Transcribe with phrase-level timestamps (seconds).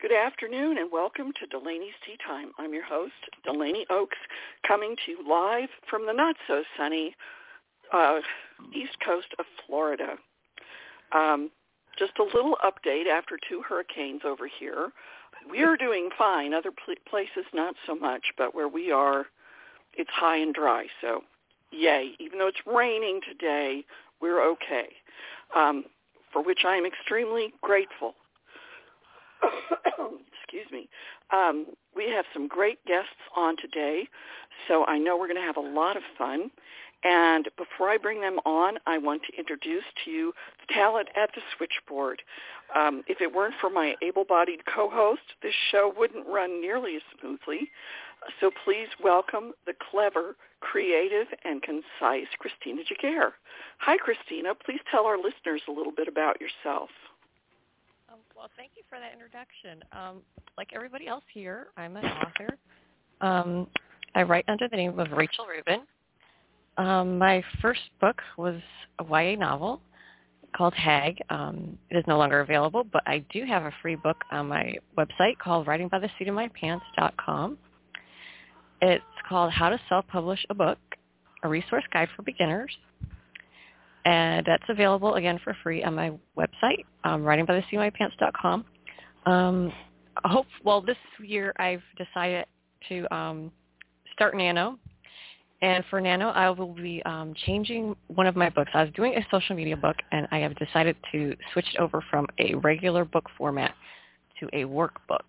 [0.00, 2.52] Good afternoon and welcome to Dellani's Tea Time.
[2.58, 3.12] I'm your host,
[3.46, 4.16] Dellani Oakes,
[4.66, 7.14] coming to you live from the not so sunny
[7.92, 8.20] uh,
[8.74, 10.14] east coast of Florida.
[11.12, 11.50] Um,
[11.98, 14.88] just a little update after two hurricanes over here.
[15.50, 16.54] We're doing fine.
[16.54, 19.26] Other pl- places not so much, but where we are,
[19.92, 20.86] it's high and dry.
[21.02, 21.24] So,
[21.72, 22.12] yay!
[22.18, 23.84] Even though it's raining today,
[24.22, 24.88] we're okay.
[25.54, 25.84] Um,
[26.32, 28.14] for which I am extremely grateful.
[30.42, 30.88] Excuse me.
[31.32, 34.08] Um, we have some great guests on today,
[34.66, 36.50] so I know we're going to have a lot of fun.
[37.02, 41.30] And before I bring them on, I want to introduce to you the talent at
[41.34, 42.22] the switchboard.
[42.76, 47.70] Um, if it weren't for my able-bodied co-host, this show wouldn't run nearly as smoothly.
[48.38, 53.32] So please welcome the clever, creative, and concise Christina Giguere.
[53.78, 54.54] Hi, Christina.
[54.54, 56.90] Please tell our listeners a little bit about yourself.
[58.40, 59.84] Well, thank you for that introduction.
[59.92, 60.22] Um,
[60.56, 62.56] like everybody else here, I'm an author.
[63.20, 63.66] Um,
[64.14, 65.82] I write under the name of Rachel Rubin.
[66.78, 68.58] Um, my first book was
[68.98, 69.82] a YA novel
[70.56, 71.18] called Hag.
[71.28, 74.72] Um, it is no longer available, but I do have a free book on my
[74.96, 77.58] website called writingbytheseatofmypants.com.
[78.80, 80.78] It's called How to Self-Publish a Book,
[81.42, 82.74] a resource guide for beginners.
[84.04, 88.64] And that's available, again, for free on my website, um, writingbytheseatofmypants.com.
[89.26, 89.72] Um,
[90.24, 92.46] hope, well, this year I've decided
[92.88, 93.52] to um,
[94.14, 94.78] start Nano.
[95.62, 98.70] And for Nano, I will be um, changing one of my books.
[98.72, 102.02] I was doing a social media book, and I have decided to switch it over
[102.10, 103.74] from a regular book format
[104.40, 105.20] to a workbook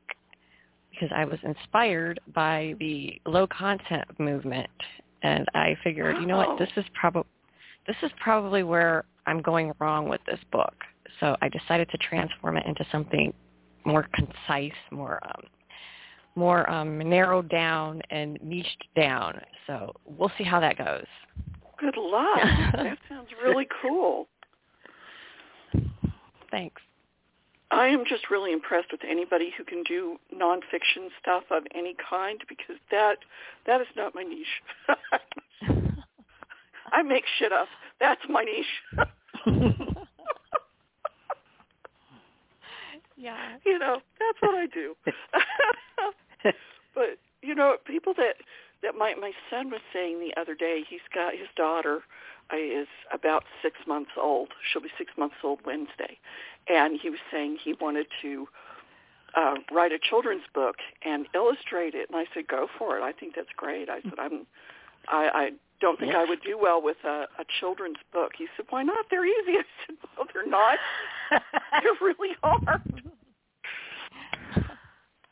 [0.91, 4.69] because I was inspired by the low content movement,
[5.23, 7.29] and I figured, you know what, this is probably
[7.87, 10.73] this is probably where I'm going wrong with this book.
[11.19, 13.33] So I decided to transform it into something
[13.85, 15.43] more concise, more um,
[16.35, 19.41] more um, narrowed down and niched down.
[19.67, 21.05] So we'll see how that goes.
[21.77, 22.39] Good luck.
[22.73, 24.27] that sounds really cool.
[26.49, 26.81] Thanks.
[27.71, 32.39] I am just really impressed with anybody who can do nonfiction stuff of any kind
[32.49, 33.17] because that
[33.65, 35.77] that is not my niche.
[36.91, 37.67] I make shit up.
[37.99, 38.65] That's my niche.
[43.17, 43.57] yeah.
[43.65, 44.95] You know, that's what I do.
[46.95, 48.35] but you know, people that
[48.83, 52.01] that my my son was saying the other day, he's got his daughter
[52.53, 54.49] is about six months old.
[54.71, 56.19] She'll be six months old Wednesday,
[56.67, 58.47] and he was saying he wanted to
[59.35, 62.09] uh, write a children's book and illustrate it.
[62.09, 63.01] And I said, go for it.
[63.01, 63.89] I think that's great.
[63.89, 64.45] I said, I'm,
[65.07, 68.31] I, I don't think I would do well with a, a children's book.
[68.37, 69.05] He said, why not?
[69.09, 69.57] They're easy.
[69.57, 70.77] I said, well, they're not.
[71.71, 72.81] they're really hard.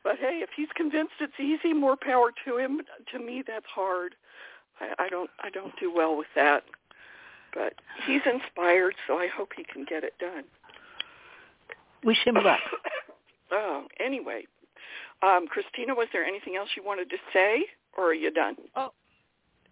[0.01, 2.81] But hey, if he's convinced it's easy, more power to him.
[3.11, 4.15] To me, that's hard.
[4.79, 6.63] I, I don't, I don't do well with that.
[7.53, 7.73] But
[8.07, 10.45] he's inspired, so I hope he can get it done.
[12.03, 12.59] Wish him luck.
[13.51, 14.45] oh, anyway,
[15.21, 17.65] um, Christina, was there anything else you wanted to say,
[17.97, 18.55] or are you done?
[18.75, 18.91] Oh,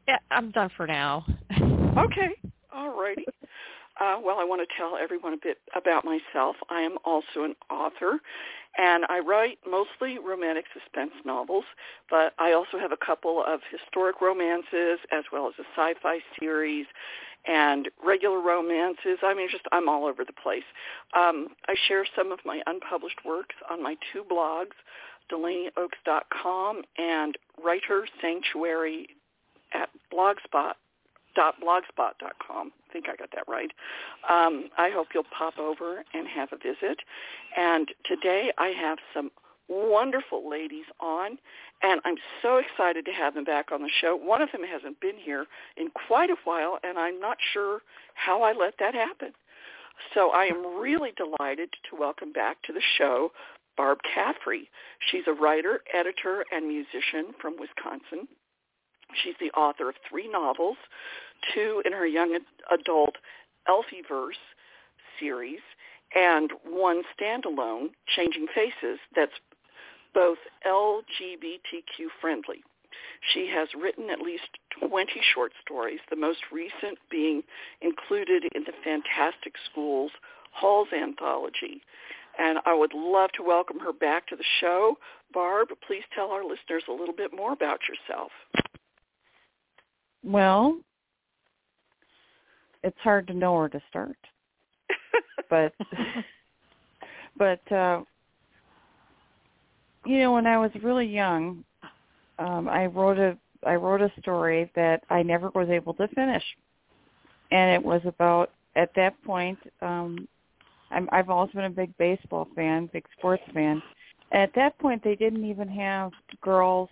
[0.08, 1.26] yeah, I'm done for now.
[1.98, 2.32] okay,
[2.74, 3.26] all righty.
[4.00, 6.56] Uh, well, I want to tell everyone a bit about myself.
[6.70, 8.20] I am also an author,
[8.78, 11.66] and I write mostly romantic suspense novels,
[12.10, 16.86] but I also have a couple of historic romances as well as a sci-fi series
[17.48, 19.20] and regular romances.
[19.24, 20.68] I mean, just I'm all over the place.
[21.16, 24.78] Um, I share some of my unpublished works on my two blogs,
[25.32, 29.08] DellaniOakes.com and Writer Sanctuary
[29.74, 30.74] at Blogspot
[31.38, 32.72] blogspot.com.
[32.90, 33.72] I think I got that right.
[34.30, 37.00] Um, I hope you'll pop over and have a visit.
[37.56, 39.30] And today I have some
[39.70, 41.38] wonderful ladies on,
[41.84, 44.16] and I'm so excited to have them back on the show.
[44.16, 45.46] One of them hasn't been here
[45.76, 47.82] in quite a while, and I'm not sure
[48.16, 49.34] how I let that happen.
[50.14, 53.32] So I am really delighted to welcome back to the show
[53.76, 54.70] Barb Caffrey.
[55.12, 58.28] She's a writer, editor, and musician from Wisconsin.
[59.24, 60.78] She's the author of three novels,
[61.54, 62.38] two in her young
[62.72, 63.16] adult
[63.68, 64.40] Elfyverse
[65.20, 65.62] series,
[66.16, 69.34] and one standalone, Changing Faces, that's
[70.14, 72.64] both LGBTQ friendly.
[73.34, 74.50] She has written at least
[74.88, 77.44] 20 short stories, the most recent being
[77.82, 80.12] included in the Fantastic Schools
[80.52, 81.82] Hols anthology.
[82.40, 84.98] And I would love to welcome her back to the show.
[85.34, 88.32] Barb, please tell our listeners a little bit more about yourself.
[90.24, 90.80] Well,
[92.84, 94.18] it's hard to know where to start.
[95.50, 95.74] but
[97.38, 98.02] but uh
[100.06, 101.66] you know, when I was really young,
[102.40, 106.44] um, I wrote a I wrote a story that I never was able to finish,
[107.52, 109.60] and it was about at that point.
[109.82, 110.28] Um,
[110.92, 113.82] I'm, I've always been a big baseball fan, big sports fan.
[114.32, 116.12] At that point, they didn't even have
[116.42, 116.90] girls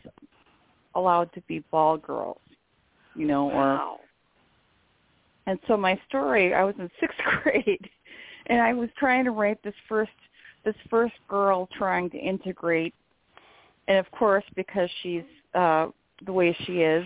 [0.95, 2.39] allowed to be ball girls,
[3.15, 3.97] you know, or.
[5.47, 7.89] And so my story, I was in sixth grade,
[8.47, 10.11] and I was trying to write this first
[10.63, 12.93] this first girl trying to integrate,
[13.87, 15.23] and of course, because she's
[15.53, 15.87] uh,
[16.25, 17.05] the way she is,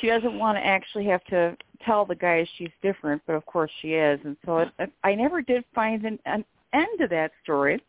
[0.00, 3.70] she doesn't want to actually have to tell the guys she's different, but of course
[3.80, 4.18] she is.
[4.24, 7.82] And so it, it, I never did find an, an end to that story.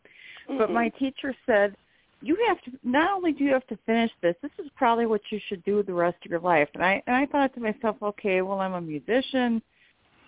[0.48, 0.58] Mm-hmm.
[0.58, 1.76] But my teacher said,
[2.22, 5.22] you have to not only do you have to finish this, this is probably what
[5.30, 6.68] you should do the rest of your life.
[6.74, 9.62] And I and I thought to myself, okay, well I'm a musician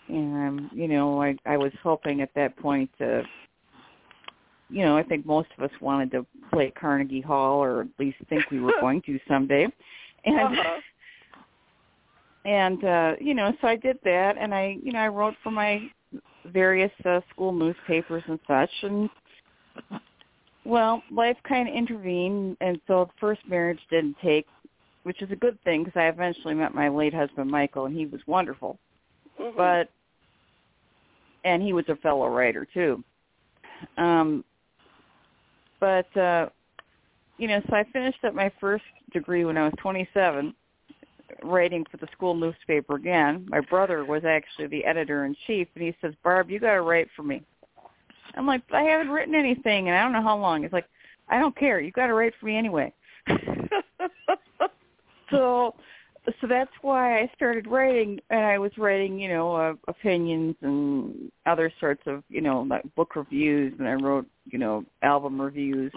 [0.08, 3.22] and I'm you know, I I was hoping at that point to
[4.70, 7.88] you know, I think most of us wanted to play at Carnegie Hall or at
[7.98, 9.66] least think we were going to someday.
[10.24, 10.80] And Uh-huh.
[12.44, 15.50] and uh you know so i did that and i you know i wrote for
[15.50, 15.80] my
[16.46, 19.08] various uh, school newspapers and such and
[20.64, 24.46] well life kind of intervened and so the first marriage didn't take
[25.02, 28.06] which is a good thing because i eventually met my late husband michael and he
[28.06, 28.78] was wonderful
[29.40, 29.56] Mhm.
[29.56, 29.90] but
[31.44, 33.02] and he was a fellow writer too
[33.96, 34.44] um
[35.80, 36.48] but uh
[37.38, 40.54] you know so i finished up my first degree when i was twenty seven
[41.42, 43.46] writing for the school newspaper again.
[43.48, 46.82] My brother was actually the editor in chief, and he says, "Barb, you got to
[46.82, 47.42] write for me."
[48.34, 50.88] I'm like, "I haven't written anything, and I don't know how long." It's like,
[51.28, 51.80] "I don't care.
[51.80, 52.92] You got to write for me anyway."
[55.30, 55.74] so,
[56.40, 61.30] so that's why I started writing, and I was writing, you know, uh, opinions and
[61.46, 65.92] other sorts of, you know, like book reviews, and I wrote, you know, album reviews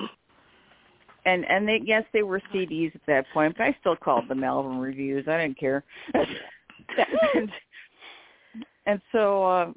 [1.26, 4.44] and and they yes they were CDs at that point, but I still called them
[4.44, 5.28] album reviews.
[5.28, 5.84] I didn't care.
[6.14, 7.52] and,
[8.86, 9.72] and so uh,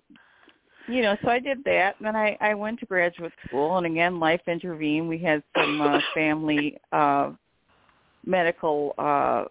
[0.88, 3.86] you know, so I did that, and then I I went to graduate school, and
[3.86, 5.08] again life intervened.
[5.08, 7.32] We had some uh, family uh,
[8.24, 9.44] medical uh,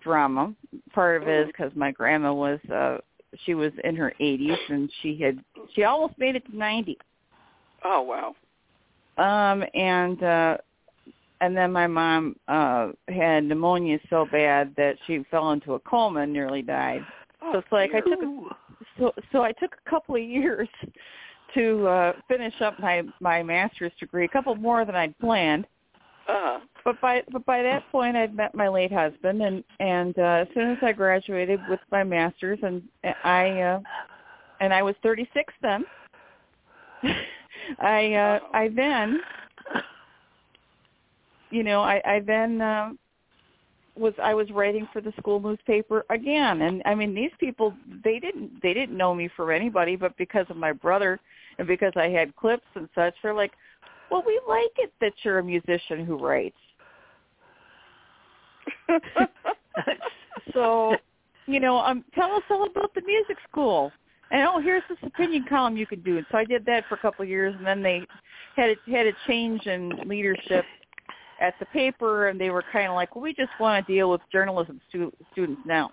[0.00, 0.54] drama.
[0.92, 2.98] Part of it is because my grandma was uh,
[3.44, 5.38] she was in her 80s, and she had
[5.74, 6.98] she almost made it to 90.
[7.84, 8.34] oh wow.
[9.16, 10.56] Um, and uh,
[11.40, 16.20] and then my mom uh had pneumonia so bad that she fell into a coma
[16.20, 17.04] and nearly died.
[17.52, 18.63] So it's like I took a.
[18.98, 20.68] so so I took a couple of years
[21.54, 25.66] to uh finish up my my master's degree, a couple more than I'd planned.
[26.26, 26.60] Uh-huh.
[26.84, 30.48] But by but by that point I'd met my late husband and and uh as
[30.54, 32.82] soon as I graduated with my master's and
[33.24, 33.80] I uh
[34.60, 35.84] and I was 36 then.
[37.78, 39.20] I uh I then
[41.54, 42.90] you know, I, I then uh,
[43.96, 48.18] was I was writing for the school newspaper again, and I mean these people they
[48.18, 51.20] didn't they didn't know me for anybody, but because of my brother
[51.58, 53.52] and because I had clips and such, they're like,
[54.10, 56.56] well, we like it that you're a musician who writes.
[60.52, 60.96] so,
[61.46, 63.92] you know, um, tell us all about the music school.
[64.30, 66.16] And oh, here's this opinion column you could do.
[66.16, 68.02] And so I did that for a couple of years, and then they
[68.56, 70.64] had a, had a change in leadership
[71.40, 74.10] at the paper, and they were kind of like, well, we just want to deal
[74.10, 75.90] with journalism stu- students now.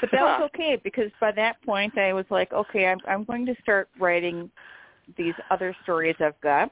[0.00, 3.46] But that was okay because by that point I was like, okay, I'm I'm going
[3.46, 4.50] to start writing
[5.16, 6.70] these other stories I've got,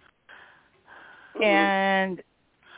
[1.36, 1.42] Mhm.
[1.42, 2.22] and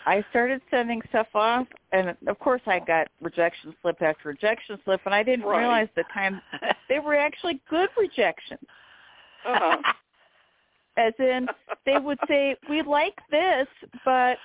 [0.07, 5.01] I started sending stuff off, and of course I got rejection slip after rejection slip,
[5.07, 5.61] and I didn't Right.
[5.61, 6.41] realize at the time
[6.89, 8.69] they were actually good rejections.
[9.45, 9.83] uh-huh.
[10.97, 11.49] As in,
[11.85, 13.67] they would say, "We like this,
[14.05, 14.39] but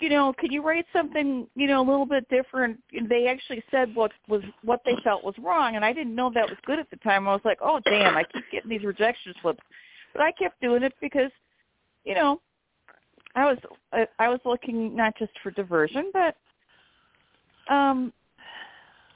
[0.00, 3.62] you know, could you write something, you know, a little bit different?" And they actually
[3.70, 6.78] said what was what they felt was wrong, and I didn't know that was good
[6.78, 7.28] at the time.
[7.28, 8.16] I was like, "Oh, damn!
[8.16, 9.60] I keep getting these rejection slips,"
[10.12, 11.30] but I kept doing it because,
[12.04, 12.40] you know,
[13.34, 13.58] I was
[13.92, 16.36] I, I was looking not just for diversion, but
[17.72, 18.12] um,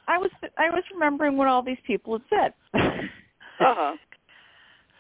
[0.07, 3.11] I was I was remembering what all these people had said.
[3.61, 3.95] Uh-huh.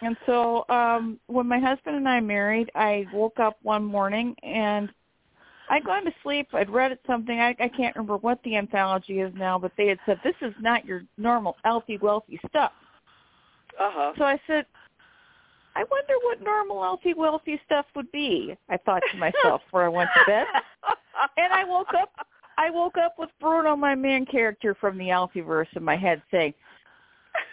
[0.05, 4.93] And so um when my husband and I married, I woke up one morning and
[5.71, 6.49] I'd gone to sleep.
[6.53, 7.41] I'd read it something.
[7.41, 10.53] I, I can't remember what the anthology is now, but they had said this is
[10.61, 12.73] not your normal healthy, wealthy stuff.
[13.81, 14.13] Uh-huh.
[14.19, 14.67] So I said,
[15.75, 18.57] I wonder what normal, healthy, wealthy stuff would be.
[18.69, 20.47] I thought to myself before I went to bed,
[21.37, 22.11] and I woke up.
[22.57, 26.55] I woke up with Bruno, my main character from the Elfyverse, in my head, saying,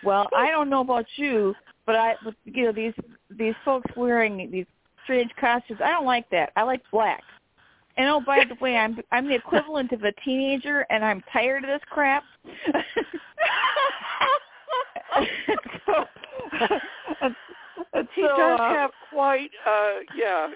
[0.04, 1.56] "Well, I don't know about you,
[1.86, 2.94] but I, but, you know, these
[3.30, 4.66] these folks wearing these
[5.04, 5.80] strange costumes.
[5.84, 6.52] I don't like that.
[6.56, 7.24] I like black.
[7.98, 11.64] And oh, by the way, I'm I'm the equivalent of a teenager, and I'm tired
[11.64, 12.24] of this crap.
[15.86, 16.06] so,
[18.16, 20.48] he so, does uh, have quite, uh, yeah.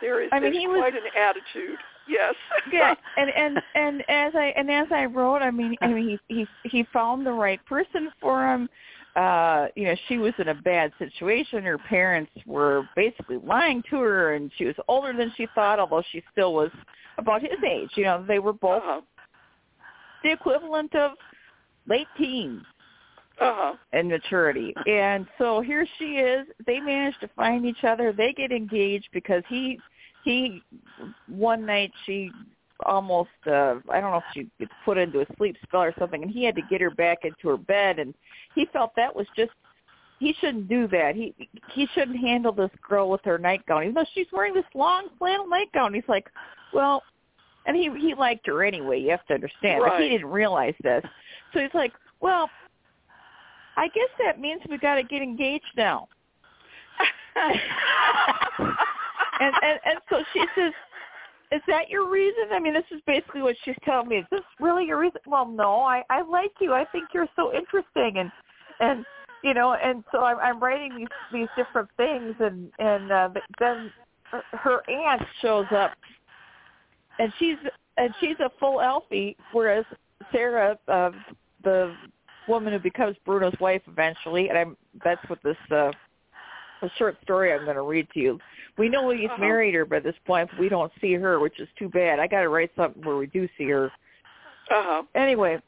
[0.00, 1.78] There is I mean, he was- quite an attitude.
[2.06, 2.34] Yes.
[2.70, 6.34] yeah, and and and as I and as I wrote, I mean, I mean, he
[6.34, 8.68] he he found the right person for him.
[9.16, 11.62] Uh, you know, she was in a bad situation.
[11.62, 16.02] Her parents were basically lying to her, and she was older than she thought, although
[16.10, 16.70] she still was
[17.18, 17.90] about his age.
[17.94, 19.00] You know, they were both Uh-huh.
[20.24, 21.12] the equivalent of
[21.86, 22.64] late teens
[23.40, 23.76] Uh-huh.
[23.92, 24.74] in maturity.
[24.86, 26.48] And so here she is.
[26.66, 28.12] They manage to find each other.
[28.12, 29.80] They get engaged because he
[30.24, 30.62] he
[31.28, 32.32] one night she
[32.84, 36.22] almost uh I don't know if she gets put into a sleep spell or something
[36.22, 38.14] and he had to get her back into her bed and
[38.54, 39.52] he felt that was just
[40.20, 41.14] he shouldn't do that.
[41.16, 41.34] He
[41.72, 43.82] he shouldn't handle this girl with her nightgown.
[43.82, 45.92] Even though she's wearing this long flannel nightgown.
[45.92, 46.28] He's like,
[46.72, 47.02] Well
[47.66, 49.82] and he he liked her anyway, you have to understand.
[49.86, 51.04] But he didn't realize this.
[51.52, 52.48] So he's like, Well,
[53.76, 56.08] I guess that means we got to get engaged now.
[59.40, 60.72] And and and so she says,
[61.54, 64.16] "Is that your reason?" I mean, this is basically what she's telling me.
[64.16, 65.20] Is this really your reason?
[65.26, 65.80] Well, no.
[65.80, 66.72] I I like you.
[66.72, 68.32] I think you're so interesting, and
[68.80, 69.04] and
[69.42, 73.28] you know, and so I'm I'm writing these these different things, and and uh,
[73.60, 73.92] then
[74.30, 75.92] her- her aunt shows up,
[77.18, 77.58] and she's
[77.96, 79.84] and she's a full Elfy, whereas
[80.32, 81.10] Sarah, uh,
[81.62, 81.94] the
[82.48, 85.92] woman who becomes Bruno's wife eventually, and I'm that's what this uh,
[86.82, 88.38] a short story I'm going to read to you.
[88.76, 89.38] We know he's Uh-huh.
[89.40, 92.18] married her by this point, but we don't see her, which is too bad.
[92.18, 93.86] I got to write something where we do see her.
[94.70, 95.02] Uh-huh.
[95.14, 95.60] Anyway,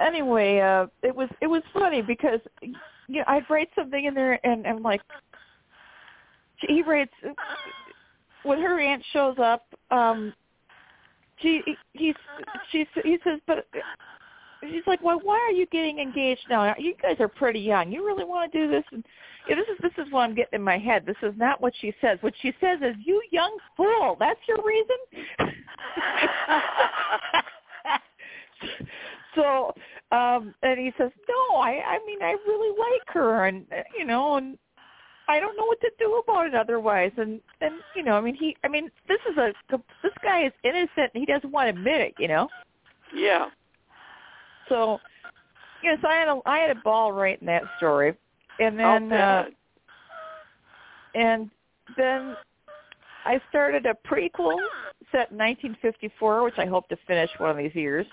[0.00, 2.74] anyway, uh, it was it was funny because you
[3.08, 5.02] know I'd write something in there and I'm like,
[6.60, 7.12] he writes
[8.42, 9.66] when her aunt shows up.
[9.90, 10.32] um
[11.40, 11.62] she
[11.92, 12.14] he's
[12.70, 13.66] she's he says, but
[14.62, 16.74] she's like, well, why are you getting engaged now?
[16.78, 17.92] You guys are pretty young.
[17.92, 18.84] You really want to do this?
[18.92, 19.04] And
[19.48, 21.04] yeah, this is this is what I'm getting in my head.
[21.06, 22.18] This is not what she says.
[22.20, 24.96] What she says is, "You young fool, that's your reason."
[29.34, 29.72] so,
[30.10, 33.64] um, and he says, "No, I I mean I really like her, and
[33.96, 34.58] you know, and
[35.28, 38.34] I don't know what to do about it otherwise." And and you know, I mean
[38.34, 39.52] he, I mean this is a
[40.02, 41.12] this guy is innocent.
[41.14, 42.48] and He doesn't want to admit it, you know.
[43.14, 43.46] yeah.
[44.68, 45.00] So,
[45.82, 48.14] yes, I had a I had a ball writing that story,
[48.60, 49.44] and then uh,
[51.14, 51.50] and
[51.96, 52.36] then
[53.24, 54.56] I started a prequel
[55.12, 58.06] set in 1954, which I hope to finish one of these years.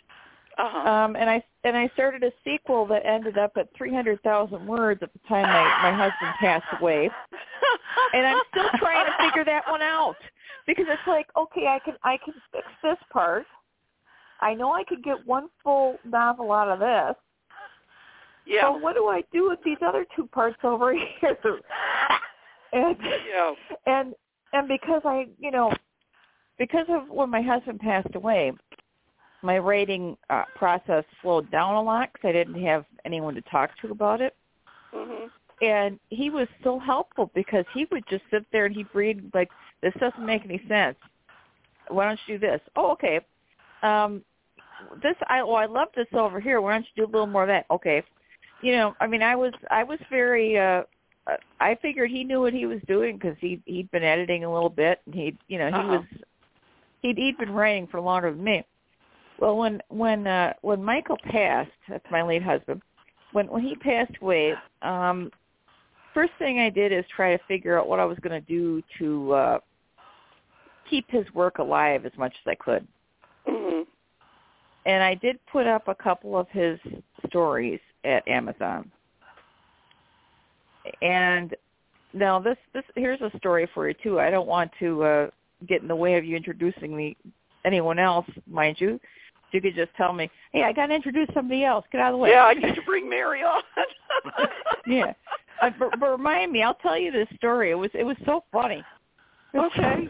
[0.57, 0.89] Uh-huh.
[0.89, 5.11] Um, and I and I started a sequel that ended up at 300,000 words at
[5.11, 7.09] the time my my husband passed away,
[8.13, 10.15] and I'm still trying to figure that one out
[10.65, 13.45] because it's like, okay, I can I can fix this part.
[14.41, 17.15] I know I could get one full novel out of this.
[18.45, 18.71] yeah.
[18.71, 21.37] But what do I do with these other two parts over here?
[22.73, 23.53] and Yeah.
[23.85, 24.15] and
[24.53, 25.73] and because I, you know,
[26.57, 28.53] because of when my husband passed away,
[29.41, 33.71] my writing uh, process slowed down a lot because I didn't have anyone to talk
[33.81, 34.35] to about it.
[34.93, 35.29] Mhm.
[35.61, 39.49] And he was so helpful because he would just sit there and he'd read like,
[39.81, 40.97] "This doesn't make any sense.
[41.87, 42.61] Why don't you do this?
[42.75, 43.21] Oh, okay.
[43.85, 44.23] Um,
[45.01, 46.61] this I oh I love this over here.
[46.61, 47.65] Why don't you do a little more of that?
[47.71, 48.03] Okay.
[48.61, 50.57] You know, I mean, I was I was very.
[50.57, 50.83] uh
[51.59, 54.69] I figured he knew what he was doing because he he'd been editing a little
[54.69, 55.89] bit and he you know he Uh-huh.
[55.89, 56.03] was
[57.01, 58.63] he'd he'd been writing for longer than me.
[59.39, 62.81] Well, when when uh when Michael passed, that's my late husband.
[63.31, 65.31] When when he passed away, um
[66.13, 68.83] first thing I did is try to figure out what I was going to do
[68.99, 69.59] to uh
[70.89, 72.87] keep his work alive as much as I could.
[73.47, 73.85] Mhm.
[74.85, 76.79] And I did put up a couple of his
[77.27, 78.91] stories at Amazon.
[81.01, 81.55] And
[82.13, 84.19] now this this here's a story for you too.
[84.19, 85.29] I don't want to uh
[85.67, 87.17] get in the way of you introducing me
[87.65, 88.99] anyone else, mind you.
[89.51, 91.85] You could just tell me, "Hey, I got to introduce somebody else.
[91.91, 93.63] Get out of the way." Yeah, I need to bring Mari on.
[94.85, 95.13] yeah.
[95.61, 97.71] Uh, but, but remind me, I'll tell you this story.
[97.71, 98.83] It was it was so funny.
[99.55, 100.09] Okay.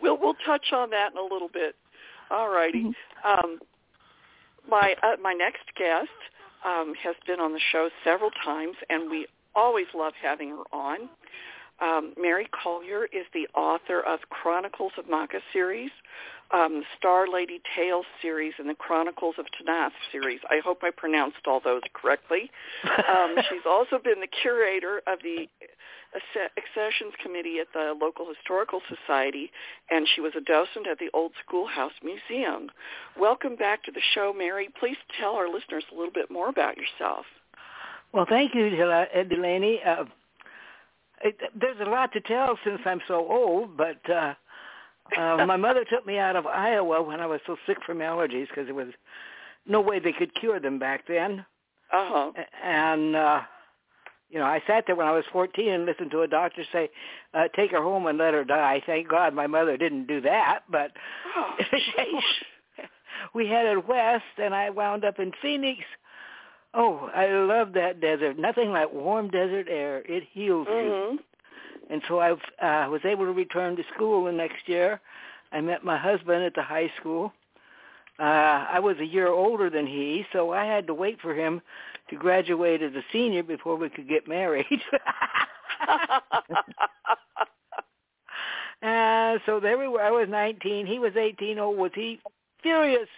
[0.00, 1.74] We'll we'll touch on that in a little bit.
[2.30, 2.84] All righty.
[2.84, 2.94] Mhm.
[3.24, 3.60] Um,
[4.68, 6.08] my uh, my next guest
[6.64, 11.08] um, has been on the show several times, and we always love having her on.
[11.80, 15.90] Um, Mari Collier is the author of Chronicles of Maca series,
[16.50, 20.40] um, Star Lady Tales series, and the Chronicles of Tonath series.
[20.48, 22.50] I hope I pronounced all those correctly.
[23.06, 25.48] Um, she's also been the curator of the
[26.56, 29.50] accessions committee at the local historical society,
[29.90, 32.70] and she was a docent at the Old Schoolhouse Museum.
[33.18, 34.68] Welcome back to the show, Mari.
[34.78, 37.26] Please tell our listeners a little bit more about yourself.
[38.12, 39.86] Well, thank you, Dellani.
[39.86, 40.04] Uh,
[41.22, 44.34] it, there's a lot to tell since I'm so old, but uh,
[45.18, 48.48] uh, my mother took me out of Iowa when I was so sick from allergies
[48.48, 48.92] because there was
[49.66, 51.44] no way they could cure them back then.
[51.92, 52.32] Uh-huh.
[52.64, 53.40] And uh
[54.30, 56.90] you know, I sat there when I was 14 and listened to a doctor say,
[57.34, 60.60] uh, "Take her home and let her die." Thank God my mother didn't do that,
[60.68, 60.90] but
[61.36, 61.56] oh,
[63.34, 65.80] we headed west, and I wound up in Phoenix.
[66.74, 68.38] Oh, I love that desert.
[68.38, 70.02] Nothing like warm desert air.
[70.06, 71.14] It heals mm-hmm.
[71.14, 71.18] you.
[71.88, 75.00] And so I uh, was able to return to school the next year.
[75.52, 77.32] I met my husband at the high school.
[78.18, 81.60] Uh, I was a year older than he, so I had to wait for him
[82.08, 84.64] to graduate as a senior before we could get married.
[88.82, 90.00] uh, so there we were.
[90.00, 90.86] I was 19.
[90.86, 91.58] He was 18.
[91.58, 92.20] Oh, was he
[92.62, 93.08] furious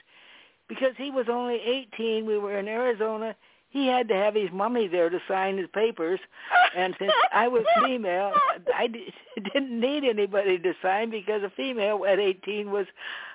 [0.69, 1.61] because he was only
[1.95, 2.27] 18.
[2.27, 3.37] We were in Arizona.
[3.71, 6.21] He had to have his mummy there to sign his papers,
[6.75, 8.33] and since I was female,
[8.75, 8.89] I
[9.53, 12.87] didn't need anybody to sign because a female at 18 was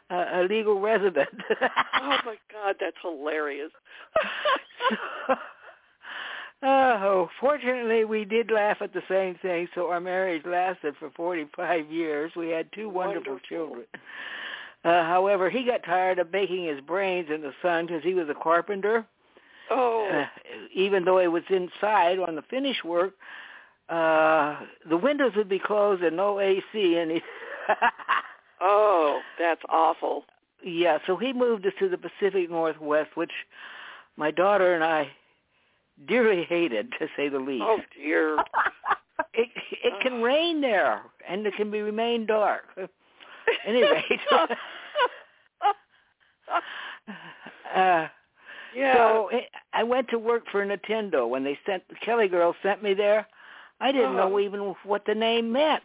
[0.09, 1.29] uh, a legal resident.
[1.61, 3.71] oh my God, that's hilarious.
[6.63, 11.91] oh, fortunately, we did laugh at the same thing, so our marriage lasted for 45
[11.91, 12.31] years.
[12.35, 13.39] We had two wonderful, wonderful.
[13.47, 13.85] children.
[14.83, 18.27] Uh, however, he got tired of baking his brains in the sun because he was
[18.29, 19.05] a carpenter.
[19.69, 20.07] Oh.
[20.11, 20.25] Uh,
[20.73, 23.13] even though it was inside on the finish work,
[23.89, 24.57] uh,
[24.89, 27.21] the windows would be closed and no AC, and he.
[28.63, 30.23] Oh, that's awful.
[30.63, 33.31] Yeah, so he moved us to the Pacific Northwest, which
[34.15, 35.09] my daughter and I
[36.07, 37.63] dearly hated, to say the least.
[37.65, 38.37] Oh dear.
[39.33, 39.49] it
[39.83, 42.63] it can rain there, and it can be remain dark.
[43.67, 44.01] Anyway.
[47.75, 48.07] uh,
[48.73, 48.95] yeah.
[48.95, 52.93] So it, I went to work for Nintendo when they sent Kelly girls sent me
[52.93, 53.27] there.
[53.81, 54.29] I didn't uh-huh.
[54.29, 55.83] know even what the name meant,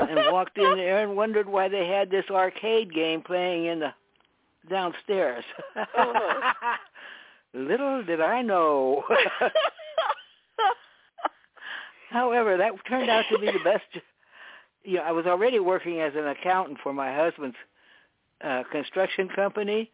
[0.00, 3.92] and walked in there and wondered why they had this arcade game playing in the
[4.70, 5.44] downstairs.
[5.76, 6.52] Uh-huh.
[7.54, 9.02] Little did I know.
[12.10, 13.84] However, that turned out to be the best.
[14.84, 17.56] You know, I was already working as an accountant for my husband's
[18.44, 19.90] uh, construction company.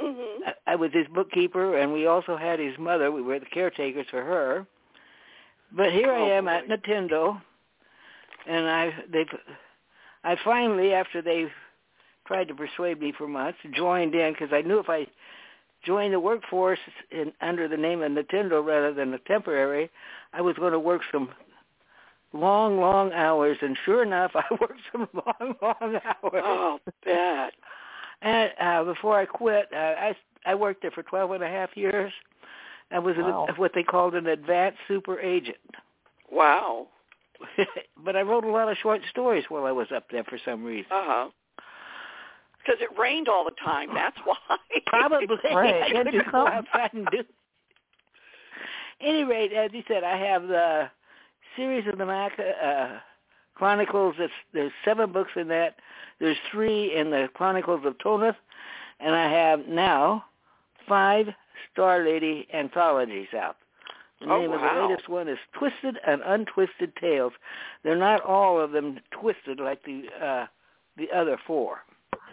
[0.00, 0.48] Mm-hmm.
[0.66, 3.10] I, I was his bookkeeper, and we also had his mother.
[3.10, 4.66] We were the caretakers for her.
[5.72, 6.50] But here Oh, I am boy.
[6.52, 7.40] at Nintendo,
[8.48, 9.28] and I they've
[10.24, 11.46] I finally, after they
[12.26, 15.06] tried to persuade me for months, joined in because I knew if I
[15.84, 16.78] joined the workforce
[17.10, 19.90] in, under the name of Nintendo rather than a temporary,
[20.32, 21.30] I was going to work some
[22.32, 23.56] long, long hours.
[23.62, 26.42] And sure enough, I worked some long, long hours.
[26.44, 27.52] Oh, bad.
[28.20, 31.76] And uh, before I quit, uh, I I worked there for twelve and a half
[31.76, 32.12] years.
[32.90, 33.46] I was Wow.
[33.48, 35.56] an, what they called an advanced super agent.
[36.30, 36.88] Wow.
[38.04, 40.64] but I wrote a lot of short stories while I was up there for some
[40.64, 40.90] reason.
[40.90, 41.28] Uh huh.
[42.58, 43.88] Because it rained all the time.
[43.94, 44.36] That's why.
[44.86, 45.26] Probably.
[45.54, 45.82] Right.
[45.82, 47.24] I couldn't go outside and do.
[49.00, 50.90] Any rate, as you said, I have the
[51.56, 52.98] series of the Mac uh,
[53.54, 54.16] Chronicles.
[54.18, 55.76] There's, there's seven books in that.
[56.20, 58.34] There's three in the Chronicles of Tonath,
[58.98, 60.24] and I have now
[60.88, 61.28] five
[61.72, 63.56] Star Lady anthologies out.
[64.20, 67.32] The Oh, name of the latest one is Twisted and Untwisted Tales.
[67.84, 70.46] They're not all of them twisted like the uh,
[70.96, 71.78] the other four.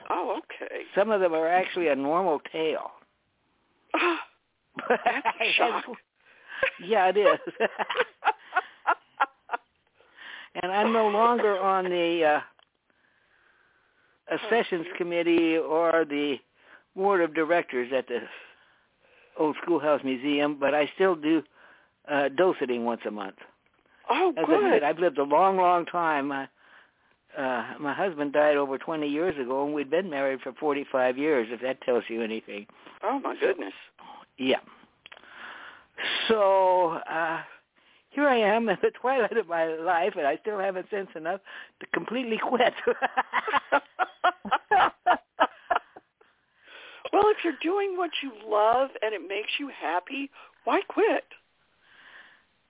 [0.10, 0.82] Oh, okay.
[0.96, 2.92] Some of them are actually a normal tale.
[4.90, 5.86] That's shock.
[6.84, 7.40] yeah, it is.
[10.62, 12.42] and I'm no longer on the
[14.32, 16.38] uh, sessions committee or the
[16.96, 18.20] board of directors at the
[19.38, 21.44] Old Schoolhouse Museum, but I still do
[22.12, 23.36] uh, doceting once a month.
[24.10, 24.72] oh, As I good.
[24.74, 26.28] said, I've lived a long, long time.
[26.30, 26.48] My,
[27.38, 31.48] uh, my husband died over 20 years ago, and we'd been married for 45 years,
[31.52, 32.66] if that tells you anything.
[33.04, 33.74] oh my goodness.
[34.38, 34.60] Yeah.
[36.28, 37.40] So uh,
[38.10, 41.42] here I am at the twilight of my life, and I still haven't sense enough
[41.80, 42.74] to completely quit.
[47.12, 50.30] well, if you're doing what you love and it makes you happy,
[50.64, 51.24] why quit?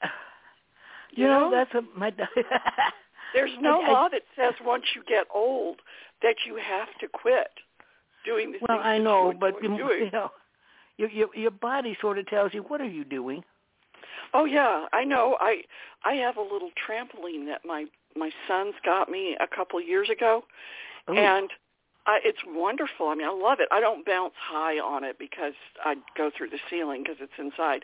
[1.15, 1.51] you You know, know?
[1.51, 2.13] that's a, my.
[3.33, 5.81] There's no I- law that says once you get old
[6.21, 7.49] that you have to quit
[8.25, 10.29] doing the well, I know, you but you, you know,
[10.97, 13.43] your, your your body sort of tells you what are you doing.
[14.33, 15.37] Oh yeah, I know.
[15.39, 15.61] I
[16.03, 20.43] I have a little trampoline that my my sons got me a couple years ago,
[21.09, 21.17] Ooh.
[21.17, 21.49] and
[22.07, 23.07] I, it's wonderful.
[23.07, 23.67] I mean, I love it.
[23.71, 27.83] I don't bounce high on it because I go through the ceiling because it's inside.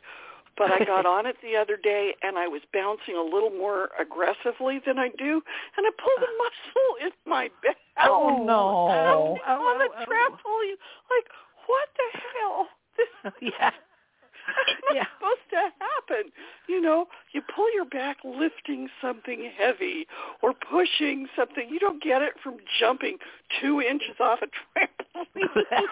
[0.57, 3.89] But I got on it the other day and I was bouncing a little more
[3.99, 5.41] aggressively than I do,
[5.77, 7.77] and I pulled a muscle in my back.
[8.03, 9.37] Oh, no.
[9.47, 10.05] Oh, on the oh, oh.
[10.05, 10.77] trampoline.
[11.09, 11.27] Like,
[11.67, 12.67] what the hell?
[12.97, 13.71] This yeah.
[13.71, 15.05] that's not Yeah.
[15.17, 16.31] supposed to happen.
[16.67, 20.07] You know, you pull your back lifting something heavy
[20.41, 21.69] or pushing something.
[21.69, 23.17] You don't get it from jumping
[23.61, 24.47] two inches off a
[24.79, 25.85] trampoline.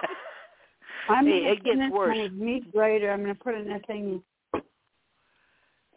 [1.08, 2.18] I'm Hey, gonna it gets finish worse.
[2.18, 3.12] my meat grater.
[3.12, 4.22] I'm gonna put it in that thing.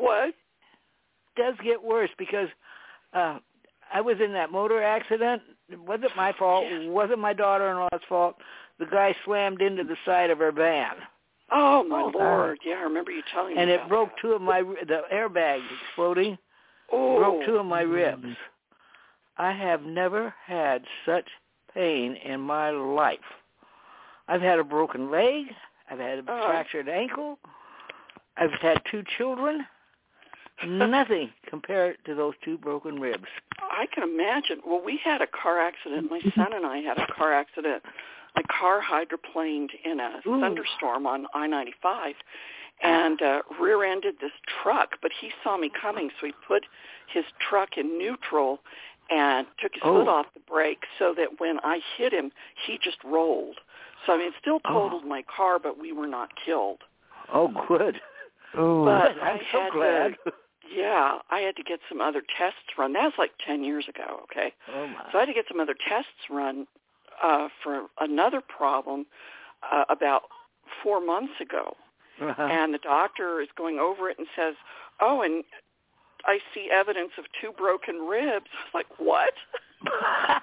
[0.02, 0.34] What?
[1.34, 2.48] does get worse because
[3.14, 3.38] uh
[3.94, 5.42] I was in that motor accident.
[5.68, 6.64] It wasn't my fault.
[6.66, 8.36] It wasn't my daughter-in-law's fault.
[8.78, 10.92] The guy slammed into the side of her van,
[11.50, 12.58] Oh my Oh, lord!
[12.64, 13.74] Yeah, I remember you telling and me.
[13.74, 14.20] And it broke that.
[14.22, 16.36] two of my the airbags exploding.
[16.90, 18.36] Oh, Broke two of my ribs.
[19.38, 21.26] I have never had such
[21.74, 23.18] pain in my life.
[24.28, 25.46] I've had a broken leg.
[25.90, 26.46] I've had a Uh.
[26.48, 27.38] fractured ankle.
[28.36, 29.66] I've had two children.
[30.66, 33.26] Nothing compared to those two broken ribs.
[33.60, 34.58] I can imagine.
[34.66, 36.10] Well, we had a car accident.
[36.10, 37.82] My son and I had a car accident.
[38.36, 40.40] My car hydroplaned in a Ooh.
[40.40, 42.12] thunderstorm on I-95
[42.82, 44.96] and uh, rear-ended this truck.
[45.02, 46.64] But he saw me coming, so he put
[47.12, 48.60] his truck in neutral
[49.10, 49.98] and took his Oh.
[49.98, 52.30] foot off the brake so that when I hit him,
[52.66, 53.56] he just rolled.
[54.06, 54.72] So I mean, it still Oh.
[54.72, 56.78] totaled my car, but we were not killed.
[57.32, 58.00] Oh, good.
[58.54, 60.16] Oh, But I'm I so glad.
[60.24, 60.32] to-
[60.74, 62.92] Yeah, I had to get some other tests run.
[62.92, 64.52] That was like 10 years ago, okay?
[64.74, 65.08] oh my.
[65.10, 66.66] So I had to get some other tests run
[67.22, 69.06] uh, for another problem
[69.70, 70.22] uh, about
[70.82, 71.76] four months ago.
[72.20, 72.42] Uh-huh.
[72.42, 74.54] And the doctor is going over it and says,
[75.00, 75.44] oh, and
[76.24, 78.46] I see evidence of two broken ribs.
[78.52, 79.32] I was like, what?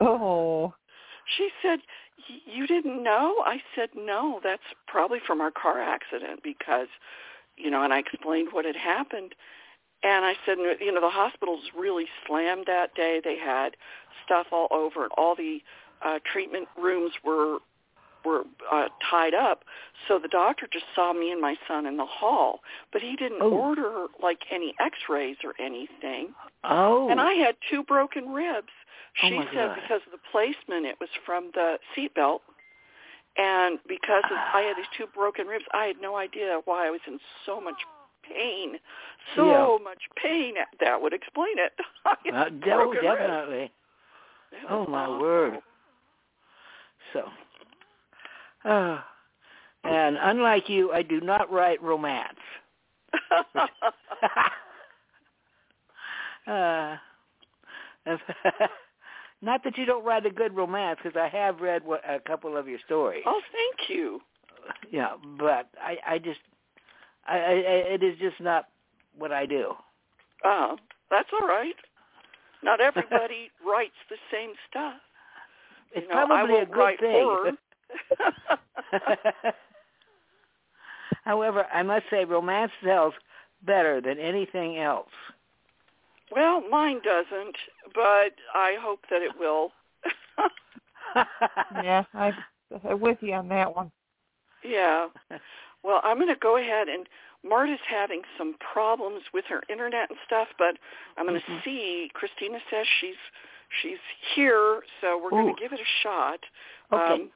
[0.00, 0.74] Oh.
[1.38, 1.78] She said,
[2.46, 3.42] you didn't know?
[3.46, 6.88] I said, no, that's probably from our car accident because,
[7.56, 9.34] you know, and I explained what had happened.
[10.04, 13.20] And I said, you know, the hospitals really slammed that day.
[13.24, 13.76] They had
[14.24, 15.60] stuff all over and all the
[16.04, 17.58] uh, treatment rooms were
[18.24, 19.64] were uh, tied up.
[20.08, 23.42] So the doctor just saw me and my son in the hall, but he didn't
[23.42, 23.50] Oh.
[23.52, 26.34] order like any x-rays or anything.
[26.64, 27.10] oh.
[27.10, 28.72] And I had two broken ribs.
[29.22, 29.74] Oh, She my said God.
[29.82, 32.40] because of the placement, it was from the seatbelt.
[33.36, 36.90] And because of, I had these two broken ribs, I had no idea why I
[36.90, 37.76] was in so much
[38.28, 38.78] pain.
[39.36, 40.54] So much pain.
[40.80, 41.72] That would explain it.
[42.34, 43.70] Uh, broken definitely.
[44.68, 45.20] Oh my awful.
[45.20, 45.58] word.
[47.12, 47.22] So,
[48.68, 49.00] uh,
[49.84, 52.38] and unlike you, I do not write romance.
[56.46, 56.96] uh,
[59.42, 62.56] not that you don't write a good romance, because I have read what, a couple
[62.56, 63.22] of your stories.
[63.26, 64.20] oh, thank you.
[64.90, 66.40] Yeah, but I, I just,
[67.26, 67.52] I, I,
[67.94, 68.68] it is just not
[69.16, 69.74] what I do.
[70.44, 70.76] Uh,
[71.10, 71.76] that's all right.
[72.62, 74.94] Not everybody writes the same stuff.
[75.92, 77.56] It's You know, probably a good thing.
[81.24, 83.14] However, I must say romance sells
[83.62, 85.08] better than anything else.
[86.30, 87.56] well, mine doesn't,
[87.94, 89.72] but I hope that it will.
[91.84, 92.32] Yeah, I,
[92.88, 93.92] I'm with you on that one.
[94.64, 95.08] Yeah.
[95.84, 97.06] Well, I'm going to go ahead and
[97.46, 100.78] Marta's having some problems with her internet and stuff, but
[101.16, 101.62] I'm going to Mhm.
[101.62, 102.10] see.
[102.14, 103.18] Christina says she's
[103.80, 103.98] she's
[104.34, 106.40] here, so we're going to give it a shot.
[106.92, 107.12] Okay.
[107.12, 107.32] Um,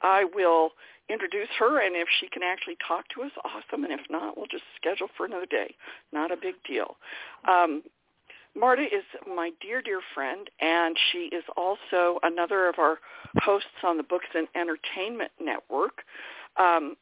[0.00, 0.72] I will
[1.08, 3.84] introduce her, and if she can actually talk to us, awesome.
[3.84, 5.74] And if not, we'll just schedule for another day.
[6.12, 6.96] Not a big deal.
[7.44, 7.82] Um,
[8.54, 13.00] Marta is my dear, dear friend, and she is also another of our
[13.42, 16.04] hosts on the Books and Entertainment Network.
[16.58, 16.96] Um,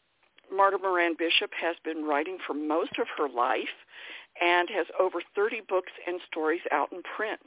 [0.54, 3.74] Marta Moran Bishop has been writing for most of her life
[4.40, 7.40] and has over 30 books and stories out in print.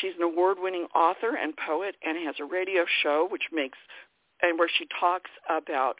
[0.00, 3.78] She's an award-winning author and poet and has a radio show which makes
[4.42, 5.96] and where she talks about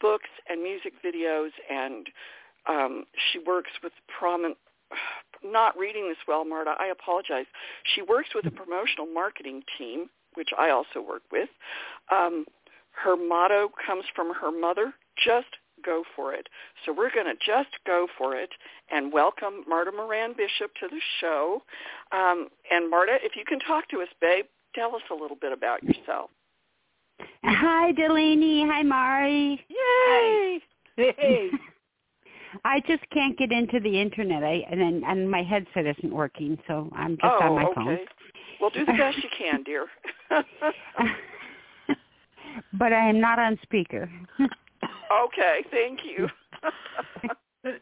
[0.00, 2.08] books and music videos and
[2.68, 4.56] um, she works with prominent
[5.44, 6.74] not reading this well, Marta.
[6.78, 7.46] I apologize.
[7.94, 11.48] She works with a promotional marketing team, which I also work with.
[12.12, 12.44] Um,
[12.92, 15.48] her motto comes from her mother, just
[15.84, 16.48] go for it.
[16.84, 18.50] So we're going to just go for it
[18.90, 21.62] and welcome Marta Moran Bishop to the show.
[22.12, 25.52] Um, and Marta, if you can talk to us, babe, tell us a little bit
[25.52, 26.30] about yourself.
[27.44, 28.66] Hi, Dellani.
[28.66, 29.64] Hi, Mari.
[29.68, 30.60] Yay!
[30.96, 31.50] hey,
[32.64, 34.42] I just can't get into the internet.
[34.42, 37.74] I and then and my headset isn't working, so I'm just oh, on my okay.
[37.74, 37.98] phone.
[38.60, 39.86] Well, do the best you can, dear.
[42.74, 44.10] but I am not on speaker.
[45.10, 46.28] Okay, thank you.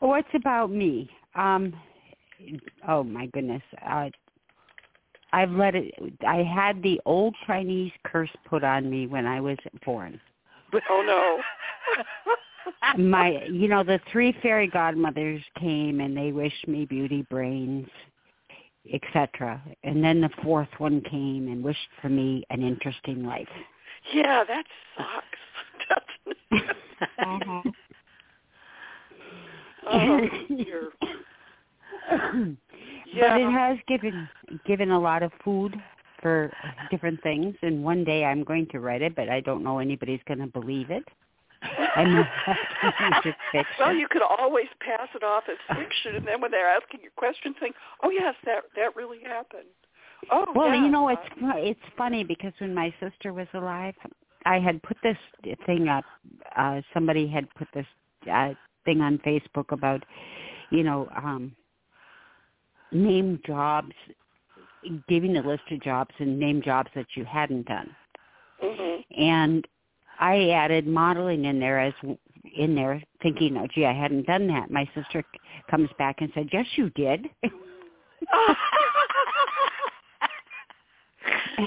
[0.00, 1.10] What's about me?
[1.34, 1.74] Um
[2.88, 3.62] oh my goodness.
[3.86, 4.10] Uh
[5.32, 5.94] I've let it
[6.26, 10.20] I had the old Chinese curse put on me when I was born.
[10.90, 11.40] oh no.
[12.98, 17.86] my you know the three fairy godmothers came and they wished me beauty brains
[18.92, 23.48] etc and then the fourth one came and wished for me an interesting life
[24.12, 24.64] yeah that
[24.96, 25.73] sucks
[26.52, 27.62] uh-huh.
[29.90, 30.90] oh dear.
[32.10, 34.28] but it has given
[34.66, 35.74] given a lot of food
[36.22, 36.52] for
[36.90, 40.20] different things and one day i'm going to write it but i don't know anybody's
[40.26, 41.04] going to believe it
[41.96, 42.24] I'm
[43.52, 43.64] fiction.
[43.78, 47.10] Well, you could always pass it off as fiction, and then when they're asking you
[47.16, 49.68] questions, think, "Oh yes, that that really happened."
[50.30, 50.84] Oh, well, yeah.
[50.84, 53.94] you know, it's it's funny because when my sister was alive,
[54.44, 55.16] I had put this
[55.66, 56.04] thing up.
[56.56, 57.86] Uh Somebody had put this
[58.30, 58.54] uh
[58.84, 60.04] thing on Facebook about,
[60.70, 61.54] you know, um
[62.92, 63.92] name jobs,
[65.08, 67.94] giving a list of jobs and name jobs that you hadn't done.
[68.62, 69.20] Mm-hmm.
[69.20, 69.66] And
[70.20, 71.94] I added modeling in there as
[72.56, 75.24] in there, thinking, "Oh, gee, I hadn't done that." My sister
[75.70, 77.26] comes back and said, "Yes, you did."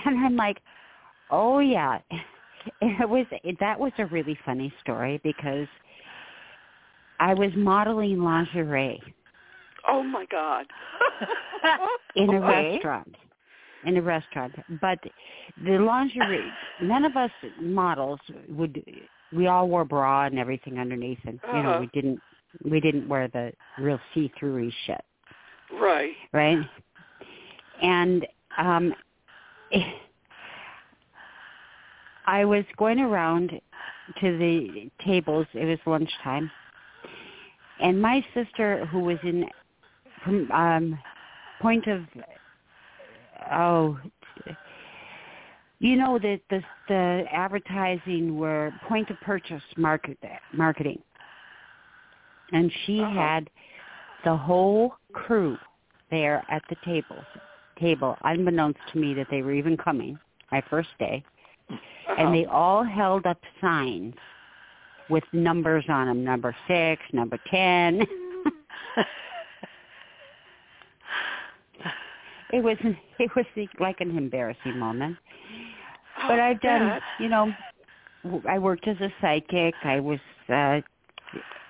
[0.06, 0.62] and I'm like,
[1.30, 2.00] "Oh yeah."
[2.82, 3.26] It was
[3.60, 5.68] that was a really funny story because
[7.20, 9.02] I was modeling lingerie.
[9.88, 10.66] Oh my God!
[12.16, 12.72] in a Okay.
[12.74, 13.16] restaurant.
[13.84, 15.00] In a restaurant, but
[15.64, 16.42] the lingerie.
[16.80, 18.84] None of us models would.
[19.32, 21.80] We all wore bra and everything underneath, and you know Uh-huh.
[21.80, 22.22] we didn't.
[22.64, 25.02] We didn't wear the real see-through shit,
[25.72, 26.14] right.
[26.34, 26.58] right?
[27.82, 28.26] And
[28.58, 28.94] um
[32.28, 33.60] I was going around
[34.20, 35.48] to the tables.
[35.54, 36.52] It was lunchtime,
[37.82, 39.46] and my sister, who was in
[40.52, 41.00] um,
[41.62, 42.02] point of
[43.52, 43.98] oh,
[45.80, 50.18] you know that the the advertising were point of purchase market
[50.54, 51.02] marketing,
[52.52, 53.14] and she Uh-huh.
[53.14, 53.50] had
[54.26, 55.58] the whole crew
[56.12, 57.26] there at the tables
[57.80, 60.18] table, unbeknownst to me that they were even coming
[60.52, 61.24] my first day,
[61.70, 62.16] Uh-huh.
[62.18, 64.16] and they all held up signs
[65.10, 68.02] with numbers on them, number six, number ten.
[72.54, 72.78] it was
[73.20, 73.46] it was
[73.80, 75.18] like an embarrassing moment.
[76.28, 77.54] But I've done, you know,
[78.50, 79.76] I worked as a psychic.
[79.84, 80.82] I was uh,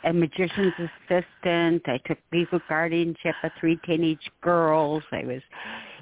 [0.03, 1.83] a magician's assistant.
[1.87, 5.03] I took legal guardianship of three teenage girls.
[5.11, 5.41] I was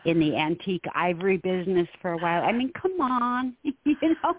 [0.06, 2.44] in the antique ivory business for a while.
[2.44, 4.36] I mean, come on, you know.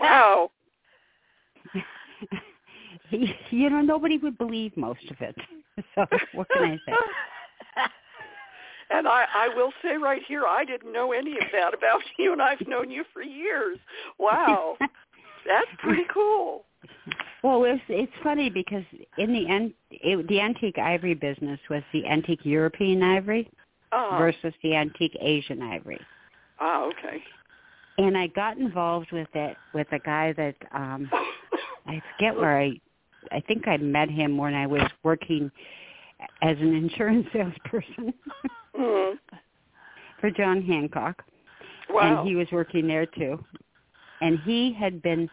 [0.00, 0.50] Wow.
[3.10, 5.36] you know, nobody would believe most of it.
[5.94, 6.92] So what can I say?
[8.90, 12.32] And I, I will say right here, I didn't know any of that about you,
[12.32, 13.78] and I've known you for years.
[14.18, 16.66] Wow, that's pretty cool.
[17.42, 18.84] Well, it's it's funny because
[19.16, 23.50] in the end, it, the antique ivory business was the antique European ivory
[23.92, 26.00] Uh, versus the antique Asian ivory.
[26.60, 27.22] ah, okay.
[27.98, 31.10] And I got involved with it with a guy that um
[31.86, 32.80] I forget where I
[33.30, 35.50] I think I met him when I was working
[36.40, 38.14] as an insurance salesperson
[38.78, 39.18] Mm.
[40.20, 41.22] for John Hancock.
[41.90, 42.20] Wow.
[42.20, 43.44] and he was working there too.
[44.22, 45.28] And he had been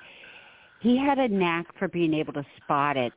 [0.82, 3.14] he had a knack for being able to spot it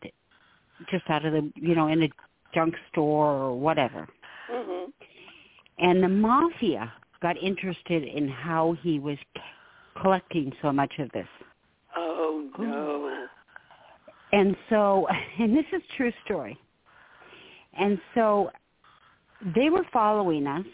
[0.90, 2.08] just out of the you know in a
[2.54, 4.06] junk store or whatever.
[4.48, 4.84] hmm
[5.82, 9.18] And the mafia got interested in how he was
[10.00, 11.26] collecting so much of this.
[11.96, 13.26] Oh no.
[14.32, 15.06] And so
[15.38, 16.56] and this is true story.
[17.78, 18.50] And so
[19.54, 20.66] they were following us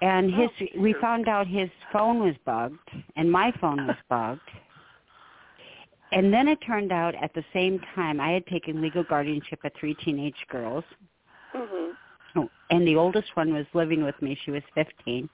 [0.00, 4.40] and his Oh, we found out his phone was bugged and my phone was bugged
[6.10, 9.70] and then it turned out at the same time i had taken legal guardianship of
[9.78, 10.84] three teenage girls
[11.54, 11.92] Mhm.
[12.34, 15.28] And the oldest one was living with me she was fifteen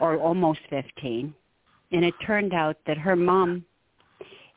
[0.00, 1.34] or almost fifteen
[1.92, 3.64] and it turned out that her mom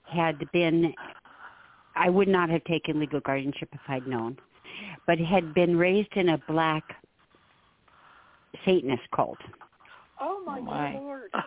[0.03, 0.93] had been
[1.95, 4.35] i would not have taken legal guardianship if i'd known
[5.05, 6.83] but had been raised in a black
[8.65, 9.37] satanist cult
[10.19, 10.93] Oh my, oh My.
[10.93, 11.29] lord.
[11.33, 11.45] Ah.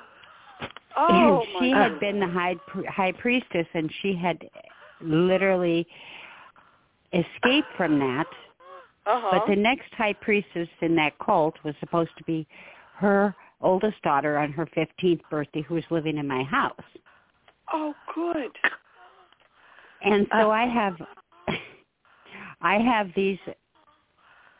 [0.97, 2.57] Oh, and she my had been the high
[2.89, 4.39] high priestess, and she had
[5.01, 5.87] literally
[7.13, 8.27] escaped from that.
[9.11, 9.41] Uh-huh.
[9.41, 12.47] But the next high priestess in that cult was supposed to be
[12.97, 16.73] her oldest daughter on her 15th birthday who was living in my house.
[17.73, 18.51] Oh, good.
[20.03, 20.95] And so I have
[22.63, 23.39] I have these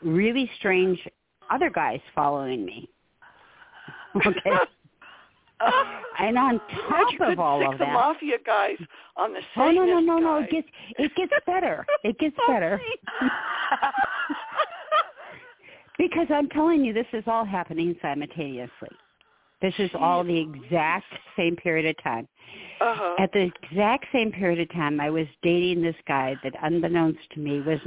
[0.01, 0.99] really strange
[1.49, 2.89] other guys following me.
[4.13, 4.51] Okay.
[6.19, 6.59] and on
[6.89, 8.77] top of all of the mafia guys
[9.15, 9.69] on the side.
[9.69, 11.85] oh no no Satanist no no, it gets it gets better.
[12.03, 12.81] It gets better.
[16.01, 18.89] Because I'm telling you, this is all happening simultaneously.
[19.61, 21.05] This is all the exact
[21.37, 22.27] same period of time.
[22.81, 23.17] uh-huh.
[23.19, 27.39] At the exact same period of time, I was dating this guy that, unbeknownst to
[27.39, 27.77] me, was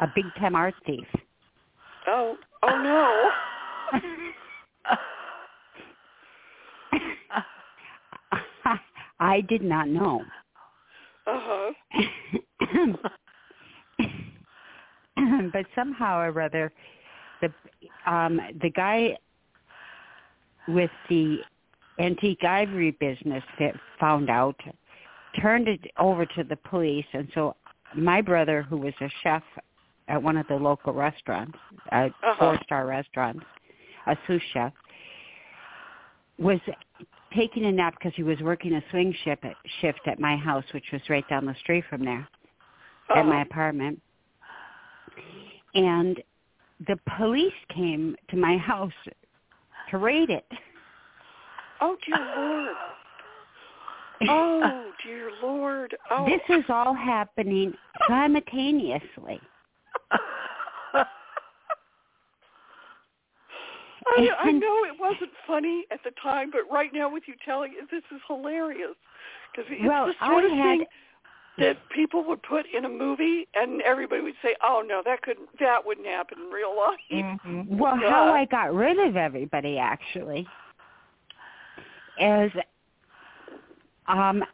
[0.00, 1.04] a big time art thief.
[2.06, 3.30] Oh, oh
[3.92, 3.98] no.
[9.18, 10.22] I did not know.
[11.26, 11.72] Uh-huh.
[15.52, 16.72] but somehow or other,
[17.40, 17.52] the
[18.10, 19.16] um, the guy
[20.66, 21.44] with the
[21.98, 24.58] antique ivory business that found out
[25.40, 27.54] turned it over to the police, and so
[27.94, 29.42] my brother, who was a chef
[30.08, 31.58] at one of the local restaurants,
[31.92, 32.36] a Uh-huh.
[32.38, 33.42] four-star restaurant,
[34.06, 34.72] a sous chef,
[36.38, 36.60] was
[37.34, 40.64] taking a nap because he was working a swing shift at, shift at my house,
[40.72, 42.26] which was right down the street from there,
[43.14, 43.44] at my Uh-huh.
[43.48, 44.00] apartment.
[45.74, 46.20] And
[46.86, 48.92] the police came to my house
[49.90, 50.46] to raid it.
[51.80, 52.76] Oh, dear Lord.
[54.28, 55.96] Oh, dear Lord.
[56.10, 56.26] Oh.
[56.26, 57.72] This is all happening
[58.06, 59.40] simultaneously.
[60.12, 61.06] I,
[64.40, 67.88] I know it wasn't funny at the time, but right now with you telling it,
[67.90, 68.90] this is hilarious.
[69.56, 70.84] Because it's Well, the sort I of had- thing
[71.58, 75.48] that people would put in a movie, and everybody would say, "Oh no, that couldn't,
[75.58, 77.60] that wouldn't happen in real life." Mm-hmm.
[77.78, 78.10] Well, Yeah.
[78.10, 80.46] how I got rid of everybody actually
[82.18, 82.50] is
[84.06, 84.44] um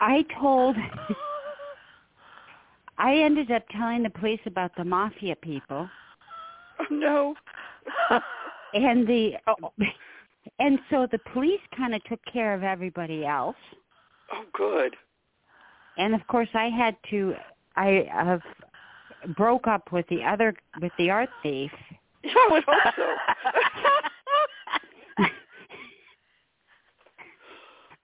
[0.00, 0.76] I told
[2.98, 5.88] I ended up telling the police about the mafia people
[6.80, 7.34] Oh, no.
[8.74, 9.34] and the
[10.60, 13.56] and so the police kind of took care of everybody else
[14.32, 14.94] Oh, good.
[15.98, 17.34] And of course I had to
[17.76, 18.42] I have
[19.36, 21.70] broke up with the other with the art thief
[22.24, 23.04] Yeah, I would hope so.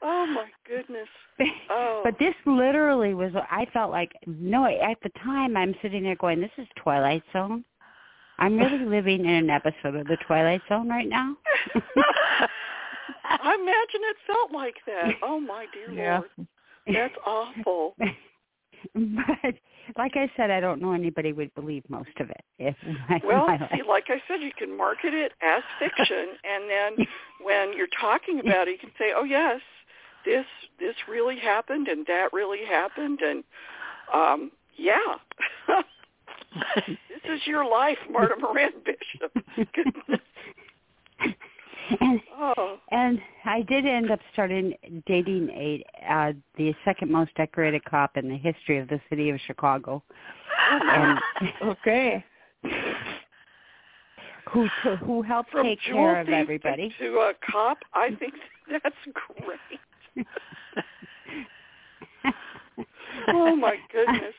[0.02, 1.08] oh my goodness.
[1.70, 2.02] Oh.
[2.04, 6.40] But this literally was, I felt like, no, at the time I'm sitting there going,
[6.40, 7.64] this is Twilight Zone.
[8.38, 11.36] I'm really living in an episode of the Twilight Zone right now.
[13.24, 15.12] I imagine it felt like that.
[15.22, 16.18] Oh my dear Yeah.
[16.18, 16.30] Lord.
[16.86, 17.96] That's awful.
[18.94, 19.54] but
[19.96, 22.44] like I said, I don't know anybody would believe most of it.
[22.58, 22.76] If
[23.24, 27.06] Well, see, like I said, you can market it as fiction, and then
[27.42, 29.60] when you're talking about it, you can say, "Oh yes,
[30.24, 30.46] this
[30.78, 33.44] this really happened, and that really happened, and
[34.12, 34.98] um, yeah,
[36.86, 39.68] this is your life, Marta Moran Bishop."
[42.00, 44.74] And oh, and I did end up starting
[45.06, 49.38] dating a uh, the second most decorated cop in the history of the city of
[49.46, 50.02] Chicago,
[50.70, 51.18] and
[51.62, 52.24] Okay.
[54.50, 56.94] who to, who helped from take jewel care of everybody.
[56.98, 58.34] to a cop, I think
[58.70, 60.26] that's great.
[63.28, 64.34] Oh my goodness,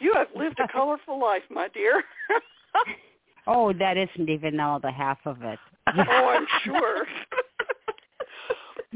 [0.00, 2.02] you have lived a colorful life, my dear.
[3.46, 5.58] oh, that isn't even all the half of it.
[5.88, 7.06] oh, I'm sure.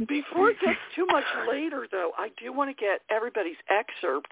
[0.09, 4.31] Before it gets too much later, though, I do want to get everybody's excerpts,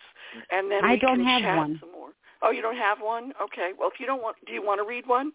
[0.50, 1.79] and then we I don't can have chat one.
[1.81, 2.11] some more.
[2.42, 3.33] Oh, you don't have one?
[3.42, 3.70] Okay.
[3.79, 5.33] Well, if you don't want, do you want to read one?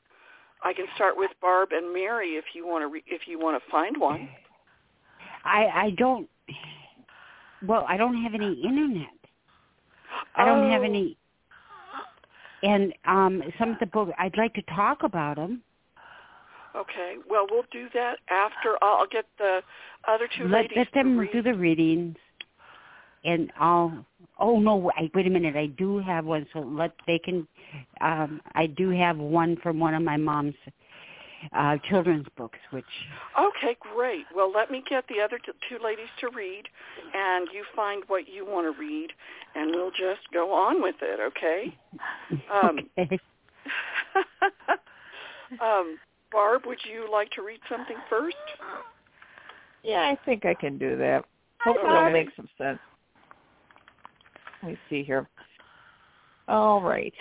[0.63, 2.87] I can start with Barb and Mari if you want to.
[2.87, 4.29] Re- if you want to find one.
[5.45, 6.29] I I don't.
[7.65, 9.07] Well, I don't have any internet.
[10.35, 11.17] I don't have Oh, any.
[12.63, 15.63] And um some of the books I'd like to talk about them.
[16.75, 17.15] Okay.
[17.29, 18.77] Well, we'll do that after.
[18.81, 19.61] I'll, I'll get the
[20.07, 21.31] other two let ladies let them read.
[21.31, 22.15] do the readings,
[23.25, 24.05] and I'll.
[24.39, 24.75] Oh no!
[24.75, 25.55] Wait, wait a minute.
[25.55, 27.47] I do have one, so let they can.
[28.01, 30.55] Um, I do have one from one of my mom's
[31.55, 32.85] uh children's books, which
[33.37, 34.25] Okay, great.
[34.35, 36.63] Well, let me get the other t- two ladies to read,
[37.13, 39.09] and you find what you want to read,
[39.55, 41.75] and we'll just go on with it, okay?
[42.53, 43.19] Um, okay.
[45.61, 45.97] um,
[46.31, 48.35] Barb, would you like to read something first?
[49.83, 51.25] Yeah, I think I can do that.
[51.63, 52.79] Hopefully it'll make some sense.
[54.61, 55.27] Let me see here.
[56.47, 57.13] All right.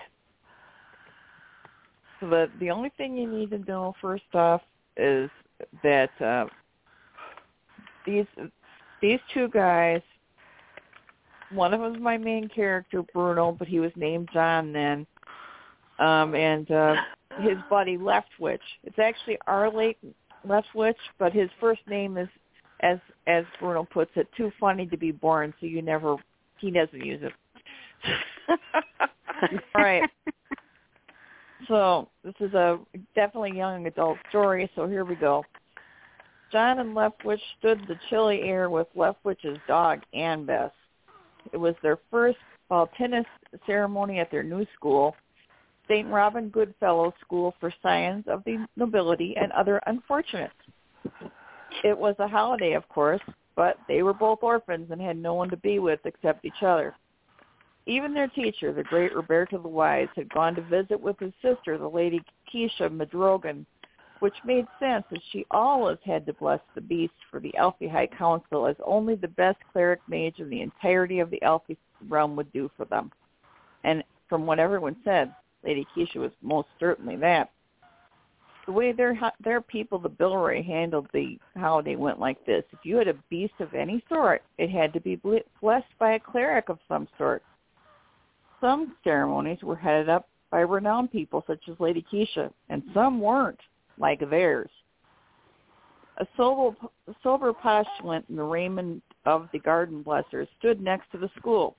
[2.20, 4.62] So the only thing you need to know first off
[4.96, 5.30] is
[5.82, 6.46] that uh,
[8.04, 8.26] these
[9.00, 10.02] these two guys.
[11.50, 15.06] One of them is my main character, Bruno, but he was named John then.
[15.98, 16.96] Um, and uh,
[17.40, 18.58] his buddy Leftwich.
[18.84, 19.96] It's actually Arlate
[20.46, 22.28] Leftwich, but his first name is,
[22.80, 26.16] as as Bruno puts it, too funny to be born, so you never
[26.58, 27.32] he doesn't use it.
[29.74, 30.08] All right.
[31.66, 32.78] So this is a
[33.14, 34.70] definitely young adult story.
[34.76, 35.44] So here we go.
[36.52, 40.70] John and Leftwich stood the chilly air with Leftwich's dog Annbeth.
[41.52, 42.38] It was their first
[42.68, 43.26] fall tennis
[43.66, 45.14] ceremony at their new school,
[45.88, 46.08] St.
[46.08, 50.52] Robin Goodfellow School for Science of the Nobility and Other Unfortunates.
[51.84, 53.20] It was a holiday, of course,
[53.56, 56.94] but they were both orphans and had no one to be with except each other.
[57.88, 61.78] Even their teacher, the great Roberto the Wise, had gone to visit with his sister,
[61.78, 62.20] the Lady
[62.52, 63.64] Keisha Madrogan,
[64.20, 68.08] which made sense as she always had to bless the beast for the Elfy High
[68.08, 71.78] Council as only the best cleric mage in the entirety of the Elfy
[72.08, 73.10] realm would do for them.
[73.84, 75.34] And from what everyone said,
[75.64, 77.50] Lady Keisha was most certainly that.
[78.66, 82.96] The way their their people, the Bilray, handled the holiday went like this: if you
[82.96, 85.16] had a beast of any sort, it had to be
[85.62, 87.42] blessed by a cleric of some sort.
[88.60, 93.60] Some ceremonies were headed up by renowned people such as Lady Keisha, and some weren't,
[93.98, 94.70] like theirs.
[96.16, 96.76] A sober,
[97.22, 101.76] sober postulant in the raiment of the garden blessers stood next to the school.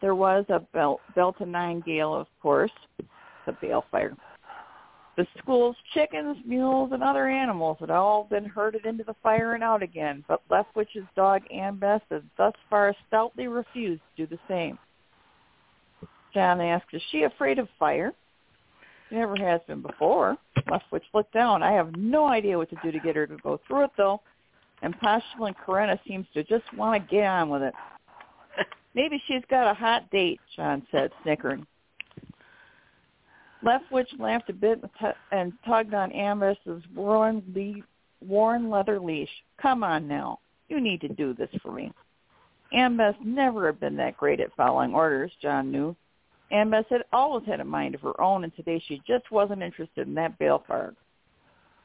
[0.00, 2.70] There was a belt, Belta Nine Gale, of course,
[3.46, 4.16] the balefire.
[5.16, 9.64] The school's chickens, mules, and other animals had all been herded into the fire and
[9.64, 14.78] out again, but Leftwich's dog Annbeth had thus far stoutly refused to do the same.
[16.38, 18.12] John asked, is she afraid of fire?
[19.08, 20.36] She never has been before.
[20.68, 21.64] Leftwich looked down.
[21.64, 24.20] I have no idea what to do to get her to go through it, though.
[24.82, 27.74] And Postulant Corinna seems to just want to get on with it.
[28.94, 31.66] Maybe she's got a hot date, John said, snickering.
[33.64, 34.80] Leftwich laughed a bit
[35.32, 37.82] and tugged on Amos's worn, le-
[38.24, 39.28] worn leather leash.
[39.60, 40.38] Come on now.
[40.68, 41.90] You need to do this for me.
[42.72, 45.96] Amos never had been that great at following orders, John knew.
[46.52, 50.06] Annbeth had always had a mind of her own, and today she just wasn't interested
[50.06, 50.94] in that balefire.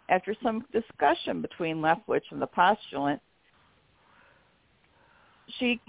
[0.10, 3.22] After some discussion between Leftwich and the postulant,
[5.60, 5.80] she,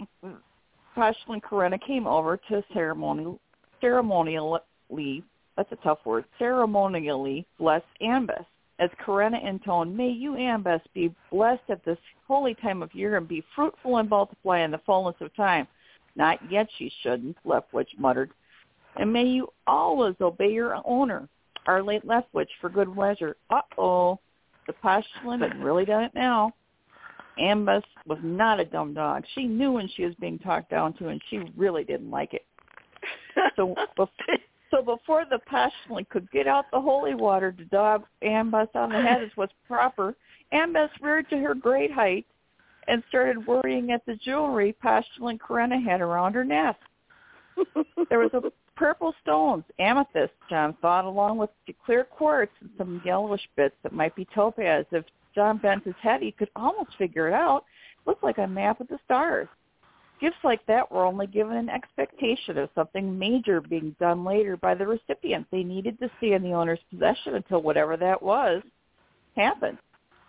[0.94, 3.40] postulant Corinna, came over to ceremonial,
[3.80, 5.22] ceremonially,
[5.56, 8.46] that's a tough word, ceremonially bless Annbeth.
[8.80, 13.28] As Corinna intoned, May you, Annbeth, be blessed at this holy time of year and
[13.28, 15.68] be fruitful and multiply in the fullness of time.
[16.16, 18.32] Not yet she shouldn't, Leftwich muttered.
[18.96, 21.28] And may you always obey your owner,
[21.66, 23.36] our late Leftwich, for good measure.
[23.50, 24.20] Uh-oh,
[24.66, 26.52] the postulant had really done it now.
[27.38, 29.24] Ambus was not a dumb dog.
[29.34, 32.46] She knew when she was being talked down to, and she really didn't like it.
[33.56, 33.74] So,
[34.70, 39.00] so before the postulant could get out the holy water to dab Ambus on the
[39.00, 40.14] head as was proper,
[40.52, 42.26] Ambus reared to her great height
[42.86, 46.78] and started worrying at the jewelry postulant Corinna had around her neck.
[48.08, 48.42] there was a
[48.76, 51.50] purple stones, amethyst, John thought, along with
[51.84, 54.86] clear quartz and some yellowish bits that might be topaz.
[54.90, 55.04] If
[55.34, 57.64] John bent his head, he could almost figure it out.
[57.98, 59.48] It looked like a map of the stars.
[60.20, 64.74] Gifts like that were only given an expectation of something major being done later by
[64.74, 65.46] the recipient.
[65.50, 68.62] They needed to stay in the owner's possession until whatever that was
[69.36, 69.78] happened.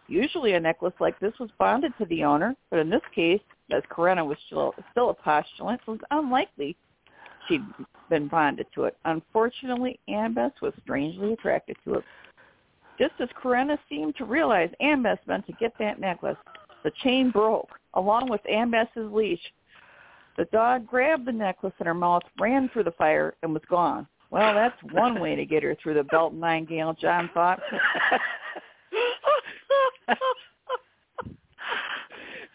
[0.07, 3.41] Usually a necklace like this was bonded to the owner, but in this case,
[3.71, 6.75] as Corinna was still, still a postulant, it was unlikely
[7.47, 7.63] she'd
[8.09, 8.97] been bonded to it.
[9.05, 12.03] Unfortunately, Annbeth was strangely attracted to it.
[12.97, 16.37] Just as Corinna seemed to realize Annbeth meant to get that necklace,
[16.83, 19.41] the chain broke, along with Annbeth's leash.
[20.37, 24.07] The dog grabbed the necklace in her mouth, ran through the fire, and was gone.
[24.31, 27.61] Well, that's one way to get her through the belt nine gale, John thought.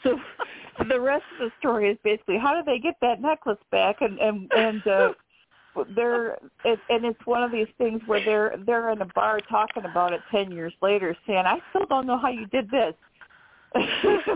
[0.03, 0.18] so
[0.89, 4.01] the rest of the story is basically how do they get that necklace back?
[4.01, 5.12] And and and uh
[5.95, 9.85] they're it, and it's one of these things where they're they're in a bar talking
[9.85, 12.95] about it ten years later saying i still don't know how you did this.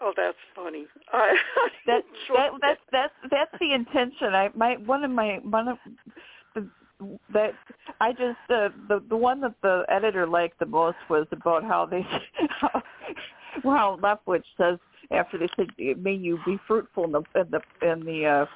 [0.00, 0.86] Oh that's funny.
[1.12, 1.36] I,
[1.86, 2.02] that,
[2.34, 4.34] that that's that's that's the intention.
[4.34, 5.78] I my one of my one of
[6.54, 6.68] the
[7.32, 7.54] that
[8.00, 11.86] I just uh, the the one that the editor liked the most was about how
[11.86, 12.06] they
[12.60, 12.82] how,
[13.62, 14.78] how Leftwich says
[15.10, 18.46] after they said may you be fruitful in the in the in the uh,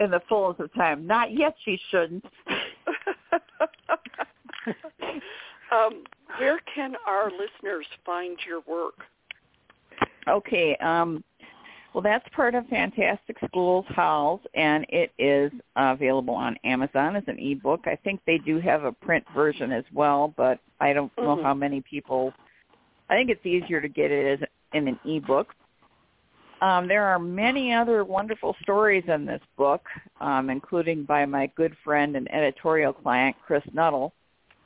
[0.00, 1.06] in the fullness of time.
[1.06, 2.24] Not yet, she shouldn't.
[5.72, 6.04] um,
[6.38, 8.94] where can our listeners find your work?
[10.28, 10.76] Okay.
[10.76, 11.22] Um,
[11.92, 17.38] well, that's part of Fantastic Schools Hols, and it is available on Amazon as an
[17.38, 17.80] ebook.
[17.86, 21.42] I think they do have a print version as well, but I don't know Mhm.
[21.42, 22.32] how many people.
[23.10, 25.48] I think it's easier to get it as in an ebook.
[26.62, 29.82] Um, there are many other wonderful stories in this book,
[30.20, 34.12] um, including by my good friend and editorial client Chris Nuttall.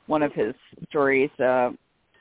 [0.07, 0.53] One of his
[0.89, 1.31] stories.
[1.39, 1.71] Uh,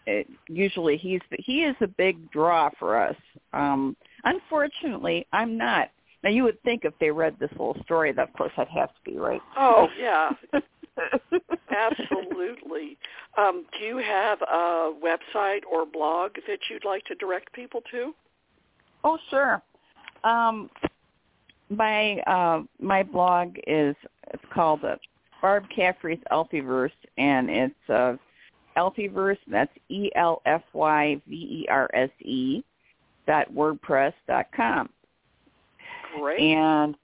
[0.07, 3.17] it, usually, he's he is a big draw for us.
[3.53, 5.91] Um, unfortunately, I'm not.
[6.23, 8.89] Now, you would think if they read this whole story, that of course I'd have
[8.89, 9.43] to be right.
[9.59, 10.31] Oh yeah,
[11.71, 12.97] absolutely.
[13.37, 18.15] Um, do you have a website or blog that you'd like to direct people to?
[19.03, 19.63] Oh, sure.
[20.23, 20.71] Um,
[21.71, 23.97] my uh, my blog is
[24.33, 24.97] it's called uh,
[25.43, 28.17] Barb Caffrey's Elfyverse, and it's uh,
[28.77, 29.39] Elfyverse.
[29.51, 32.63] That's E L F Y V E R S E
[33.27, 34.89] dot wordpress dot com.
[36.19, 36.41] Great.
[36.41, 36.97] And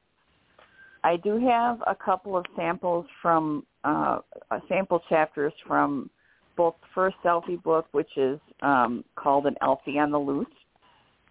[1.02, 4.18] I do have a couple of samples from uh,
[4.68, 6.10] sample chapters from
[6.56, 10.46] both the first Elfy book, which is um, called An Elfy on the Loose,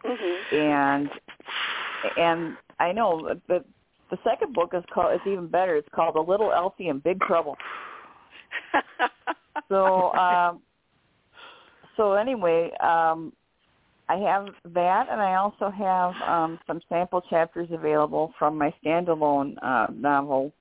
[0.03, 1.09] hmm and
[2.17, 3.63] and I know the
[4.09, 5.75] the second book is called it's even better.
[5.75, 7.57] It's called A Little Elfy in Big Trouble.
[9.67, 10.61] So um,
[11.95, 13.33] so anyway, um,
[14.07, 19.55] I have that, and I also have um, some sample chapters available from my standalone
[19.61, 20.51] uh, novel,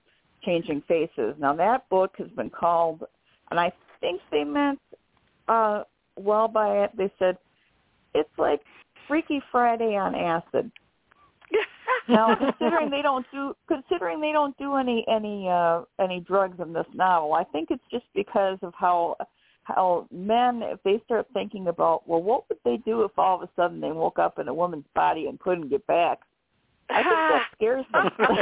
[0.45, 1.35] Changing Faces.
[1.39, 3.05] Now that book has been called,
[3.51, 4.79] and I think they meant
[5.49, 5.83] uh,
[6.17, 6.97] well by it.
[6.97, 7.39] They said
[8.15, 8.61] it's like
[9.07, 10.71] Freaky Friday on acid.
[12.09, 16.73] Now, considering they don't do considering they don't do any any uh any drugs in
[16.73, 19.17] this novel, I think it's just because of how
[19.65, 23.43] how men if they start thinking about well what would they do if all of
[23.43, 26.21] a sudden they woke up in a woman's body and couldn't get back?
[26.89, 28.11] I think that scares them.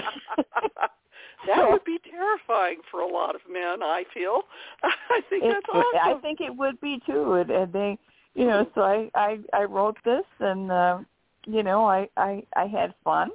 [1.46, 3.82] that would be terrifying for a lot of men.
[3.82, 4.42] I feel.
[4.82, 6.16] I think It- that's awesome.
[6.16, 7.98] I think it would be too, and, and they,
[8.34, 10.98] you know, so I I I wrote this, and uh,
[11.46, 13.30] you know, I I I had fun,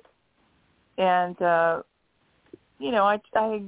[0.97, 1.81] and uh,
[2.79, 3.61] you know, I I.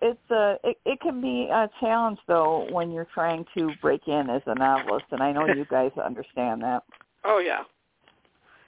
[0.00, 4.30] It's a it, it can be a challenge though when you're trying to break in
[4.30, 6.84] as a novelist, and I know you guys understand that.
[7.24, 7.62] oh yeah.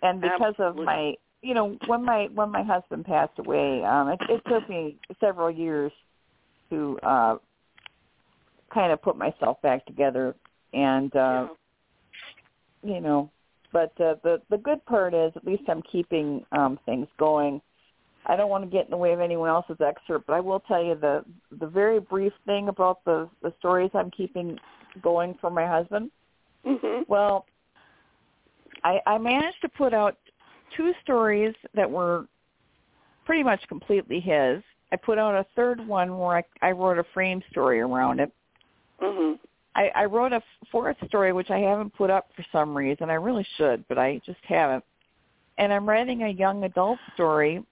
[0.03, 0.83] And because Absolutely.
[0.83, 4.69] of my, you know, when my when my husband passed away, um, it, it took
[4.69, 5.93] me several years
[6.71, 7.37] to uh
[8.73, 10.35] kind of put myself back together
[10.73, 11.49] and uh
[12.85, 12.95] yeah.
[12.95, 13.29] you know
[13.73, 17.61] but uh, the the good part is at least I'm keeping um things going.
[18.27, 20.61] I don't want to get in the way of anyone else's excerpt, but I will
[20.61, 21.25] tell you the
[21.59, 24.59] the very brief thing about the the stories I'm keeping
[25.03, 26.11] going for my husband.
[26.67, 27.09] Mhm.
[27.09, 27.47] Well,
[28.83, 30.17] I I managed to put out
[30.77, 32.27] two stories that were
[33.25, 34.63] pretty much completely his.
[34.93, 38.33] I put out a third one where I I wrote a frame story around it.
[39.01, 39.39] Mhm.
[39.75, 43.09] I, I wrote a fourth story which I haven't put up for some reason.
[43.09, 44.85] I really should, but I just haven't.
[45.59, 47.65] And I'm writing a young adult story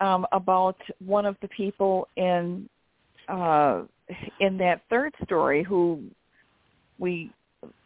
[0.00, 2.68] um, about one of the people in
[3.28, 3.82] uh,
[4.40, 6.02] in that third story who
[6.98, 7.30] we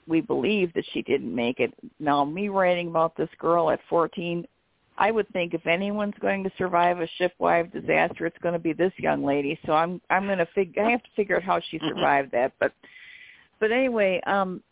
[0.07, 1.73] we believe that she didn't make it.
[2.01, 4.45] Now, me writing about this girl at 14,
[4.99, 8.73] I would think if anyone's going to survive a shipwife disaster, it's going to be
[8.73, 9.59] this young lady.
[9.65, 12.53] So I'm I'm going to figure I have to figure out how she survived that.
[12.61, 12.73] But
[13.59, 14.63] but anyway, um,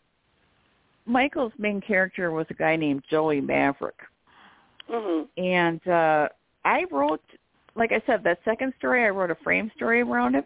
[1.05, 3.99] Michael's main character was a guy named Joey Maverick,
[4.89, 5.27] Mhm.
[5.37, 6.29] and uh,
[6.63, 7.23] I wrote,
[7.75, 10.45] like I said, that second story I wrote a frame story around it,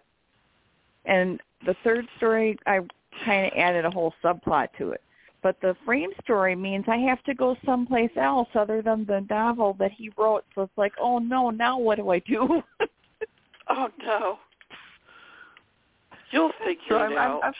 [1.05, 2.79] and the third story I
[3.25, 5.01] kind of added a whole subplot to it.
[5.45, 9.75] But the frame story means I have to go someplace else other than the novel
[9.77, 10.43] that he wrote.
[10.55, 12.63] So it's like, oh no, now what do I do?
[13.69, 14.37] Oh no.
[16.31, 17.43] You'll figure So it I'm- I'm- out.
[17.43, 17.53] I'm-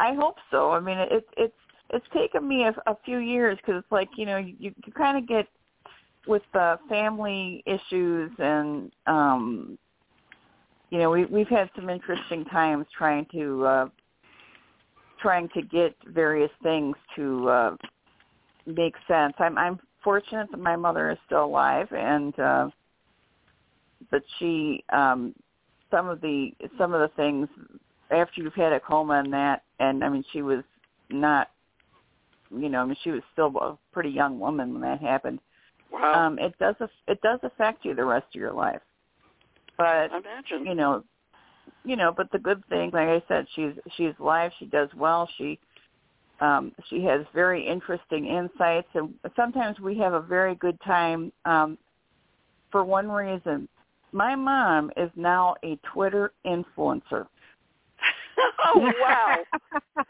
[0.00, 0.70] I, I hope so.
[0.72, 1.54] I mean, it, it's
[1.90, 5.16] it's taken me a, a few years because it's like you know you you kind
[5.18, 5.46] of get
[6.26, 9.78] with the family issues and um
[10.90, 13.88] you know we we've had some interesting times trying to uh
[15.20, 17.76] trying to get various things to uh
[18.66, 19.34] make sense.
[19.38, 22.70] I'm I'm fortunate that my mother is still alive and uh
[24.10, 25.34] that she um
[25.90, 27.48] some of the some of the things
[28.10, 30.64] after you've had a coma and that, and I mean, she was
[31.10, 31.48] not,
[32.50, 35.38] you know, I mean, she was still a pretty young woman when that happened.
[35.92, 36.26] Wow.
[36.26, 36.76] Um, it does
[37.08, 38.80] it does affect you the rest of your life,
[39.76, 40.66] but Imagine.
[40.66, 41.04] you know,
[41.84, 44.52] you know, but the good thing, like I said, she's she's live.
[44.58, 45.28] She does well.
[45.38, 45.58] She
[46.40, 51.32] um, she has very interesting insights, and sometimes we have a very good time.
[51.44, 51.78] Um,
[52.70, 53.68] for one reason,
[54.12, 57.26] my mom is now a Twitter influencer.
[58.64, 60.04] Oh wow!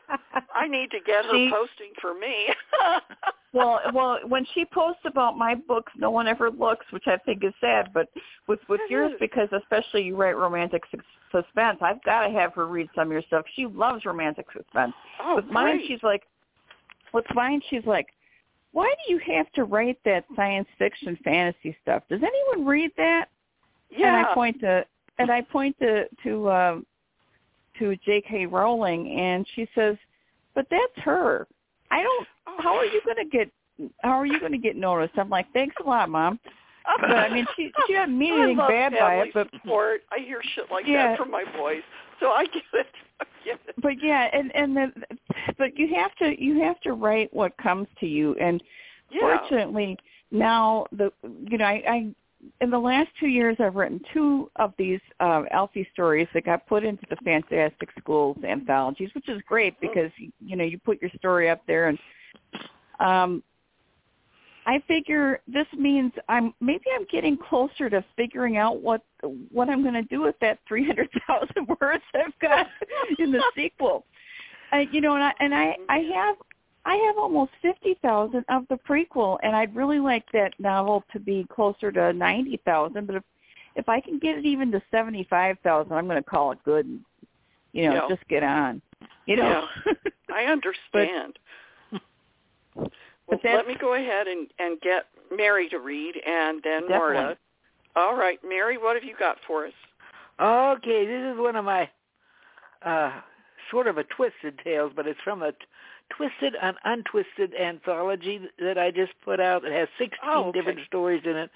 [0.54, 2.48] I need to get her posting for me.
[3.52, 7.44] well, well, when she posts about my books, no one ever looks, which I think
[7.44, 7.90] is sad.
[7.92, 8.08] But
[8.48, 9.18] with with It yours, is.
[9.20, 11.00] because especially you write romantic sus-
[11.32, 13.44] suspense, I've got to have her read some of your stuff.
[13.54, 14.92] She loves romantic suspense.
[15.22, 16.22] oh, with mine, she's like,
[17.12, 18.06] with mine, she's like,
[18.72, 22.02] why do you have to write that science fiction fantasy stuff?
[22.08, 23.26] Does anyone read that?
[23.90, 24.18] yeah.
[24.18, 24.84] And I point to
[25.18, 26.86] and I point to to um,
[27.80, 28.46] to J.K.
[28.46, 29.96] Rowling, and she says,
[30.54, 31.46] "But that's her.
[31.90, 32.28] I don't.
[32.46, 32.56] Oh.
[32.60, 33.50] How are you going to get?
[34.02, 36.38] How are you going to get noticed?" I'm like, "Thanks a lot, mom."
[37.00, 40.02] But I mean, she she doesn't mean anything bad by it, but support.
[40.10, 41.08] I hear shit like Yeah.
[41.08, 41.82] that from my boys,
[42.20, 42.86] so I get it.
[43.20, 43.74] I get it.
[43.82, 44.92] but yeah, and and then,
[45.58, 48.62] but you have to you have to write what comes to you, and
[49.10, 49.20] Yeah.
[49.20, 49.98] fortunately
[50.30, 51.12] now the
[51.48, 52.14] you know I, I
[52.60, 56.66] in the last two years I've written two of these uh, Elfy stories that got
[56.66, 61.10] put into the Fantastic Schools anthologies, which is great because you know you put your
[61.18, 61.98] story up there and
[63.00, 63.42] um
[64.66, 69.02] I figure this means I'm maybe I'm getting closer to figuring out what
[69.50, 72.66] what I'm going to do with that 300,000 words I've got
[73.18, 74.04] in the sequel.
[74.72, 76.36] I, you know, and I and I I have
[76.84, 81.46] I have almost 50,000 of the prequel and I'd really like that novel to be
[81.52, 83.22] closer to 90,000, but if
[83.76, 87.00] if I can get it even to 75,000, I'm going to call it good and
[87.72, 88.08] you know, Yeah.
[88.16, 88.82] just get on.
[89.26, 89.64] You know.
[90.34, 91.38] I understand.
[92.74, 92.90] well,
[93.28, 97.14] but that's- let me go ahead and, and get Mari to read, and then Definitely.
[97.14, 97.38] Marta.
[97.96, 99.72] All right, Mari, what have you got for us?
[100.40, 101.88] Okay, this is one of my
[102.84, 103.20] uh
[103.70, 105.58] sort of a twisted tales, but it's from a t-
[106.16, 109.64] twisted and untwisted anthology that I just put out.
[109.64, 110.58] It has 16 Oh, okay.
[110.58, 111.50] different stories in it.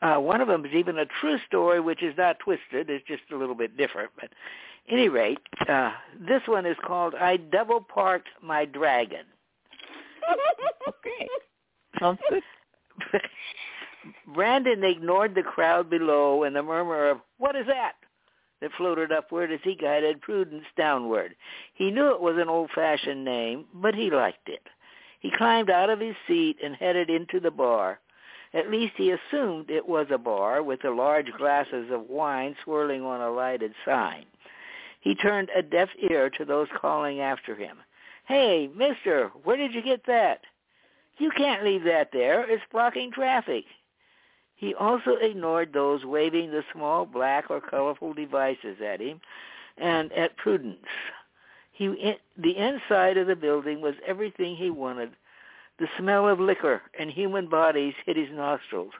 [0.00, 2.88] Uh one of them is even a true story, which is not twisted.
[2.90, 4.10] It's just a little bit different.
[4.20, 4.30] But
[4.88, 5.38] any rate,
[5.68, 9.24] uh this one is called I Double Parked My Dragon.
[10.88, 11.28] okay.
[12.00, 12.42] Sounds good.
[14.34, 17.92] Brandon ignored the crowd below and the murmur of, what is that?
[18.60, 21.34] That floated upward as he guided Prudence downward.
[21.74, 24.62] He knew it was an old-fashioned name, but he liked it.
[25.20, 28.00] He climbed out of his seat and headed into the bar.
[28.54, 33.02] At least he assumed it was a bar with the large glasses of wine swirling
[33.02, 34.24] on a lighted sign.
[35.00, 37.78] He turned a deaf ear to those calling after him.
[38.26, 40.40] Hey, mister, where did you get that?
[41.18, 42.48] You can't leave that there.
[42.48, 43.64] It's blocking traffic.
[44.58, 49.20] He also ignored those waving the small black or colorful devices at him
[49.76, 50.84] and at Prudence.
[51.70, 55.10] He, the inside of the building was everything he wanted.
[55.78, 58.90] The smell of liquor and human bodies hit his nostrils,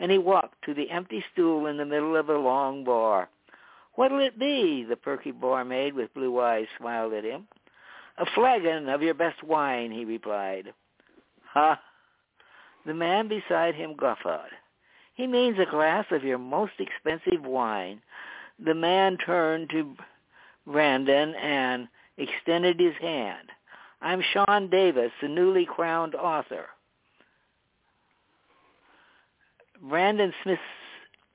[0.00, 3.28] and he walked to the empty stool in the middle of a long bar.
[3.94, 4.82] What'll it be?
[4.82, 7.46] The perky barmaid with blue eyes smiled at him.
[8.18, 10.74] A flagon of your best wine, he replied.
[11.52, 11.80] Ha!
[12.84, 14.50] The man beside him guffawed.
[15.14, 18.02] He means a glass of your most expensive wine.
[18.64, 19.94] The man turned to
[20.66, 21.88] Brandon and
[22.18, 23.48] extended his hand.
[24.00, 26.66] I'm Sean Davis, the newly crowned author.
[29.80, 30.58] Brandon Smith,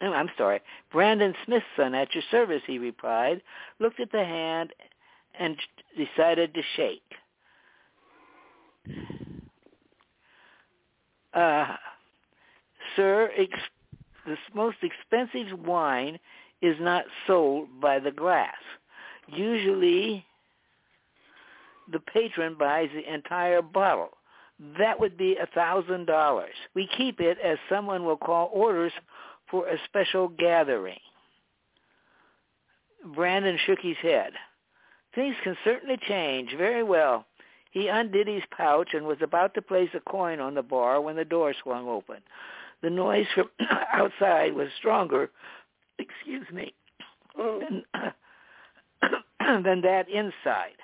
[0.02, 0.62] oh, I'm sorry,
[0.92, 3.42] Brandon Smithson at your service, he replied,
[3.80, 4.74] looked at the hand
[5.40, 5.56] and
[5.98, 7.02] decided to shake.
[11.34, 11.76] Uh,
[13.00, 13.60] sir, ex-
[14.26, 16.20] the most expensive wine
[16.62, 18.58] is not sold by the glass.
[19.28, 20.26] Usually,
[21.91, 24.10] the patron buys the entire bottle.
[24.78, 26.54] That would be a thousand dollars.
[26.76, 28.91] We keep it as someone will call orders
[29.50, 31.00] for a special gathering.
[33.16, 34.34] Brandon shook his head.
[35.16, 36.54] Things can certainly change.
[36.58, 37.26] Very well.
[37.72, 41.16] He undid his pouch and was about to place a coin on the bar when
[41.16, 42.18] the door swung open.
[42.82, 43.50] The noise from
[43.94, 45.30] outside was stronger,
[46.00, 46.74] excuse me,
[47.38, 47.60] mm.
[47.60, 47.84] than,
[49.64, 50.78] than that inside.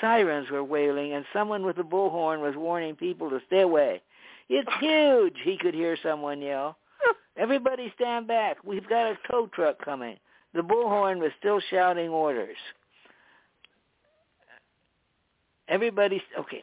[0.00, 4.02] Sirens were wailing, and someone with a bullhorn was warning people to stay away.
[4.48, 6.76] It's huge, he could hear someone yell.
[7.36, 8.58] Everybody stand back.
[8.64, 10.16] We've got a tow truck coming.
[10.52, 12.56] The bullhorn was still shouting orders.
[15.68, 16.62] Everybody, okay.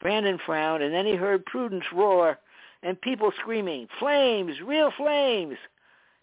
[0.00, 2.38] Brandon frowned, and then he heard Prudence roar
[2.82, 5.56] and people screaming, flames, real flames.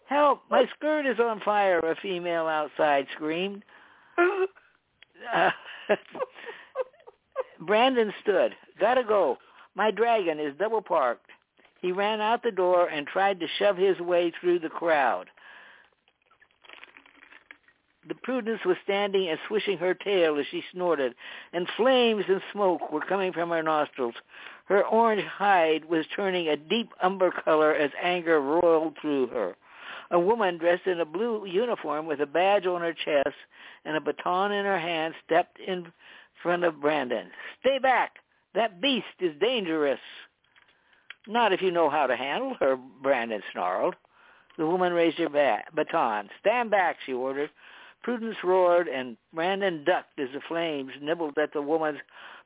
[0.06, 3.62] Help, my skirt is on fire, a female outside screamed.
[5.34, 5.50] Uh,
[7.60, 8.54] Brandon stood.
[8.78, 9.38] Gotta go.
[9.74, 11.30] My dragon is double parked.
[11.80, 15.28] He ran out the door and tried to shove his way through the crowd.
[18.08, 21.14] The Prudence was standing and swishing her tail as she snorted,
[21.52, 24.14] and flames and smoke were coming from her nostrils.
[24.66, 29.56] Her orange hide was turning a deep umber color as anger roiled through her.
[30.10, 33.36] A woman dressed in a blue uniform with a badge on her chest
[33.84, 35.90] and a baton in her hand stepped in
[36.42, 37.30] front of Brandon.
[37.60, 38.16] Stay back!
[38.54, 40.00] That beast is dangerous.
[41.26, 43.96] Not if you know how to handle her, Brandon snarled.
[44.56, 46.28] The woman raised her bat- baton.
[46.40, 47.50] Stand back, she ordered.
[48.04, 51.98] Prudence roared, and Brandon ducked as the flames nibbled at the woman's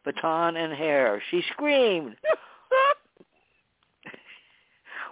[0.04, 1.20] baton and hair.
[1.30, 2.14] She screamed.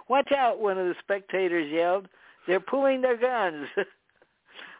[0.09, 2.07] Watch out, one of the spectators yelled.
[2.47, 3.67] They're pulling their guns.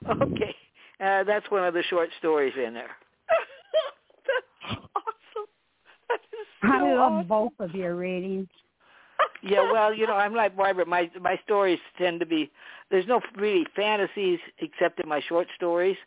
[0.10, 0.56] okay,
[1.02, 2.96] uh, that's one of the short stories in there.
[4.26, 4.48] that's
[4.96, 5.48] awesome.
[6.08, 7.28] That is so I love awesome.
[7.28, 8.48] both of your readings.
[9.44, 10.86] Yeah, well, you know, I'm like Barbara.
[10.86, 12.52] My my stories tend to be
[12.90, 15.98] there's no really fantasies except in my short stories,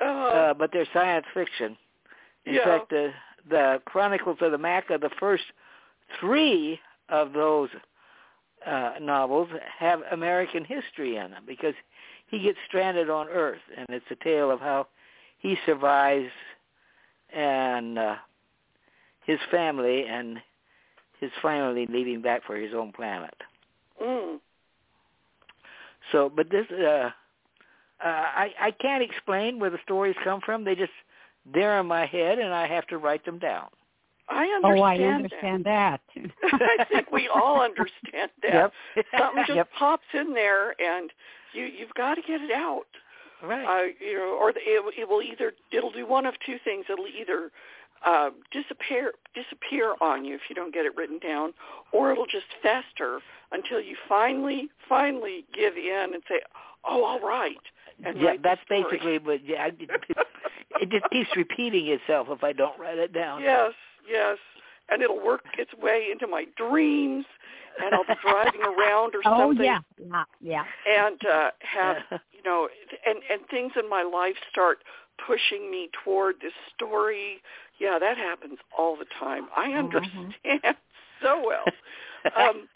[0.00, 1.76] Uh, uh, but they're science fiction.
[2.46, 2.64] In Yeah.
[2.64, 3.12] fact, the
[3.48, 5.44] the Chronicles of the Maca, the first
[6.20, 7.68] three of those
[8.66, 11.74] uh, novels have American history in them because
[12.28, 14.86] he gets stranded on Earth, and it's a tale of how
[15.38, 16.30] he survives
[17.34, 18.16] and uh,
[19.26, 20.38] his family and
[21.24, 23.34] his finally leaving back for his own planet.
[24.02, 24.38] mm.
[26.12, 27.10] So, but this, uh, uh,
[28.02, 30.64] I I can't explain where the stories come from.
[30.64, 30.92] They just
[31.52, 33.68] they're in my head, and I have to write them down.
[34.28, 34.78] I understand.
[34.78, 35.14] Oh, I that.
[35.14, 36.00] understand that.
[36.44, 38.72] I think we all understand that.
[38.96, 39.06] Yep.
[39.18, 39.68] Something just yep.
[39.78, 41.10] pops in there, and
[41.52, 42.86] you you've got to get it out.
[43.42, 43.64] Right.
[43.64, 46.86] Uh, you know, or the, it, it will either it'll do one of two things.
[46.88, 47.50] It'll either
[48.04, 51.52] uh, disappear disappear on you if you don't get it written down,
[51.92, 53.20] or it'll just fester
[53.52, 56.40] until you finally finally give in and say,
[56.84, 57.56] "Oh, all right."
[58.04, 59.44] And yeah, that's basically what.
[59.44, 59.66] Yeah, I,
[60.80, 63.42] it just keeps repeating itself if I don't write it down.
[63.42, 63.72] Yes,
[64.08, 64.38] yes.
[64.90, 67.24] And it'll work its way into my dreams,
[67.82, 70.64] and I'll be driving around or oh something, yeah, yeah, yeah.
[70.86, 71.96] and uh, have
[72.32, 72.68] you know,
[73.06, 74.78] and and things in my life start
[75.26, 77.40] pushing me toward this story.
[77.78, 79.48] Yeah, that happens all the time.
[79.56, 80.34] I understand
[81.22, 81.64] so well.
[82.34, 82.68] Um,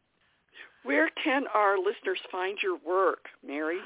[0.82, 3.78] where can our listeners find your work, Mari?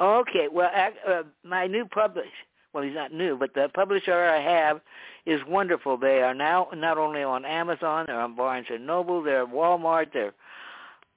[0.00, 2.28] Okay, well, ac- uh, my new publish,
[2.72, 4.80] well, he's not new, but the publisher I have
[5.26, 5.96] is wonderful.
[5.96, 10.12] They are now not only on Amazon, they're on Barnes and Noble, they're at Walmart,
[10.12, 10.34] they're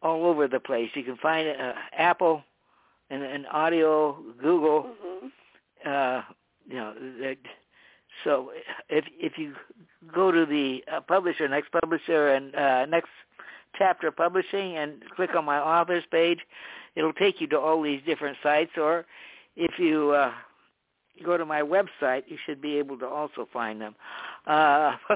[0.01, 0.89] all over the place.
[0.95, 2.43] You can find it uh, Apple
[3.09, 5.27] and, and Audio, Google, hmm
[5.85, 6.21] uh,
[6.67, 6.93] you know,
[8.23, 8.51] so
[8.89, 9.53] if if you
[10.13, 13.09] go to the uh, publisher, next publisher, and uh, next
[13.77, 16.39] chapter publishing, and click on my authors page,
[16.95, 18.71] it'll take you to all these different sites.
[18.77, 19.05] Or
[19.55, 20.31] if you uh,
[21.23, 23.95] go to my website, you should be able to also find them.
[24.45, 24.95] Uh,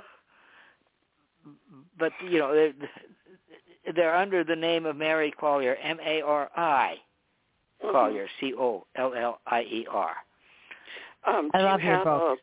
[1.99, 2.73] but you know, they're,
[3.93, 6.97] they're under the name of Mari Collier, M-A-R-I
[7.83, 7.91] Mm-hmm.
[7.91, 10.11] Collier, C-O-L-L-I-E-R.
[11.27, 12.39] Um, I love you your have book.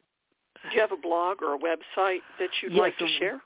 [0.72, 3.40] Do you have a blog or a website that you'd Yes, like to the- share?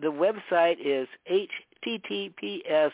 [0.00, 2.92] the website is https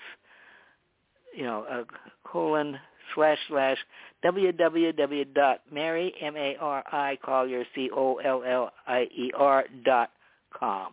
[1.35, 1.83] you know uh,
[2.25, 2.79] colon
[3.15, 3.77] slash slash
[4.25, 9.65] www dot mari m a r i collier c o l l i e r
[9.85, 10.11] dot
[10.57, 10.93] com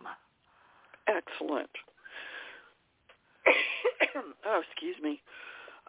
[1.06, 1.70] Excellent.
[4.46, 5.20] oh, excuse me.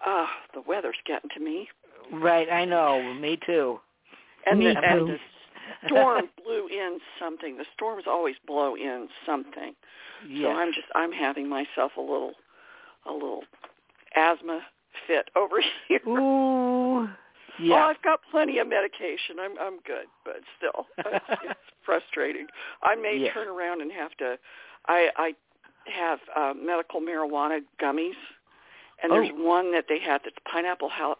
[0.05, 1.67] Uh, the weather's getting to me.
[2.13, 3.79] right i know me too
[4.45, 5.17] And Me the, and the
[5.85, 7.57] storm blew in something.
[7.57, 9.73] The storms always blow in something.
[10.41, 12.33] So I'm just I'm having myself a little
[13.07, 13.43] a little
[14.15, 14.61] asthma
[15.07, 15.55] fit over
[15.87, 15.99] here.
[16.07, 17.09] ooh Well,
[17.59, 19.37] yeah I've got plenty of medication.
[19.39, 22.47] I'm I'm good, but still, it's, it's frustrating.
[22.83, 23.33] I may Yes.
[23.33, 24.37] turn around and have to.
[24.87, 25.33] I I
[25.91, 28.19] have uh, medical marijuana gummies,
[29.01, 29.43] and there's Oh.
[29.43, 31.17] one that they have that's pineapple jal-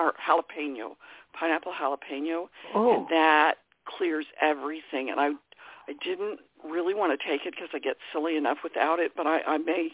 [0.00, 0.96] or jalapeno,
[1.38, 3.56] pineapple jalapeno, oh and that
[3.86, 5.10] clears everything.
[5.10, 5.30] And I
[5.88, 9.26] I didn't really want to take it because I get silly enough without it, but
[9.26, 9.90] I I may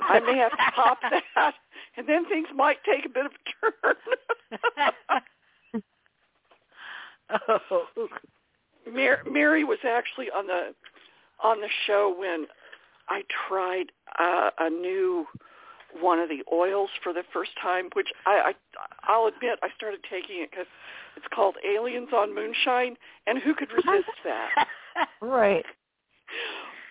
[0.00, 0.98] I may have to pop
[1.34, 1.54] that,
[1.96, 3.82] and then things might take a bit of a
[4.82, 5.22] turn.
[7.48, 8.08] Oh.
[8.90, 10.74] Mar- Mari was actually on the
[11.42, 12.46] on the show when
[13.08, 15.26] I tried uh, a new
[16.00, 18.54] one of the oils for the first time, which I, I
[19.04, 20.66] I'll admit I started taking it because
[21.16, 24.68] it's called Aliens on Moonshine, and who could resist that?
[25.20, 25.64] right.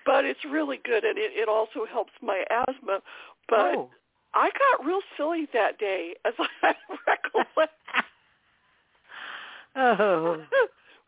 [0.05, 2.99] But it's really good, and it, it also helps my asthma.
[3.47, 3.89] But oh.
[4.33, 6.33] I got real silly that day, as
[6.63, 6.73] I
[7.07, 7.73] recollect.
[9.75, 10.43] Oh.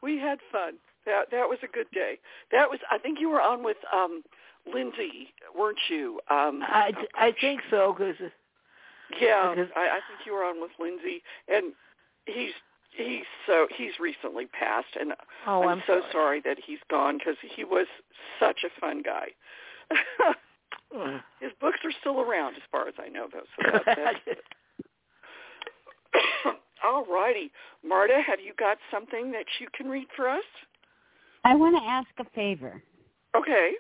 [0.04, 0.76] we had fun.
[1.06, 2.20] That that was a good day.
[2.52, 2.80] That was.
[2.92, 4.22] I think you were on with um
[4.72, 6.20] Lindsay, weren't you?
[6.30, 8.16] Um I, I think so because
[9.20, 11.74] Yeah, because- I, I think you were on with Lindsay, and
[12.26, 12.52] he's
[12.96, 15.14] he's so he's recently passed, and
[15.48, 17.88] oh, I'm, I'm so sorry that he's gone because he was
[18.40, 19.28] such a fun guy.
[21.40, 23.48] His books are still around, as far as I know, though.
[23.64, 24.40] So that, that's.
[26.84, 27.52] All righty,
[27.86, 30.44] Marta, have you got something that you can read for us?
[31.46, 32.82] I want to ask a favor.
[33.36, 33.74] Okay.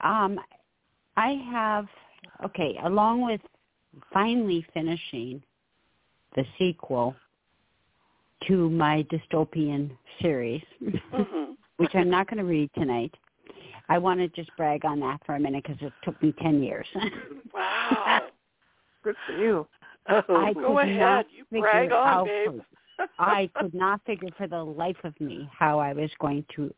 [0.00, 0.38] Um,
[1.16, 1.86] I have
[2.44, 3.40] okay, along with
[4.12, 5.42] finally finishing
[6.34, 7.16] the sequel
[8.46, 9.90] to my dystopian
[10.20, 13.14] series, hmm which I'm not going to read tonight.
[13.88, 16.62] I want to just brag on that for a minute because it took me ten
[16.62, 16.86] years.
[17.54, 18.20] Wow.
[19.02, 19.66] Good for you.
[20.10, 20.22] Oh.
[20.28, 21.24] I Go ahead.
[21.34, 22.60] You brag on, babe.
[23.18, 26.72] I could not figure for the life of me how I was going to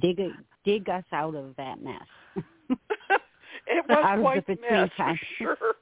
[0.00, 0.32] dig it,
[0.64, 2.02] dig us out of that mess.
[2.70, 5.74] it was out of quite the a between mess, for sure.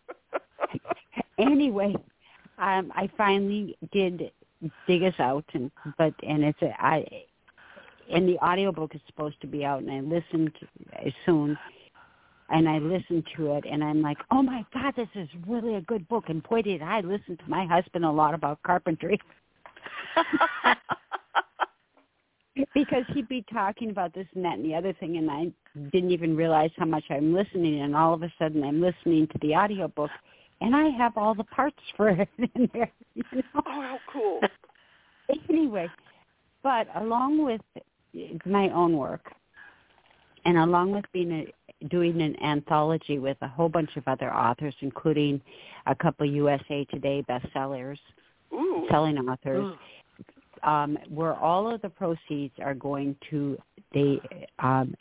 [1.39, 1.95] anyway,
[2.59, 4.31] um, I finally did
[4.87, 7.07] dig us out, and but and it's a, I
[8.13, 10.53] and the audiobook is supposed to be out, and I listened
[11.25, 11.59] soon,
[12.51, 15.81] and I listened to it, and I'm like, oh my god, this is really a
[15.81, 19.21] good book, and boy did I listen to my husband a lot about carpentry.
[22.75, 25.51] because he'd be talking about this and that and the other thing and I
[25.91, 29.39] didn't even realize how much I'm listening and all of a sudden I'm listening to
[29.41, 30.11] the audio book
[30.61, 32.91] and I have all the parts for it in there.
[33.15, 33.43] You know?
[33.57, 34.41] oh, how cool.
[35.49, 35.89] Anyway,
[36.63, 37.61] but along with
[38.45, 39.33] my own work
[40.45, 44.75] and along with being a, doing an anthology with a whole bunch of other authors,
[44.81, 45.41] including
[45.87, 47.99] a couple USA Today bestsellers,
[48.53, 48.87] Ooh.
[48.91, 49.75] selling authors,
[50.63, 53.59] um, where all of the proceeds are going to
[53.93, 54.19] the
[54.59, 54.95] um,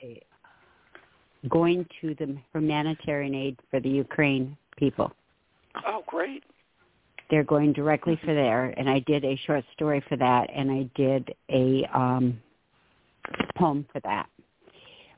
[1.49, 5.11] going to the humanitarian aid for the Ukraine people.
[5.87, 6.43] Oh, great.
[7.29, 10.89] They're going directly for there, and I did a short story for that, and I
[10.95, 12.39] did a um,
[13.55, 14.27] poem for that.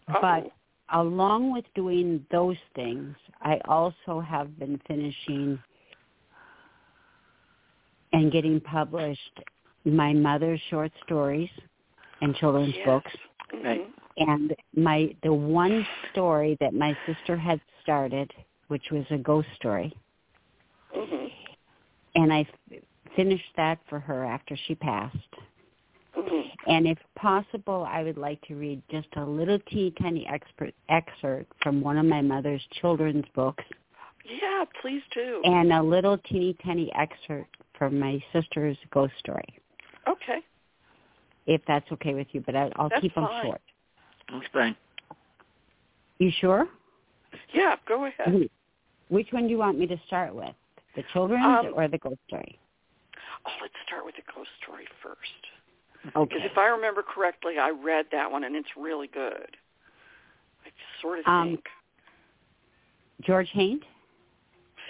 [0.10, 0.20] Oh.
[0.22, 0.52] But
[0.94, 5.60] along with doing those things, I also have been finishing
[8.14, 9.40] and getting published
[9.86, 11.50] my mother's short stories
[12.22, 12.86] and children's yes.
[12.86, 13.12] books
[13.64, 13.82] Right.
[13.82, 13.94] Mhm.
[14.18, 18.34] and my the one story that my sister had started
[18.68, 19.94] which was a ghost story
[20.96, 21.32] Mhm.
[22.16, 22.80] and I f-
[23.16, 25.36] finished that for her after she passed
[26.16, 26.52] Mhm.
[26.68, 31.52] and if possible I would like to read just a little teeny tiny expert excerpt
[31.62, 33.64] from one of my mother's children's books
[34.26, 35.42] Yeah, please do.
[35.44, 39.60] and a little teeny tiny excerpt from my sister's ghost story
[40.08, 40.40] okay.
[41.46, 43.62] if that's okay with you but I, I'll That's keep them short
[44.32, 44.76] That's fine.
[46.20, 46.68] you sure
[47.54, 48.50] Yeah, go ahead.
[49.10, 50.56] Which one do you want me to start with?
[50.96, 52.60] The children's Um, or the ghost story?
[53.46, 56.16] Oh, let's start with the ghost story first.
[56.16, 56.36] Okay.
[56.36, 59.58] Because if I remember correctly, I read that one and it's really good.
[60.66, 60.70] I
[61.02, 61.66] sort of Um, think.
[63.22, 63.84] George Haint?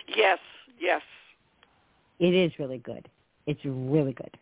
[0.07, 0.39] Yes,
[0.79, 1.01] yes.
[2.19, 3.09] It is really good.
[3.45, 4.37] It's really good.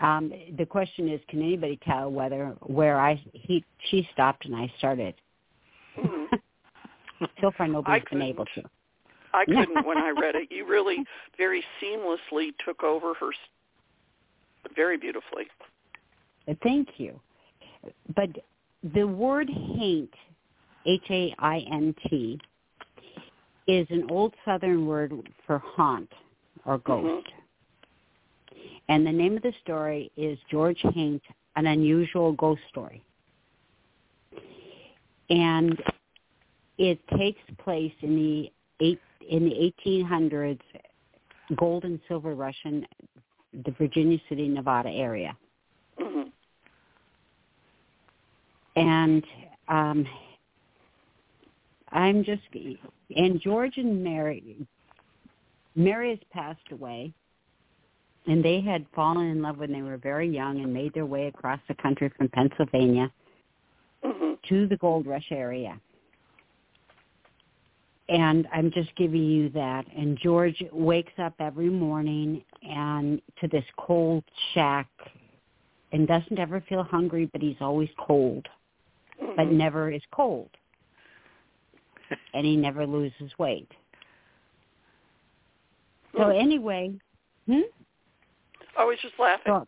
[0.00, 4.72] Um, the question is, can anybody tell whether where I he she stopped and I
[4.78, 5.14] started?
[5.96, 6.26] Mhm.
[7.40, 8.62] so far, nobody's been able to.
[9.32, 10.50] I couldn't when I read it.
[10.50, 11.04] You really
[11.36, 13.30] very seamlessly took over her
[14.74, 15.44] very beautifully.
[16.62, 17.20] Thank you.
[18.14, 18.30] But
[18.94, 20.12] the word haint,
[20.86, 22.40] H-A-I-N-T,
[23.66, 25.12] is an old Southern word
[25.46, 26.10] for haunt
[26.64, 27.28] or ghost.
[28.88, 31.22] And the name of the story is George Haint,
[31.56, 33.02] An Unusual Ghost Story.
[35.30, 35.82] And
[36.76, 40.60] it takes place in the eight in the 1800s
[41.56, 42.86] gold and silver rush in
[43.64, 45.36] the Virginia City, Nevada area.
[45.98, 46.30] Mhm.
[48.76, 49.24] and
[49.68, 50.06] um
[51.90, 52.42] I'm just
[53.16, 54.66] and George and Mary
[55.76, 57.14] Mary has passed away
[58.26, 61.26] and they had fallen in love when they were very young and made their way
[61.26, 63.10] across the country from Pennsylvania
[64.02, 65.80] hmm to the gold rush area.
[68.10, 69.86] And I'm just giving you that.
[69.96, 74.22] And George wakes up every morning and to this cold
[74.52, 74.88] shack
[75.92, 78.46] and doesn't ever feel hungry, but he's always cold,
[79.18, 80.50] but hmm never is cold.
[82.34, 83.70] and he never loses weight.
[86.16, 86.92] So anyway,
[87.46, 87.60] hmm?
[88.78, 89.52] I was just laughing.
[89.52, 89.66] So,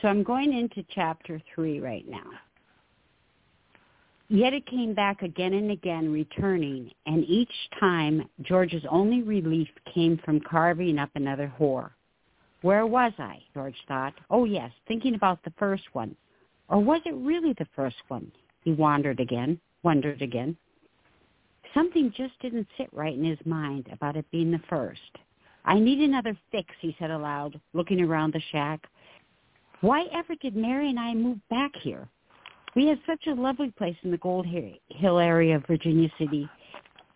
[0.00, 2.30] so I'm going into chapter three right now.
[4.28, 10.18] Yet it came back again and again, returning, and each time George's only relief came
[10.24, 11.90] from carving up another whore.
[12.62, 13.42] Where was I?
[13.52, 14.14] George thought.
[14.30, 16.16] Oh yes, thinking about the first one.
[16.68, 18.32] Or was it really the first one?
[18.62, 20.56] He wandered again, wondered again.
[21.74, 25.00] Something just didn't sit right in his mind about it being the first.
[25.64, 28.86] I need another fix, he said aloud, looking around the shack.
[29.80, 32.08] Why ever did Mary and I move back here?
[32.74, 36.48] We had such a lovely place in the Gold Hill area of Virginia City.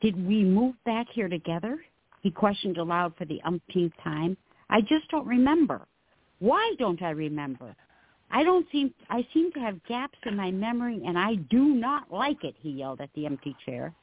[0.00, 1.80] Did we move back here together?
[2.20, 4.36] He questioned aloud for the umpteenth time.
[4.70, 5.86] I just don't remember.
[6.38, 7.74] Why don't I remember?
[8.30, 12.12] I don't seem I seem to have gaps in my memory and I do not
[12.12, 13.94] like it, he yelled at the empty chair.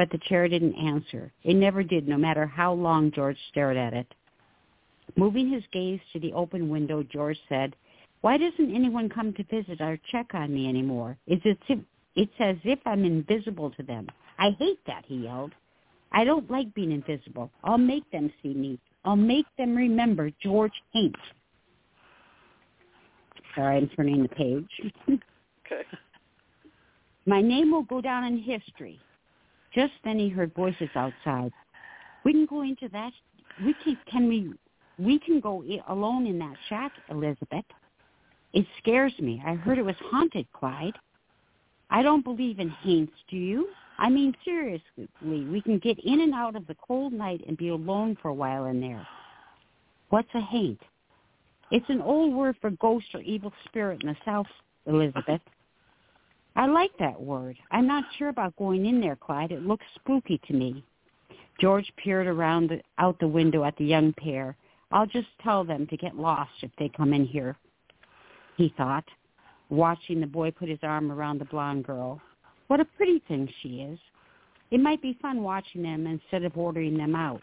[0.00, 1.30] But the chair didn't answer.
[1.44, 4.06] It never did, no matter how long George stared at it.
[5.14, 7.76] Moving his gaze to the open window, George said,
[8.22, 11.18] why doesn't anyone come to visit or check on me anymore?
[11.26, 11.80] It's as if,
[12.16, 14.06] it's as if I'm invisible to them.
[14.38, 15.52] I hate that, he yelled.
[16.12, 17.50] I don't like being invisible.
[17.62, 18.80] I'll make them see me.
[19.04, 21.14] I'll make them remember George Haint.
[23.54, 24.92] Sorry, I'm turning the page.
[25.10, 25.84] Okay.
[27.26, 28.98] My name will go down in history.
[29.74, 31.52] Just then he heard voices outside.
[32.24, 33.12] We can go into that.
[33.64, 33.98] We can.
[34.10, 34.52] Can we?
[34.98, 37.64] We can go alone in that shack, Elizabeth.
[38.52, 39.42] It scares me.
[39.46, 40.96] I heard it was haunted, Clyde.
[41.88, 43.68] I don't believe in haints, do you?
[43.98, 47.68] I mean, seriously, we can get in and out of the cold night and be
[47.68, 49.06] alone for a while in there.
[50.08, 50.80] What's a haint?
[51.70, 54.46] It's an old word for ghost or evil spirit in the South,
[54.86, 55.40] Elizabeth.
[56.56, 57.56] I like that word.
[57.70, 59.52] I'm not sure about going in there, Clyde.
[59.52, 60.84] It looks spooky to me.
[61.60, 64.56] George peered around the, out the window at the young pair.
[64.90, 67.56] I'll just tell them to get lost if they come in here,
[68.56, 69.04] he thought,
[69.68, 72.20] watching the boy put his arm around the blonde girl.
[72.66, 73.98] What a pretty thing she is.
[74.70, 77.42] It might be fun watching them instead of ordering them out.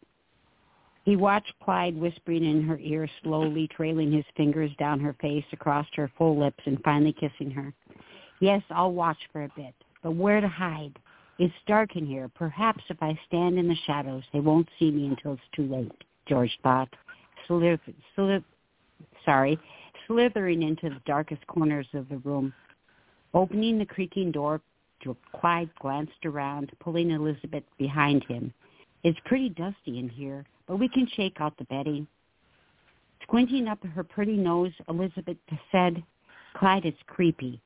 [1.05, 5.86] He watched Clyde whispering in her ear, slowly trailing his fingers down her face, across
[5.95, 7.74] her full lips, and finally kissing her.
[8.39, 9.73] Yes, I'll watch for a bit,
[10.03, 10.97] but where to hide?
[11.39, 12.29] It's dark in here.
[12.35, 15.91] Perhaps if I stand in the shadows, they won't see me until it's too late,
[16.27, 16.89] George thought.
[17.47, 17.79] Slith,
[18.15, 18.43] slith,
[19.23, 19.59] sorry,
[20.07, 22.53] slithering into the darkest corners of the room.
[23.33, 24.61] Opening the creaking door,
[25.39, 28.51] Clyde glanced around, pulling Elizabeth behind him.
[29.03, 32.07] It's pretty dusty in here, but we can shake out the bedding.
[33.23, 35.38] Squinting up her pretty nose, Elizabeth
[35.71, 36.03] said,
[36.55, 37.61] Clyde, it's creepy.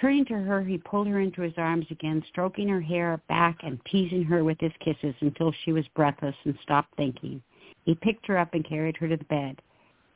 [0.00, 3.80] Turning to her, he pulled her into his arms again, stroking her hair back and
[3.84, 7.42] teasing her with his kisses until she was breathless and stopped thinking.
[7.84, 9.60] He picked her up and carried her to the bed.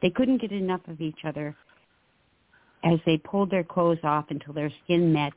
[0.00, 1.56] They couldn't get enough of each other
[2.84, 5.32] as they pulled their clothes off until their skin met,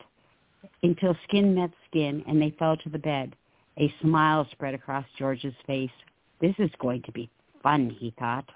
[0.82, 3.34] until skin met skin, and they fell to the bed.
[3.78, 5.90] A smile spread across George's face.
[6.40, 7.30] This is going to be
[7.62, 8.48] fun, he thought.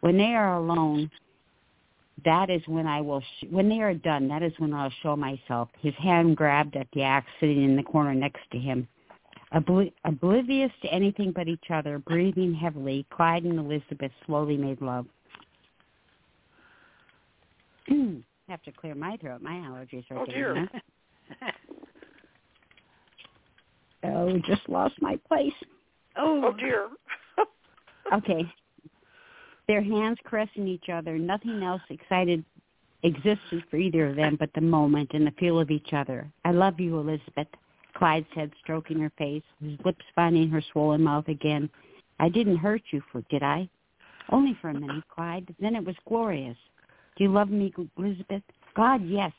[0.00, 1.10] When they are alone,
[2.24, 5.16] that is when I will, sh- when they are done, that is when I'll show
[5.16, 5.68] myself.
[5.80, 8.86] His hand grabbed at the axe sitting in the corner next to him.
[9.54, 15.06] Obli- oblivious to anything but each other, breathing heavily, Clyde and Elizabeth slowly made love.
[18.48, 19.42] have to clear my throat.
[19.42, 20.68] My allergies are Oh, getting dear.
[24.04, 25.52] Oh, just lost my place.
[26.16, 26.52] Oh, oh.
[26.58, 26.88] dear.
[28.12, 28.44] Okay.
[29.72, 31.16] Their hands caressing each other.
[31.16, 32.44] Nothing else excited
[33.04, 36.30] existed for either of them but the moment and the feel of each other.
[36.44, 37.48] I love you, Elizabeth,
[37.94, 41.70] Clyde said, stroking her face, his lips finding her swollen mouth again.
[42.20, 43.66] I didn't hurt you, for did I?
[44.28, 45.54] Only for a minute, Clyde.
[45.58, 46.58] Then it was glorious.
[47.16, 48.42] Do you love me, Elizabeth?
[48.76, 49.32] God, yes,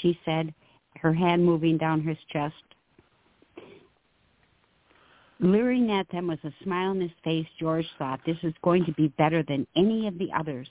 [0.00, 0.52] she said,
[0.96, 2.71] her hand moving down his chest.
[5.40, 8.92] Leering at them with a smile on his face, George thought this is going to
[8.92, 10.68] be better than any of the others.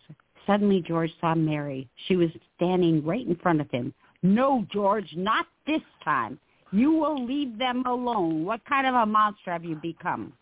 [0.48, 1.88] Suddenly, George saw Mary.
[2.08, 3.94] She was standing right in front of him.
[4.24, 6.40] No, George, not this time.
[6.72, 8.46] You will leave them alone.
[8.46, 10.34] What kind of a monster have you become?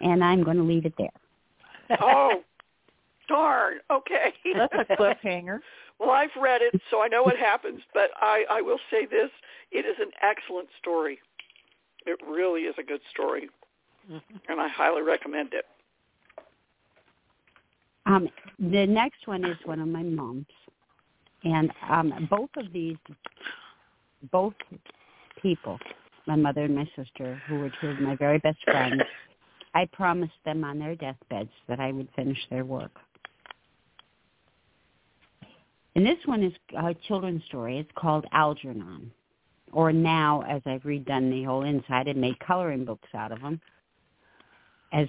[0.00, 1.08] and I'm going to leave it there.
[2.00, 2.42] oh,
[3.28, 3.78] darn.
[3.90, 4.32] Okay.
[4.56, 5.60] That's a cliffhanger.
[5.98, 7.80] well, I've read it, so I know what happens.
[7.94, 9.30] But I, I will say this:
[9.70, 11.18] it is an excellent story.
[12.06, 13.48] It really is a good story,
[14.48, 15.66] and I highly recommend it.
[18.06, 18.28] Um,
[18.58, 20.46] the next one is one of my mom's,
[21.44, 22.96] and um, both of these,
[24.32, 24.54] both
[25.42, 25.78] people,
[26.26, 29.02] my mother and my sister, who were two of my very best friends,
[29.74, 32.92] I promised them on their deathbeds that I would finish their work.
[35.94, 37.78] And this one is a children's story.
[37.78, 39.10] It's called Algernon,
[39.72, 43.60] or now, as I've redone the whole inside and made coloring books out of them
[44.92, 45.06] as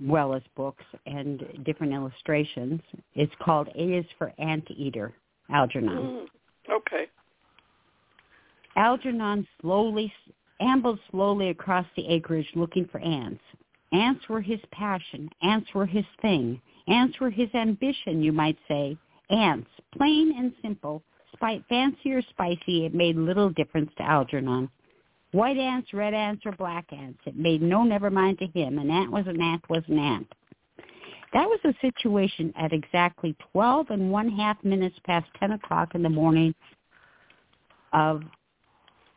[0.00, 2.80] well as books and different illustrations.
[3.14, 5.14] It's called A is for Anteater,
[5.50, 5.96] Algernon.
[5.96, 6.26] Mm,
[6.70, 7.06] okay.
[8.76, 10.12] Algernon slowly
[10.60, 13.42] ambled slowly across the acreage looking for ants.
[13.92, 15.28] Ants were his passion.
[15.42, 16.60] Ants were his thing.
[16.88, 18.96] Ants were his ambition, you might say.
[19.30, 21.02] Ants, plain and simple,
[21.40, 24.68] fancy or spicy, it made little difference to Algernon.
[25.32, 27.18] White ants, red ants, or black ants.
[27.24, 28.78] It made no never mind to him.
[28.78, 30.32] An ant was an ant was an ant.
[31.32, 36.02] That was the situation at exactly 12 and one half minutes past 10 o'clock in
[36.02, 36.54] the morning
[37.94, 38.22] of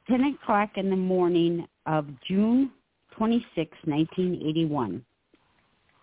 [0.07, 2.72] 10 o'clock in the morning of June
[3.18, 5.03] 26, 1981.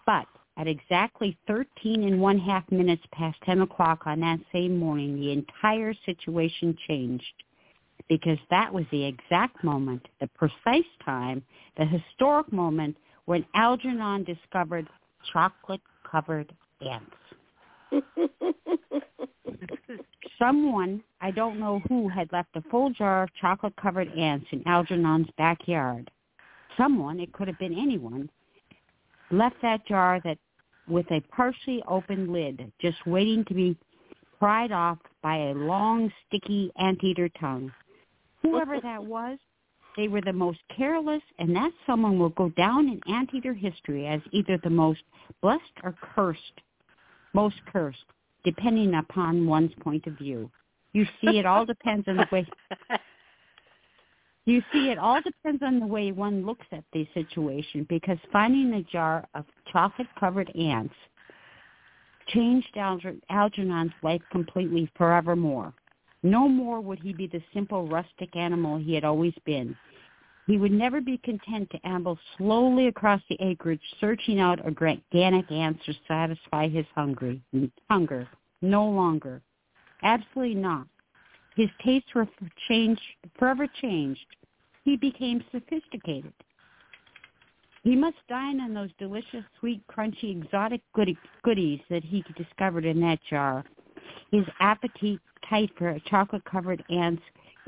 [0.04, 0.26] But
[0.56, 5.32] at exactly 13 and one half minutes past 10 o'clock on that same morning, the
[5.32, 7.32] entire situation changed
[8.08, 11.42] because that was the exact moment, the precise time,
[11.78, 14.88] the historic moment when Algernon discovered
[15.32, 17.16] chocolate-covered ants.
[20.38, 25.28] Someone, I don't know who, had left a full jar of chocolate-covered ants in Algernon's
[25.38, 26.10] backyard.
[26.76, 28.28] Someone, it could have been anyone,
[29.32, 30.38] left that jar that
[30.88, 33.76] with a partially open lid, just waiting to be
[34.38, 37.72] pried off by a long, sticky anteater tongue.
[38.42, 39.38] Whoever that was,
[39.96, 44.20] they were the most careless, and that someone will go down in anteater history as
[44.32, 45.02] either the most
[45.40, 46.60] blessed or cursed,
[47.32, 48.04] most cursed,
[48.44, 50.50] depending upon one's point of view.
[50.92, 52.46] You see, it all depends on the way.
[54.44, 58.74] You see, it all depends on the way one looks at the situation because finding
[58.74, 60.94] a jar of chocolate-covered ants
[62.28, 65.72] changed Algernon's life completely forevermore.
[66.24, 69.76] No more would he be the simple rustic animal he had always been.
[70.48, 75.84] He would never be content to amble slowly across the acreage, searching out organic ants
[75.86, 77.40] to satisfy his hungry
[77.88, 78.28] hunger.
[78.60, 79.40] No longer.
[80.02, 80.88] Absolutely not.
[81.56, 82.28] His tastes were
[82.68, 83.02] changed,
[83.38, 84.26] forever changed.
[84.84, 86.32] He became sophisticated.
[87.82, 93.18] He must dine on those delicious, sweet, crunchy, exotic goodies that he discovered in that
[93.28, 93.64] jar.
[94.30, 95.20] His appetite
[95.76, 97.22] for chocolate-covered ants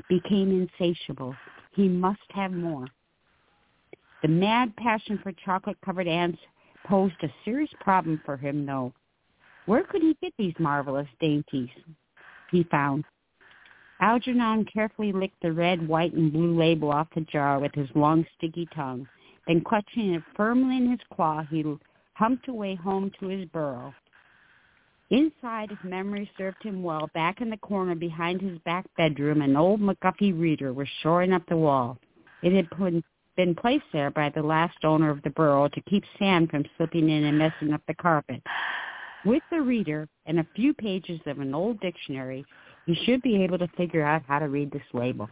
[0.09, 1.35] became insatiable.
[1.73, 2.87] He must have more.
[4.21, 6.39] The mad passion for chocolate-covered ants
[6.87, 8.93] posed a serious problem for him, though.
[9.65, 11.69] Where could he get these marvelous dainties?
[12.51, 13.03] He found.
[14.01, 18.25] Algernon carefully licked the red, white, and blue label off the jar with his long,
[18.37, 19.07] sticky tongue.
[19.47, 21.63] Then clutching it firmly in his claw, he
[22.13, 23.93] humped away home to his burrow.
[25.11, 29.55] Inside, if memory served him well, back in the corner behind his back bedroom, an
[29.55, 31.99] old McGuffey reader was shoring up the wall.
[32.41, 32.69] It had
[33.37, 37.09] been placed there by the last owner of the burrow to keep sand from slipping
[37.09, 38.41] in and messing up the carpet.
[39.25, 42.45] With the reader and a few pages of an old dictionary,
[42.85, 45.29] he should be able to figure out how to read this label.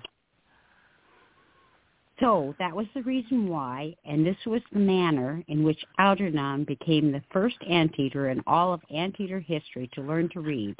[2.19, 7.11] So that was the reason why, and this was the manner in which Algernon became
[7.11, 10.75] the first anteater in all of anteater history to learn to read.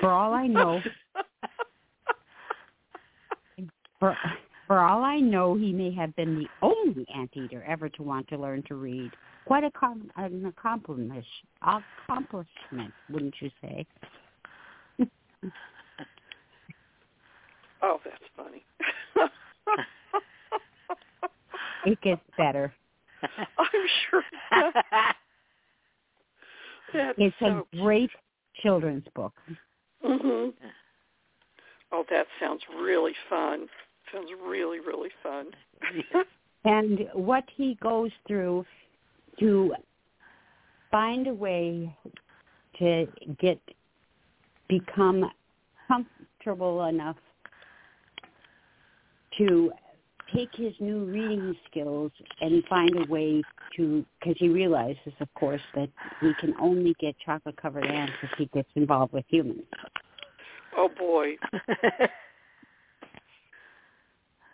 [0.00, 0.82] For all I know,
[4.00, 4.16] for,
[4.66, 8.36] for all I know, he may have been the only anteater ever to want to
[8.36, 9.10] learn to read.
[9.46, 11.24] Quite a com- an accomplishment,
[11.62, 13.86] accomplishment, wouldn't you say?
[17.82, 18.64] Oh, that's funny.
[21.86, 22.72] It gets better.
[23.22, 24.22] I'm sure.
[26.94, 28.10] It's so a great
[28.62, 29.32] children's book.
[30.02, 30.52] Mhm.
[31.92, 33.68] Oh, that sounds really fun.
[34.12, 35.50] Sounds really, really fun.
[36.64, 38.64] and what he goes through
[39.40, 39.74] to
[40.90, 41.96] find a way
[42.78, 43.06] to
[43.40, 43.60] get
[44.68, 45.30] become
[45.88, 47.16] comfortable enough
[49.38, 49.72] to
[50.34, 52.10] take his new reading skills
[52.40, 53.42] and find a way
[53.76, 55.88] to because he realizes, of course, that
[56.20, 59.62] he can only get chocolate covered ants if he gets involved with humans.
[60.76, 61.36] Oh boy.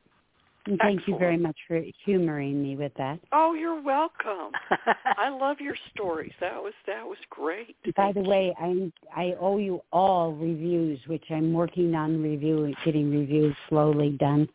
[0.68, 3.20] And thank you very much for humoring me with that.
[3.32, 4.52] Oh, you're welcome.
[5.18, 6.34] I love your stories.
[6.40, 7.76] That was that was great.
[7.84, 8.30] By Thank the you.
[8.30, 14.12] way, I I owe you all reviews, which I'm working on reviewing, getting reviews slowly
[14.20, 14.48] done.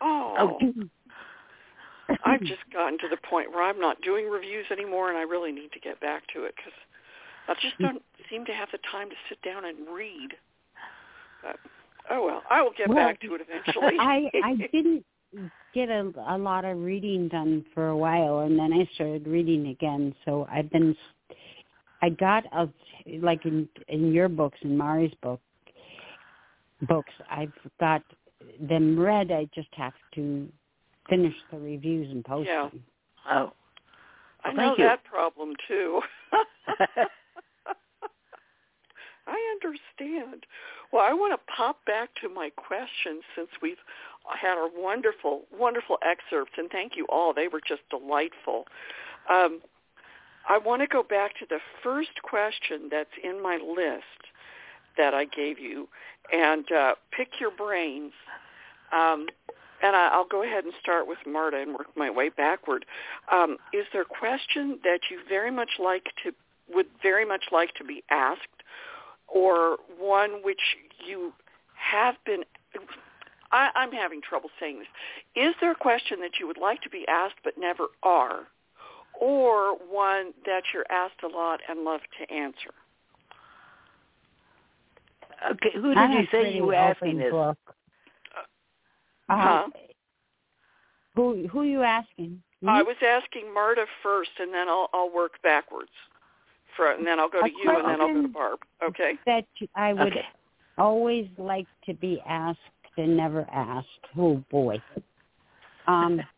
[0.00, 0.58] Oh,
[2.26, 5.52] I've just gotten to the point where I'm not doing reviews anymore, and I really
[5.52, 6.72] need to get back to it because
[7.48, 10.30] I just don't seem to have the time to sit down and read.
[11.42, 11.58] But,
[12.10, 13.96] oh well, I will get Well, back to it eventually.
[13.98, 15.04] I I didn't
[15.74, 19.68] get a a lot of reading done for a while, and then I started reading
[19.68, 20.14] again.
[20.24, 20.96] So I've been,
[22.02, 22.68] I got a
[23.20, 25.40] like in in your books in Mari's book
[26.82, 27.12] books.
[27.30, 28.02] I've got
[28.60, 29.30] them read.
[29.30, 30.48] I just have to
[31.08, 32.68] finish the reviews and post Yeah.
[32.70, 32.84] them.
[33.30, 33.52] oh.
[34.46, 34.84] I know you.
[34.84, 36.02] that problem too.
[39.26, 40.46] I understand.
[40.92, 43.78] Well, I want to pop back to my questions since we've
[44.40, 47.32] had our wonderful, wonderful excerpts, and thank you all.
[47.34, 48.66] They were just delightful.
[49.28, 49.60] Um,
[50.48, 54.04] I want to go back to the first question that's in my list
[54.96, 55.88] that I gave you,
[56.32, 58.12] and uh, pick your brains.
[58.92, 59.26] Um,
[59.82, 62.84] and I, I'll go ahead and start with Marta and work my way backward.
[63.32, 66.32] Um, is there a question that you very much like to
[66.72, 68.62] would very much like to be asked,
[69.34, 70.60] or one which
[71.06, 71.32] you
[71.74, 72.44] have been?
[73.52, 74.88] I, I'm having trouble saying this.
[75.44, 78.44] Is there a question that you would like to be asked but never are,
[79.20, 82.70] or one that you're asked a lot and love to answer?
[85.50, 87.30] Okay, who did I'm you say you were asking this?
[87.30, 87.58] Book.
[89.28, 89.66] Uh, Huh?
[91.16, 92.42] Who who are you asking?
[92.60, 92.68] Me?
[92.68, 95.90] I was asking Marta first, and then I'll I'll work backwards.
[96.78, 98.60] And then I'll go to A you, and then I'll go to Barb.
[98.82, 99.14] Okay.
[99.26, 99.44] that
[99.74, 100.26] I would Okay.
[100.78, 102.58] always like to be asked
[102.96, 103.88] and never asked.
[104.16, 104.82] Oh boy.
[105.86, 106.20] Um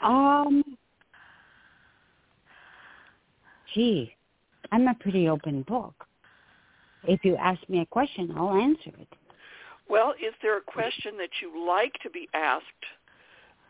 [0.00, 0.62] Um
[3.74, 4.14] gee,
[4.70, 6.06] I'm a pretty open book.
[7.02, 9.08] If you ask me a question, I'll answer it.
[9.88, 12.64] Well, is there a question that you like to be asked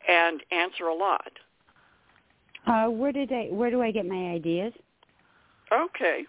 [0.08, 1.32] and answer a lot?
[2.66, 4.72] Uh where did I where do I get my ideas?
[5.72, 6.24] Okay.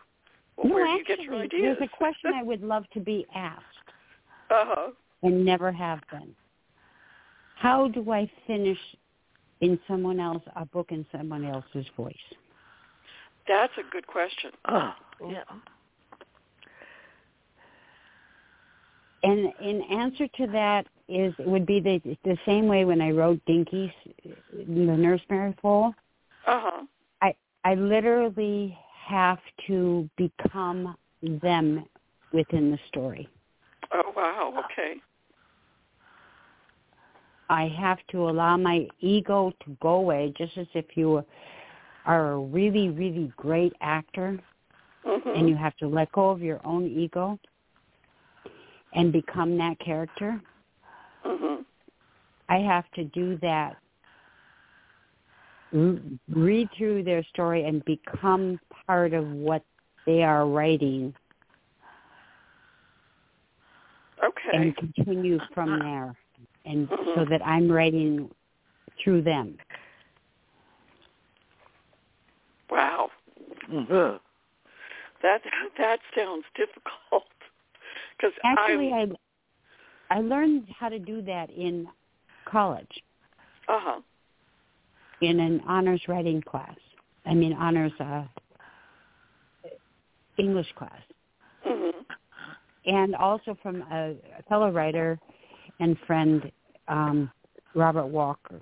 [0.56, 1.78] Well, no, where do you actually, get your ideas?
[1.80, 3.64] there's a question I would love to be asked.
[4.50, 4.92] uh-huh.
[5.24, 6.34] and never have been.
[7.58, 8.78] How do I finish
[9.62, 12.16] in someone else a book in someone else's voice?
[13.48, 14.52] That's a good question.
[14.68, 14.94] Oh,
[15.28, 15.44] yeah.
[19.24, 23.40] And in answer to that is would be the the same way when I wrote
[23.46, 23.92] Dinky's
[24.24, 25.94] the Nurse Mary Fool.
[26.46, 26.86] Uh-huh.
[27.22, 28.78] I I literally
[29.08, 31.86] have to become them
[32.34, 33.30] within the story.
[33.94, 34.66] Oh, wow.
[34.66, 34.96] Okay.
[37.50, 41.24] I have to allow my ego to go away, just as if you
[42.06, 44.38] are a really, really great actor
[45.08, 45.40] Mm-hmm.
[45.40, 47.40] and you have to let go of your own ego
[48.94, 50.42] and become that character.
[51.28, 51.62] Mm-hmm.
[52.50, 53.78] I have to do that.
[55.72, 59.64] Read through their story and become part of what
[60.06, 61.14] they are writing
[64.24, 64.50] Okay.
[64.54, 66.16] and continue from there,
[66.66, 67.16] and Mhm.
[67.16, 68.34] so that I'm writing
[68.98, 69.58] through them.
[72.70, 73.12] Wow.
[73.70, 74.20] Mhm.
[75.22, 75.44] That
[75.78, 77.28] that sounds difficult.
[78.18, 79.16] Because Actually, I'm,
[80.10, 81.88] I learned how to do that in
[82.46, 83.04] college
[83.68, 84.02] uh huh.
[85.22, 86.78] in an honors writing class.
[87.26, 88.24] I mean honors uh,
[90.38, 91.02] English class,
[91.64, 91.90] hmm
[92.86, 94.16] and also from a
[94.48, 95.20] fellow writer
[95.80, 96.50] and friend
[96.88, 97.30] um,
[97.76, 98.62] Robert Walker.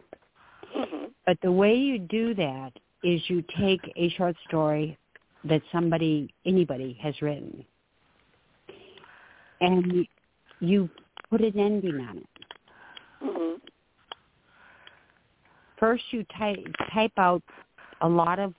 [0.73, 2.71] hmm But the way you do that
[3.03, 4.97] is you take a short story
[5.43, 7.63] that somebody, anybody has written,
[9.61, 10.07] and
[10.59, 10.89] you
[11.35, 12.27] put an ending on it.
[13.21, 13.55] hmm
[15.77, 16.57] First, you type
[16.93, 17.43] type out
[18.01, 18.53] a lot of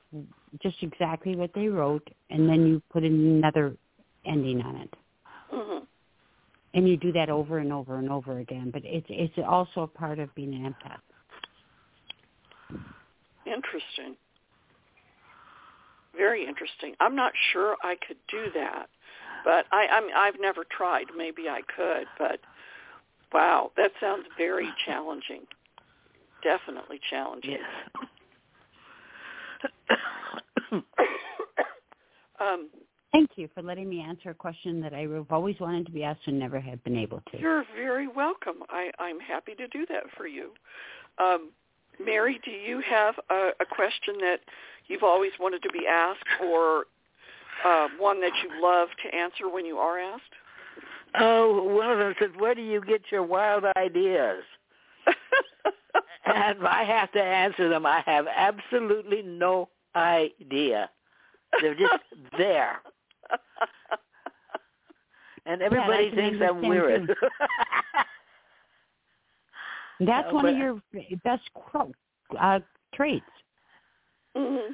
[0.62, 3.74] just exactly what they wrote, and then you put another
[4.26, 4.94] ending on it.
[5.50, 5.78] hmm
[6.74, 8.70] And you do that over and over and over again.
[8.70, 11.00] But it's it's also a part of being an empath.
[13.46, 14.16] Interesting.
[16.14, 16.94] Very interesting.
[17.00, 18.88] I'm not sure I could do that,
[19.44, 21.06] but I, I'm I've never tried.
[21.16, 22.40] Maybe I could, but
[23.32, 25.42] wow, that sounds very challenging.
[26.42, 27.58] Definitely challenging.
[27.58, 27.60] Yes.
[32.40, 32.68] um,
[33.12, 36.20] Thank you for letting me answer a question that I've always wanted to be asked
[36.26, 37.38] and never have been able to.
[37.38, 38.56] you're very welcome.
[38.68, 40.50] I, I'm happy to do that for you.
[41.18, 41.50] Um,
[42.04, 44.40] Mari, do you have a, a question that
[44.86, 46.84] you've always wanted to be asked, or
[47.64, 50.22] uh, one that you love to answer when you are asked?
[51.18, 54.42] Oh, one of them said, "Where do you get your wild ideas?"
[56.26, 57.86] And I have to answer them.
[57.86, 60.90] I have absolutely no idea.
[61.60, 62.02] They're just
[62.36, 62.80] there,
[65.46, 67.16] and everybody I can thinks I'm weird.
[70.00, 70.82] That's Uh, one of your
[71.24, 71.94] best quote,
[72.38, 72.60] uh,
[72.94, 73.24] traits.
[74.36, 74.72] hmm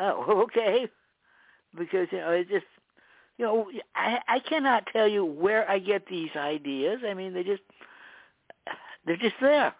[0.00, 0.88] oh, okay.
[1.78, 2.66] Because you know, it just
[3.38, 7.00] you know, I I cannot tell you where I get these ideas.
[7.06, 7.62] I mean, they just
[9.06, 9.74] they're just there.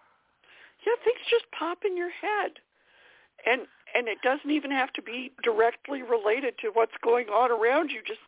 [0.87, 2.53] Yeah, things just pop in your head,
[3.47, 3.63] and
[3.95, 8.01] and it doesn't even have to be directly related to what's going on around you.
[8.07, 8.21] Just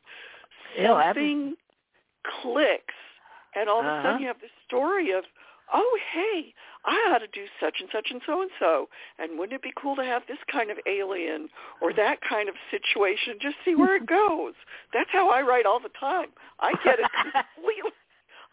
[0.78, 1.56] Yeah, I- something
[2.42, 2.94] clicks,
[3.54, 4.02] and all of a Uh-huh.
[4.02, 5.24] sudden you have this story of,
[5.72, 8.88] oh hey, I ought to do such and such and so and so,
[9.18, 11.48] and wouldn't it be cool to have this kind of alien
[11.80, 13.34] or that kind of situation?
[13.40, 14.54] Just see where it goes.
[14.92, 16.28] That's how I write all the time.
[16.60, 17.90] I get it completely.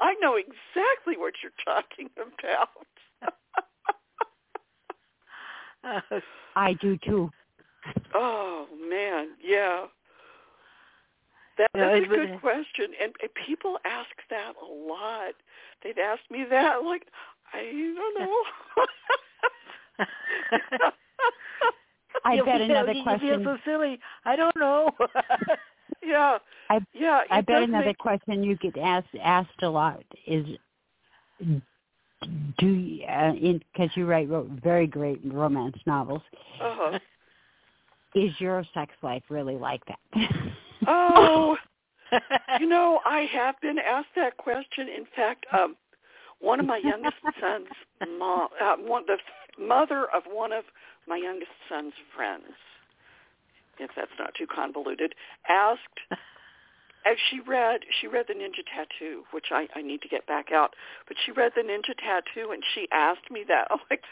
[0.01, 2.69] I know exactly what you're talking about.
[6.55, 7.29] I do too.
[8.13, 9.85] Oh man, yeah.
[11.57, 15.35] That, Yeah, that's a good question, and, and people ask that a lot.
[15.83, 17.05] They've asked me that, like
[17.53, 17.61] I
[17.95, 18.43] don't know.
[22.25, 23.43] I bet feel- another you question.
[23.43, 23.99] feel so silly.
[24.25, 24.89] I don't know.
[26.03, 26.37] yeah,
[26.69, 27.21] I yeah.
[27.29, 30.45] I it bet another make- question you get asked asked a lot is,
[31.39, 36.21] do you, uh, in because you write ro- very great romance novels,
[36.61, 36.97] Uh-huh.
[38.15, 39.99] is your sex life really like that?
[40.87, 41.57] Oh,
[42.59, 44.87] you know, I have been asked that question.
[44.87, 45.75] In fact, um,
[46.39, 47.67] one of my youngest sons'
[48.19, 49.17] mom, uh, one the
[49.63, 50.65] mother of one of
[51.07, 52.53] my youngest son's friends,
[53.79, 55.15] if that's not too convoluted,
[55.47, 55.99] asked
[57.05, 60.51] as she read she read the ninja tattoo which i i need to get back
[60.51, 60.73] out
[61.07, 64.03] but she read the ninja tattoo and she asked me that i'm like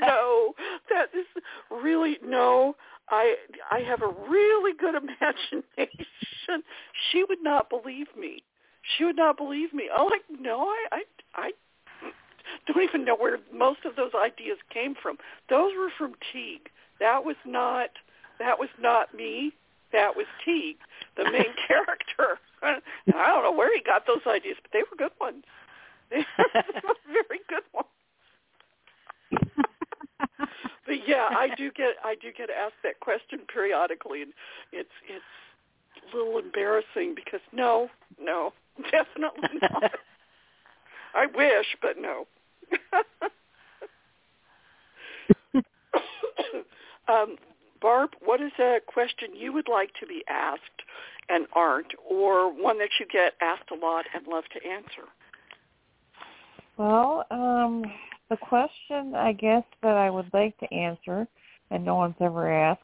[0.00, 0.54] no
[0.88, 1.26] that is
[1.70, 2.76] really no
[3.10, 3.34] i
[3.70, 6.64] i have a really good imagination
[7.10, 8.42] she would not believe me
[8.96, 11.02] she would not believe me i'm like no i i
[11.34, 11.50] i
[12.66, 15.16] don't even know where most of those ideas came from
[15.48, 16.68] those were from teague
[17.00, 17.90] that was not
[18.38, 19.52] that was not me
[19.94, 20.82] that was Teague,
[21.16, 22.42] the main character.
[22.62, 22.82] And
[23.14, 25.44] I don't know where he got those ideas, but they were good ones.
[26.10, 26.18] They
[26.84, 27.88] were very good ones.
[30.86, 34.32] But yeah, I do get I do get asked that question periodically, and
[34.72, 35.24] it's it's
[36.12, 37.88] a little embarrassing because no,
[38.20, 38.52] no,
[38.90, 39.92] definitely not.
[41.14, 42.26] I wish, but no.
[47.08, 47.36] um,
[47.80, 50.60] Barb, what is a question you would like to be asked
[51.28, 55.04] and aren't, or one that you get asked a lot and love to answer?
[56.76, 57.84] Well, um,
[58.30, 61.26] the question I guess that I would like to answer,
[61.70, 62.80] and no one's ever asked,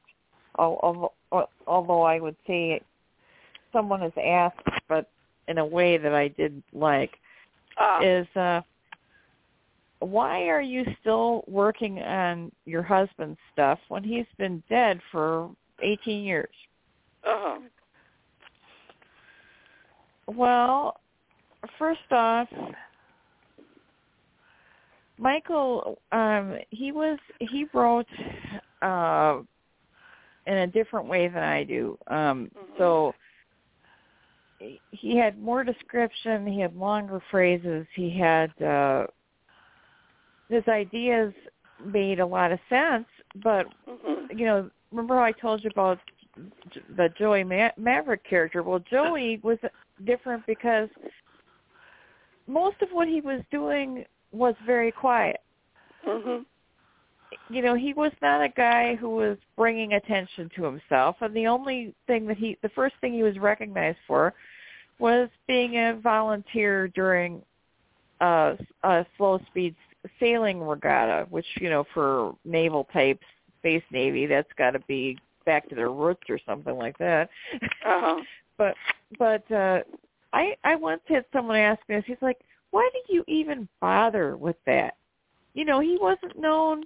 [0.57, 1.13] although,
[1.67, 2.87] although I would say it,
[3.73, 5.09] someone has asked, but
[5.49, 7.17] in a way that I didn't like.
[7.79, 8.61] Ah, Is uh,
[10.01, 15.51] why are you still working on your husband's stuff when he's been dead for
[15.83, 16.55] 18 years?
[17.25, 17.61] uh-huh.
[20.27, 21.01] Well,
[21.79, 22.49] first off,
[25.21, 28.09] Michael, um, he was he wrote
[28.81, 29.41] uh,
[30.47, 31.99] in a different way than I do.
[32.07, 32.79] Um, Mhm.
[32.79, 33.15] So
[34.59, 36.47] he had more description.
[36.47, 37.87] He had longer phrases.
[37.95, 39.07] He had uh,
[40.49, 41.35] his ideas
[41.85, 43.07] made a lot of sense.
[43.37, 44.39] But Mhm.
[44.39, 46.01] you know, remember how I told you about
[46.89, 48.63] the Joey Ma- Maverick character?
[48.63, 49.59] Well, Joey was
[50.05, 50.89] different because
[52.47, 55.41] most of what he was doing was very quiet.
[56.07, 56.45] Mhm.
[57.49, 61.47] You know, he was not a guy who was bringing attention to himself, and the
[61.47, 64.35] only thing that he, the first thing he was recognized for,
[64.99, 67.43] was being a volunteer during
[68.21, 69.75] a, a slow speed
[70.19, 73.27] sailing regatta, which you know, for naval types,
[73.59, 77.29] space navy, that's got to be back to their roots or something like that.
[77.85, 78.23] Uh-huh.
[78.59, 78.75] but
[79.19, 79.81] but uh
[80.33, 82.05] I I once had someone ask me this.
[82.07, 82.39] He's like,
[82.71, 84.95] "Why did you even bother with that?"
[85.55, 86.85] You know, he wasn't known.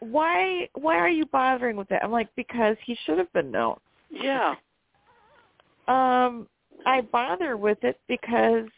[0.00, 2.04] Why why are you bothering with that?
[2.04, 3.78] I'm like, because he should have been known.
[4.10, 4.54] Yeah.
[5.88, 6.46] Um,
[6.86, 8.68] I bother with it because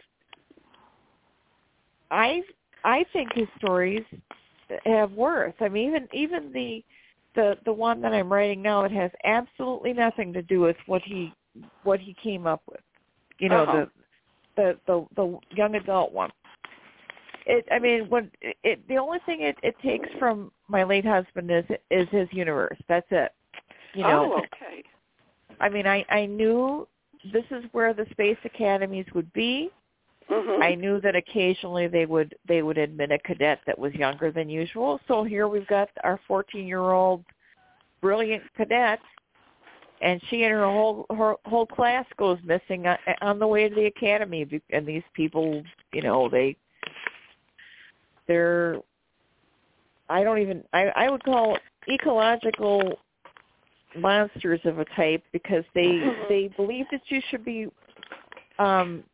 [2.10, 2.42] I
[2.84, 4.04] I think his stories
[4.84, 5.54] have worth.
[5.60, 6.82] I mean, even even the
[7.34, 11.02] the the one that I'm writing now, it has absolutely nothing to do with what
[11.02, 11.32] he
[11.82, 12.80] what he came up with.
[13.38, 13.86] You know, Uh-huh.
[14.56, 16.30] The the the young adult one.
[17.46, 21.04] It I mean, when it, it the only thing it it takes from my late
[21.04, 22.78] husband is is his universe.
[22.88, 23.32] That's it.
[23.94, 24.82] You know, oh, okay.
[25.60, 26.88] I mean, I I knew
[27.32, 29.70] this is where the space academies would be.
[30.30, 30.62] Mhm.
[30.62, 34.48] I knew that occasionally they would they would admit a cadet that was younger than
[34.48, 34.98] usual.
[35.06, 37.24] So here we've got our 14-year-old
[38.00, 39.00] brilliant cadet,
[40.04, 43.74] and she and her whole her whole class goes missing on, on the way to
[43.74, 44.46] the academy.
[44.70, 46.56] And these people, you know, they
[48.28, 48.76] they're
[50.10, 51.56] I don't even I I would call
[51.90, 52.98] ecological
[53.96, 56.28] monsters of a type because they Mhm.
[56.28, 57.68] they believe that you should be
[58.58, 59.04] um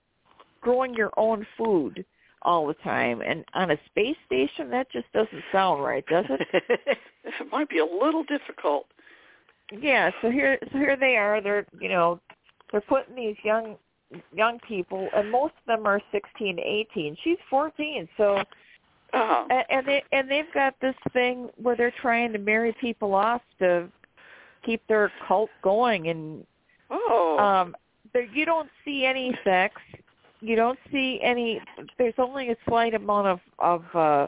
[0.60, 2.04] growing your own food
[2.42, 6.98] all the time and on a space station that just doesn't sound right does it
[7.24, 8.86] It might be a little difficult.
[9.78, 12.20] Yeah so here so here they are they're you know
[12.72, 13.76] they're putting these young
[14.34, 18.42] young people and most of them are 16 18 she's 14 so
[19.12, 19.44] Uh-huh.
[19.50, 23.42] and, and they and they've got this thing where they're trying to marry people off
[23.58, 23.88] to
[24.64, 26.44] keep their cult going and
[26.90, 27.38] Oh.
[27.38, 27.76] um
[28.12, 29.80] there you don't see any sex
[30.40, 31.60] you don't see any
[31.98, 34.26] there's only a slight amount of of uh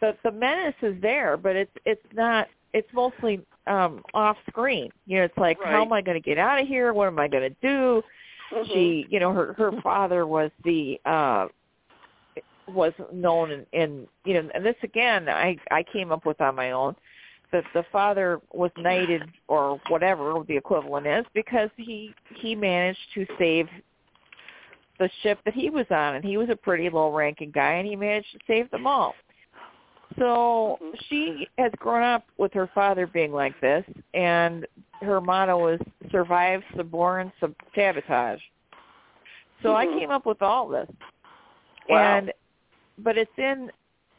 [0.00, 4.90] the the menace is there but it's it's not it's mostly um off screen.
[5.06, 6.92] You know it's like how am i going to get out of here?
[6.92, 8.02] What am i going to do?
[8.52, 8.66] Mhm.
[8.66, 11.48] she you know her her father was the uh
[12.68, 16.54] was known in, in you know and this again i i came up with on
[16.54, 16.94] my own
[17.50, 23.26] that the father was knighted or whatever the equivalent is because he he managed to
[23.38, 23.68] save
[24.98, 27.86] the ship that he was on and he was a pretty low ranking guy and
[27.86, 29.14] he managed to save them all
[30.18, 31.00] so Mhm.
[31.08, 33.84] she has grown up with her father being like this
[34.14, 34.66] and
[35.00, 35.80] her motto is
[36.10, 38.40] survive suborn sub- sabotage
[39.62, 39.98] so i Mhm.
[39.98, 40.88] came up with all this
[41.88, 41.98] Wow.
[41.98, 42.32] and
[42.98, 43.70] but it's in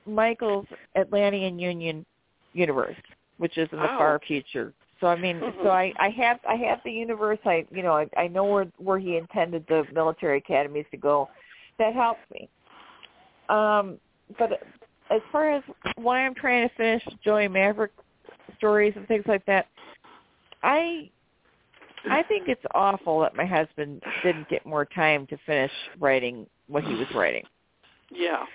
[0.06, 2.06] michael's atlantean union
[2.54, 2.98] universe
[3.38, 3.98] which is in the Oh.
[3.98, 7.84] far future so i mean so i i have i have the universe i you
[7.84, 11.30] know i i know where where he intended the military academies to go
[11.78, 12.50] that helps me
[13.50, 14.00] um
[14.38, 14.62] but
[15.12, 15.64] as far as
[15.96, 17.92] why i'm trying to finish joey maverick
[18.58, 19.68] stories and things like that
[20.64, 21.10] i
[22.10, 26.84] i think it's awful that my husband didn't get more time to finish writing what
[26.84, 27.44] he was writing
[28.12, 28.46] Yeah.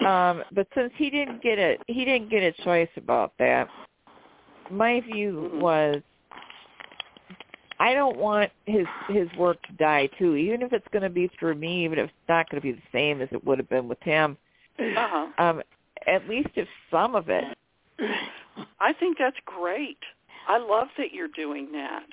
[0.00, 3.68] um but since he didn't get a he didn't get a choice about that
[4.70, 5.60] my view Mhm.
[5.60, 6.02] was
[7.80, 11.28] i don't want his his work to die too even if it's going to be
[11.38, 13.68] through me even if it's not going to be the same as it would have
[13.68, 14.36] been with him
[14.78, 15.26] Uh-huh.
[15.38, 15.62] um
[16.06, 17.44] at least if some of it
[18.80, 19.98] I think that's great.
[20.46, 22.04] I love that you're doing that.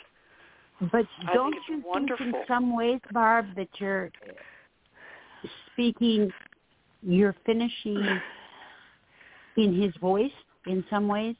[0.92, 4.10] But I don't think it's you think in some ways, Barb, that you're
[5.68, 6.32] speaking,
[7.02, 8.22] you're finishing
[9.58, 10.32] in his voice
[10.66, 11.36] in some ways?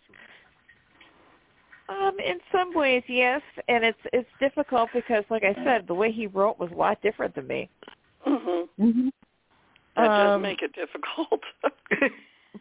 [1.90, 6.12] Um, in some ways, yes, and it's it's difficult because, like I said, the way
[6.12, 7.70] he wrote was a lot different than me.
[8.26, 8.68] Mhm.
[8.78, 9.10] hmm
[9.96, 11.42] That does Um, make it difficult.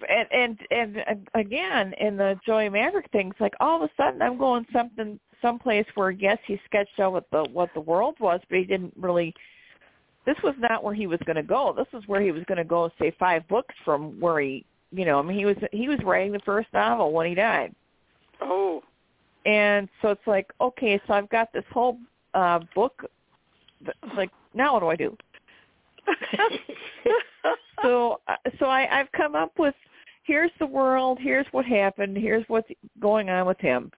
[0.08, 4.38] and and and again in the Joey Maverick things, like all of a sudden I'm
[4.38, 8.58] going something someplace where yes he sketched out what the what the world was, but
[8.58, 9.34] he didn't really.
[10.26, 11.74] This was not where he was going to go.
[11.74, 15.06] This is where he was going to go, say five books from where he, you
[15.06, 17.74] know, I mean he was he was writing the first novel when he died,
[18.40, 18.82] oh.
[19.46, 21.98] and so it's like okay, so I've got this whole
[22.34, 23.04] uh book.
[24.14, 25.16] Like now what do I do?
[27.82, 29.74] so uh, so I, I've come up with
[30.24, 32.68] here's the world, here's what happened, here's what's
[33.00, 33.90] going on with him,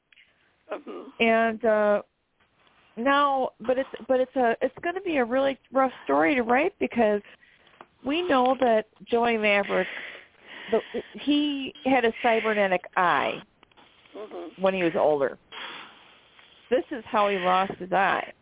[0.73, 1.05] Mhm.
[1.21, 2.03] and uh,
[2.97, 6.43] now, but it's but it's a it's going to be a really rough story to
[6.43, 7.23] write because
[8.05, 9.87] we know that Joey Maverick,
[10.71, 10.81] the,
[11.13, 13.43] he had a cybernetic eye
[14.17, 14.59] Mhm.
[14.59, 15.39] when he was older.
[16.71, 18.33] This is how he lost his eye.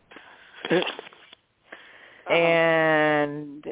[2.31, 3.67] And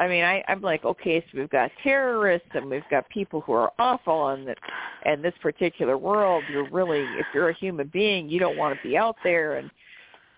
[0.00, 3.52] I mean, I, I'm like, okay, so we've got terrorists and we've got people who
[3.52, 4.58] are awful, and that,
[5.02, 8.88] and this particular world, you're really, if you're a human being, you don't want to
[8.88, 9.70] be out there, and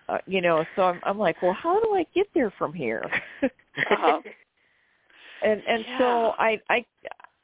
[0.09, 3.09] uh, you know, so I'm, I'm like, well, how do I get there from here?
[3.89, 4.21] Uh-huh.
[5.41, 5.97] and and Yeah.
[5.97, 6.85] so I, I,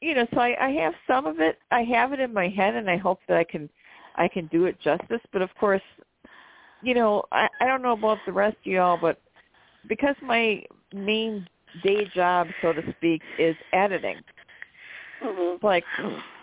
[0.00, 2.74] you know, so I, I have some of it, I have it in my head,
[2.74, 3.70] and I hope that I can,
[4.16, 5.20] I can do it justice.
[5.32, 5.82] But of course,
[6.80, 9.20] you know, I, I don't know about the rest of y'all, but
[9.86, 11.46] because my main
[11.82, 14.22] day job, so to speak, is editing.
[15.22, 15.62] Mhm.
[15.62, 15.86] Like,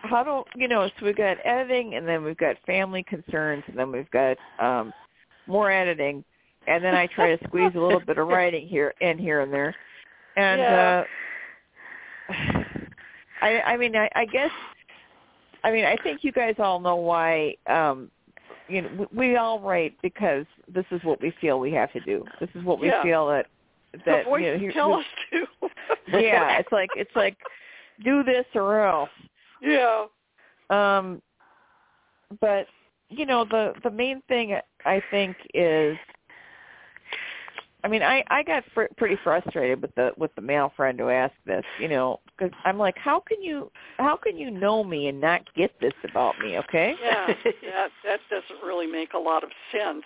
[0.03, 0.87] how do you know?
[0.99, 4.93] So we've got editing, and then we've got family concerns, and then we've got um
[5.47, 6.23] more editing,
[6.67, 9.53] and then I try to squeeze a little bit of writing here in here and
[9.53, 9.75] there,
[10.35, 10.71] and Yeah.
[10.71, 11.05] uh
[13.41, 14.51] I I mean I, I guess
[15.63, 18.11] I mean I think you guys all know why um
[18.67, 21.99] you know we, we all write because this is what we feel we have to
[22.01, 22.25] do.
[22.39, 23.01] This is what we Yeah.
[23.03, 23.47] feel that
[24.05, 25.45] that you know, here- tell us to.
[26.19, 27.37] yeah, it's like it's like
[28.03, 29.09] do this or else.
[29.61, 30.05] yeah.
[30.69, 31.21] Um
[32.41, 32.67] but
[33.09, 35.97] you know the the main thing I think is
[37.85, 41.09] I mean I I got fr- pretty frustrated with the with the male friend who
[41.09, 45.07] asked this, you know, cuz I'm like how can you how can you know me
[45.07, 46.95] and not get this about me, okay?
[46.99, 50.03] Yeah, that that doesn't really make a lot of sense.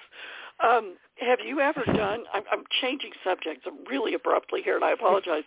[0.61, 2.25] Um, have you ever done?
[2.33, 5.43] I'm, I'm changing subjects really abruptly here, and I apologize.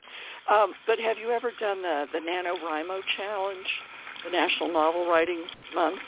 [0.50, 3.66] Um, but have you ever done the the NaNoWriMo challenge,
[4.24, 5.44] the National Novel Writing
[5.74, 6.00] Month?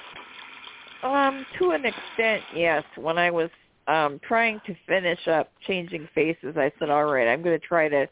[1.02, 2.82] Um, to an extent, yes.
[2.96, 3.50] When I was
[3.86, 7.88] um trying to finish up changing faces, I said, "All right, I'm going to try
[7.88, 8.08] to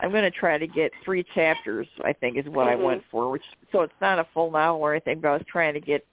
[0.00, 2.70] I'm going to try to get 3 chapters, I think is what Mhm.
[2.70, 5.46] I went for, which so it's not a full novel or anything, but I was
[5.46, 6.04] trying to get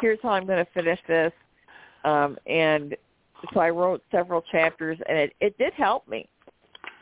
[0.00, 1.32] here's how I'm going to finish this.
[2.04, 2.96] Um and
[3.52, 6.28] so I wrote several chapters and it it did help me.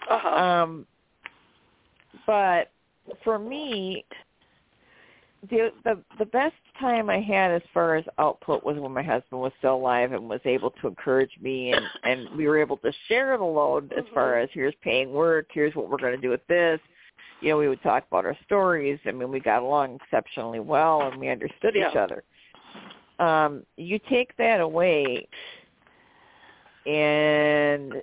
[0.08, 0.28] Uh huh.
[0.28, 0.86] Um,
[2.26, 2.72] but
[3.24, 4.04] for me,
[5.48, 9.40] the the the best time I had as far as output was when my husband
[9.40, 12.92] was still alive and was able to encourage me and and we were able to
[13.08, 16.30] share the load as far as here's paying work, here's what we're going to do
[16.30, 16.78] with this.
[17.40, 18.98] You know, we would talk about our stories.
[19.06, 22.22] I mean, we got along exceptionally well and we understood each other.
[23.18, 25.26] Um, you take that away
[26.86, 27.94] and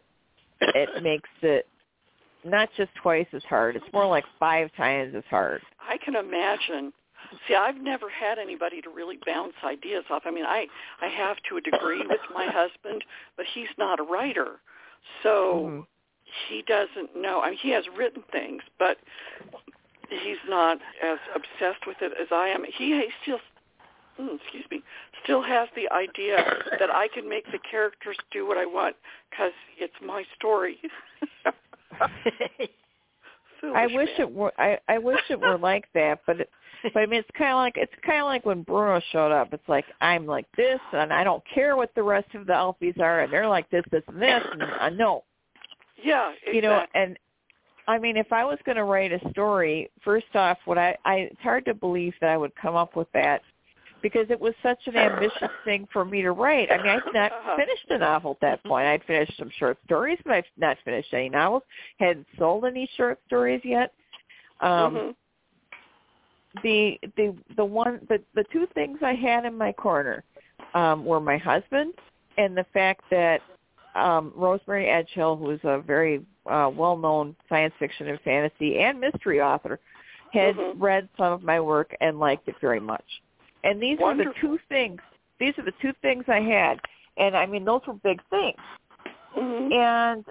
[0.62, 1.68] it makes it
[2.44, 3.76] not just twice as hard.
[3.76, 5.62] It's more like five times as hard.
[5.80, 6.94] I can imagine.
[7.48, 10.24] See, I've never had anybody to really bounce ideas off.
[10.26, 10.68] I mean, I
[11.02, 13.04] I have to a degree with my husband,
[13.36, 14.60] but he's not a writer,
[15.24, 15.88] so Mhm.
[16.50, 17.42] he doesn't know.
[17.42, 18.98] I mean, he has written things, but
[20.10, 22.64] he's not as obsessed with it as I am.
[22.64, 23.40] He, he still,
[24.20, 24.84] mm, excuse me,
[25.24, 26.38] still has the idea
[26.80, 28.96] that I can make the characters do what I want
[29.30, 30.80] because it's my story.
[33.62, 34.22] Foolish I wish man.
[34.22, 34.54] it were.
[34.58, 36.50] I I wish it were like that, but it,
[36.84, 39.54] but I mean, it's kind of like it's kind of like when Bruno showed up.
[39.54, 43.00] It's like I'm like this, and I don't care what the rest of the Elfys
[43.00, 45.24] are, and they're like this, this, and this, and I know,
[46.04, 46.56] Yeah, exactly.
[46.56, 47.18] you know, and
[47.88, 51.16] I mean, if I was going to write a story, first off, what I, I
[51.32, 53.42] it's hard to believe that I would come up with that
[54.02, 56.72] because it was such an ambitious thing for me to write.
[56.72, 57.56] I mean, I'd not Uh-huh.
[57.56, 58.88] finished a novel at that point.
[58.88, 61.64] I'd finished some short stories, but I've not finished any novels.
[62.00, 63.94] Hadn't sold any short stories yet.
[64.62, 65.16] Um Mhm.
[66.64, 70.24] The the the one the the two things I had in my corner
[70.74, 71.94] um were my husband
[72.38, 73.42] and the fact that
[73.96, 79.42] um Rosemary Edghill, who is a very uh well-known science fiction and fantasy and mystery
[79.42, 79.80] author,
[80.34, 80.74] had Mhm.
[80.78, 83.22] read some of my work and liked it very much.
[83.64, 85.02] And these were the two things
[85.40, 86.80] these are the two things I had,
[87.18, 88.60] and I mean those were big things.
[89.36, 89.74] Mhm.
[89.74, 90.26] And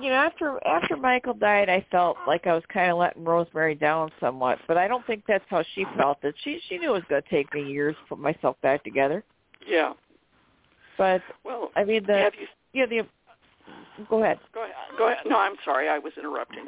[0.00, 3.74] you know, after after Michael died, I felt like I was kind of letting Rosemary
[3.74, 6.20] down somewhat, but I don't think that's how she felt.
[6.22, 8.82] That she she knew it was going to take me years to put myself back
[8.84, 9.22] together.
[9.66, 9.92] Yeah.
[10.96, 13.02] But Well, I mean, the have you yeah the
[14.08, 14.38] go ahead.
[14.54, 14.74] go ahead.
[14.96, 15.18] Go ahead.
[15.26, 15.88] No, I'm sorry.
[15.88, 16.66] I was interrupting.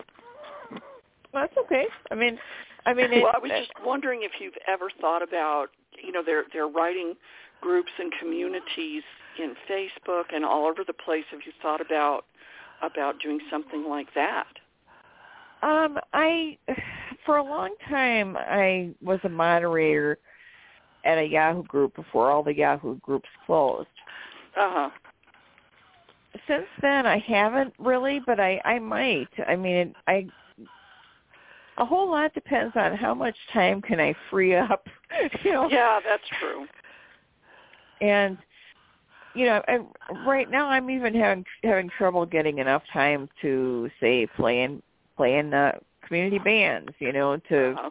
[1.33, 1.87] Well, that's okay.
[2.11, 2.39] I mean,
[2.87, 5.69] I mean, it, well, I was just wondering if you've ever thought about,
[6.03, 7.15] you know, they're they're writing
[7.61, 9.03] groups and communities
[9.39, 11.25] in Facebook and all over the place.
[11.31, 12.25] Have you thought about
[12.83, 14.47] about doing something like that?
[15.63, 16.59] Um, I
[17.25, 20.19] for a long time I was a moderator
[21.05, 23.89] at a Yahoo group before all the Yahoo groups closed.
[24.57, 24.91] Uh huh.
[26.47, 29.29] Since then I haven't really, but I I might.
[29.47, 30.27] I mean, I
[31.79, 34.87] a whole lot depends on how much time can I free up,
[35.43, 35.69] you know.
[35.71, 36.67] Yeah, that's true.
[38.01, 38.39] And
[39.35, 39.87] you know, and
[40.25, 44.83] right now I'm even having having trouble getting enough time to say playing
[45.17, 47.91] playing uh, community bands, you know, to Uh-huh.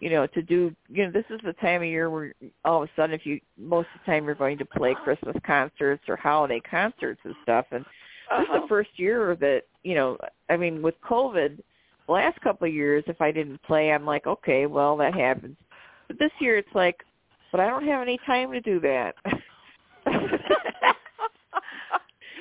[0.00, 2.32] you know, to do, you know, this is the time of year where
[2.64, 5.36] all of a sudden, if you, most of the time you're going to play Christmas
[5.44, 7.66] concerts or holiday concerts and stuff.
[7.72, 8.60] And this is Uh-huh.
[8.62, 10.16] the first year that, you know,
[10.48, 11.58] I mean, with COVID,
[12.06, 15.56] the last couple of years, if I didn't play, I'm like, okay, well, that happens.
[16.08, 16.96] But this year it's like,
[17.50, 19.16] but I don't have any time to do that.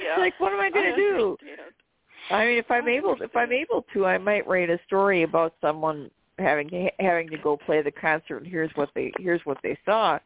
[0.07, 0.17] yeah.
[0.17, 1.37] like, what am I going to do?
[2.29, 5.23] I mean, if I'm I able, if I'm able to, I might write a story
[5.23, 6.09] about someone
[6.39, 8.37] having to having to go play the concert.
[8.37, 10.19] And here's what they here's what they saw.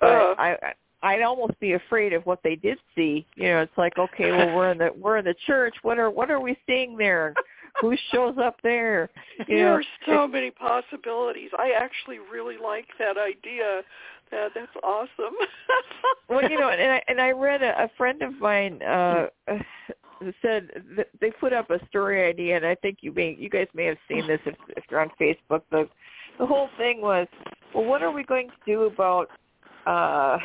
[0.00, 0.34] But Uh.
[0.38, 0.72] I, I
[1.04, 3.26] I'd almost be afraid of what they did see.
[3.34, 5.74] You know, it's like, okay, well, we're in the we're in the church.
[5.82, 7.34] What are what are we seeing there?
[7.80, 9.10] Who shows up there?
[9.48, 11.50] You there know, are so many possibilities.
[11.58, 13.82] I actually really like that idea.
[14.30, 15.34] That that's awesome.
[16.28, 19.26] well, you know, and I and I read a, a friend of mine uh
[20.40, 23.66] said that they put up a story idea, and I think you may you guys
[23.74, 25.62] may have seen this if, if you're on Facebook.
[25.70, 25.88] The
[26.38, 27.26] the whole thing was,
[27.74, 29.28] well, what are we going to do about,
[29.86, 30.38] uh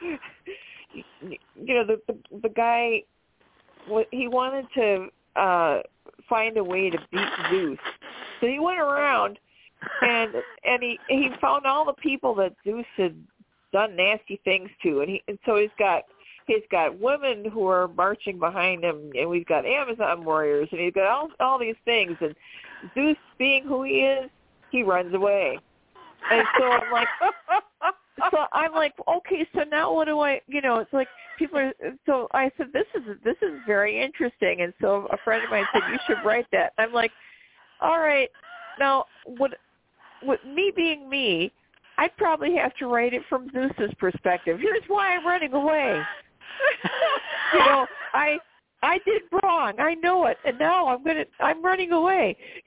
[0.92, 3.02] you know, the the, the guy,
[3.86, 5.08] what he wanted to
[5.40, 5.80] uh
[6.28, 7.78] find a way to beat Zeus,
[8.40, 9.38] so he went around
[10.02, 13.14] and and he he found all the people that Zeus had
[13.72, 16.04] done nasty things to, and he and so he's got
[16.46, 20.92] he's got women who are marching behind him, and we've got Amazon warriors, and he's
[20.92, 22.34] got all all these things, and
[22.94, 24.30] Zeus being who he is,
[24.70, 25.58] he runs away,
[26.30, 27.08] and so I'm like.
[28.30, 31.72] So I'm like, okay, so now what do I, you know, it's like people are,
[32.06, 34.60] so I said, this is, this is very interesting.
[34.62, 36.72] And so a friend of mine said, you should write that.
[36.78, 37.12] I'm like,
[37.80, 38.28] all right,
[38.78, 39.54] now what,
[40.22, 41.52] with me being me,
[41.98, 44.58] I'd probably have to write it from Zeus's perspective.
[44.60, 46.00] Here's why I'm running away.
[47.52, 48.38] you know, I
[48.82, 49.74] I did wrong.
[49.78, 52.36] I know it, and now I'm gonna I'm running away.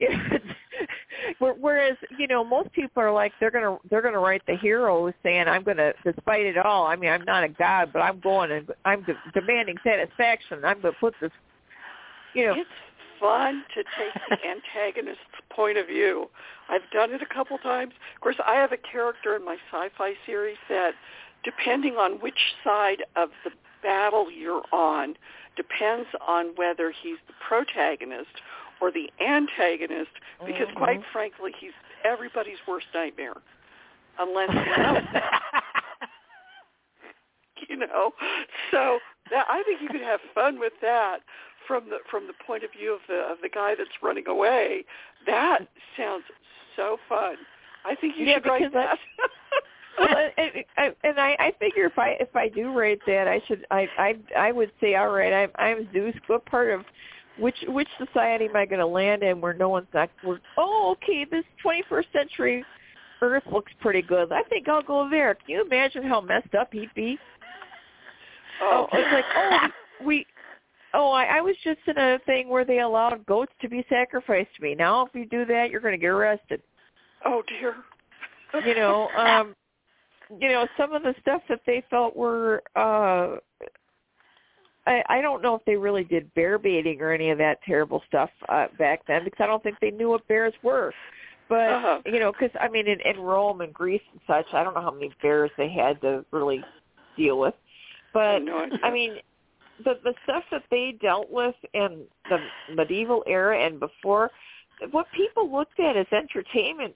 [1.38, 5.48] Whereas you know most people are like they're gonna they're gonna write the hero saying
[5.48, 6.86] I'm gonna despite it all.
[6.86, 10.64] I mean I'm not a god, but I'm going and I'm de- demanding satisfaction.
[10.64, 11.30] I'm gonna put this.
[12.34, 12.70] You know, it's
[13.20, 14.36] fun to take the
[14.76, 16.28] antagonist's point of view.
[16.68, 17.92] I've done it a couple times.
[18.14, 20.92] Of course, I have a character in my sci-fi series that,
[21.44, 23.50] depending on which side of the
[23.82, 25.16] battle you're on,
[25.56, 28.30] depends on whether he's the protagonist
[28.80, 30.10] or the antagonist.
[30.44, 30.78] Because, mm-hmm.
[30.78, 31.72] quite frankly, he's
[32.04, 33.34] everybody's worst nightmare,
[34.18, 34.50] unless
[37.68, 38.12] you know.
[38.70, 38.98] So
[39.30, 41.18] that, I think you could have fun with that
[41.66, 44.84] from the from the point of view of the of the guy that's running away.
[45.26, 45.60] That
[45.96, 46.24] sounds
[46.76, 47.36] so fun.
[47.84, 48.98] I think you Yeah, should write that.
[49.98, 53.40] well, and, and, and I, I figure if I if I do write that, I
[53.46, 56.14] should I I I would say, all right, I'm I'm Zeus.
[56.26, 56.84] What part of
[57.38, 60.10] which which society am I going to land in where no one's not?
[60.22, 62.64] Where, oh, okay, this 21st century
[63.20, 64.32] Earth looks pretty good.
[64.32, 65.34] I think I'll go there.
[65.34, 67.18] Can you imagine how messed up he'd be?
[68.62, 69.68] oh, Oh, it's like oh
[70.04, 70.26] we.
[70.94, 74.48] Oh, I, I was just in a thing where they allowed goats to be sacrificed
[74.56, 74.74] to me.
[74.74, 76.62] Now, if you do that, you're going to get arrested.
[77.24, 77.74] oh dear.
[78.64, 79.54] you know um
[80.40, 83.36] you know some of the stuff that they felt were uh
[84.88, 88.02] I, I don't know if they really did bear baiting or any of that terrible
[88.08, 90.92] stuff uh, back then because I don't think they knew what bears were.
[91.48, 92.00] But Uh-huh.
[92.06, 94.82] you know, because I mean, in, in Rome and Greece and such, I don't know
[94.82, 96.62] how many bears they had to really
[97.16, 97.54] deal with.
[98.12, 98.66] But no.
[98.82, 99.16] I mean,
[99.84, 102.38] the the stuff that they dealt with in the
[102.68, 104.30] medieval era and before,
[104.90, 106.94] what people looked at as entertainment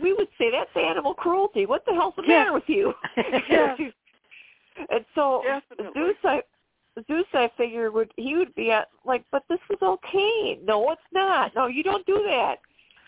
[0.00, 1.66] we would say that's animal cruelty.
[1.66, 2.38] What the hell's the Yeah.
[2.38, 2.94] matter with you?
[3.48, 3.76] Yeah.
[4.90, 6.00] and so Definitely.
[6.00, 6.42] Zeus, I
[7.06, 10.58] Zeus, I figured would he would be at like, but this is okay.
[10.64, 11.54] No, it's not.
[11.54, 12.56] No, you don't do that.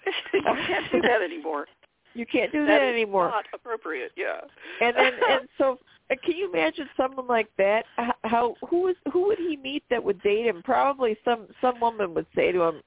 [0.35, 1.67] you can't do that anymore.
[2.15, 3.31] You can't do that, is anymore.
[3.31, 4.13] Not appropriate.
[4.17, 4.43] Yeah.
[4.83, 5.79] And then and so
[6.11, 7.87] uh, can you imagine someone like that?
[8.25, 10.61] How who is who would he meet that would date him?
[10.63, 12.83] Probably some some woman would say to him,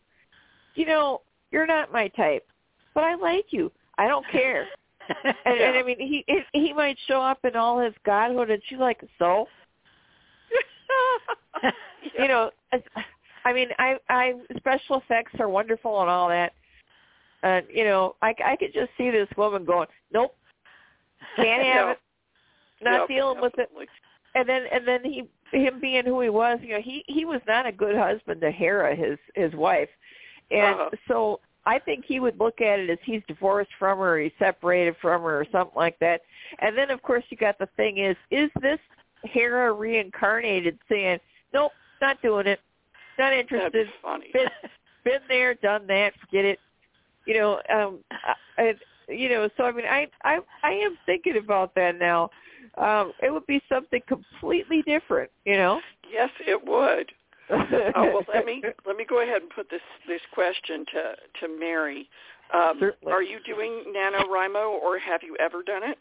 [0.76, 2.46] you know, you're not my type,
[2.94, 3.72] but I like you.
[3.98, 4.68] I don't care.
[5.24, 8.80] And, and I mean, he he might show up in all his godhood, and she's
[8.80, 9.48] like, so,
[12.20, 12.52] you know,
[13.46, 16.54] I mean, I I special effects are wonderful and all that,
[17.44, 20.36] and you know, I I could just see this woman going, nope,
[21.36, 22.00] can't have it,
[22.82, 23.70] not Yep, dealing with it,
[24.36, 27.42] and then and then he him being who he was, you know, he he was
[27.48, 29.90] not a good husband to Hera, his his wife,
[30.52, 30.90] and Uh-huh.
[31.08, 34.32] so I think he would look at it as he's divorced from her, or he's
[34.40, 36.22] separated from her, or something like that.
[36.60, 38.80] And then of course you got the thing is, is this
[39.24, 41.20] Hera reincarnated saying,
[41.54, 41.72] nope,
[42.02, 42.60] not doing it,
[43.18, 44.30] not interested, funny.
[44.34, 44.48] been
[45.04, 46.60] been there, done that, forget it.
[47.26, 48.74] You know, um, I, I-
[49.08, 49.48] you know.
[49.56, 52.32] So I mean, I I I am thinking about that now.
[52.78, 55.80] Um, it would be something completely different, you know.
[56.12, 57.12] Yes, it would.
[57.96, 61.14] Oh well, let me let me go ahead and put this this question to
[61.48, 62.10] to Mari.
[62.54, 63.14] Um, Certainly.
[63.14, 65.98] are you doing NaNoWriMo, or have you ever done it?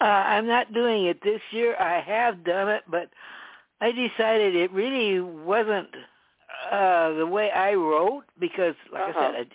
[0.00, 1.76] Uh, I'm not doing it this year.
[1.78, 3.10] I have done it, but
[3.80, 5.88] I decided it really wasn't
[6.70, 9.20] uh, the way I wrote because, like Uh-huh.
[9.20, 9.46] I said,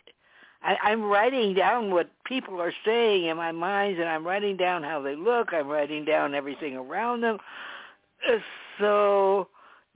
[0.62, 4.58] I, I, I'm writing down what people are saying in my mind, and I'm writing
[4.58, 5.54] down how they look.
[5.54, 7.38] I'm writing down everything around them.
[8.28, 8.38] Uh,
[8.80, 9.48] So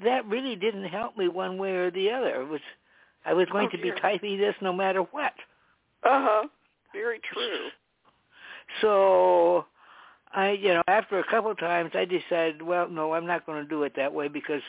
[0.03, 2.41] that really didn't help me one way or the other.
[2.41, 2.61] It was
[3.25, 5.33] I was going Oh, to be typing this no matter what.
[6.03, 6.47] Uh huh.
[6.93, 7.69] Very true.
[8.81, 9.65] So
[10.31, 13.63] I, you know, after a couple of times, I decided, well, no, I'm not going
[13.63, 14.61] to do it that way because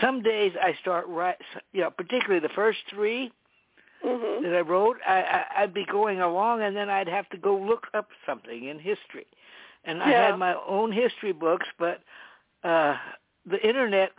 [0.00, 1.36] some days I start right,
[1.72, 3.32] you know, particularly the first three
[4.04, 4.42] Mhm.
[4.42, 7.56] that I wrote, I, I, I'd be going along and then I'd have to go
[7.56, 9.26] look up something in history,
[9.84, 12.00] and I had my own history books, but
[12.64, 12.96] uh
[13.46, 14.12] the internet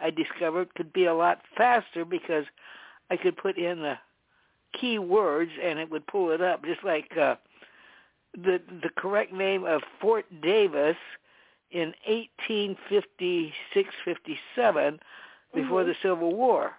[0.00, 2.44] I discovered could be a lot faster because
[3.10, 3.98] I could put in the
[4.80, 7.16] key words and it would pull it up, just like.
[7.16, 7.36] uh
[8.34, 10.96] the the correct name of Fort Davis
[11.70, 15.00] in 1856-57
[15.54, 15.86] before Mhm.
[15.86, 16.76] the Civil War.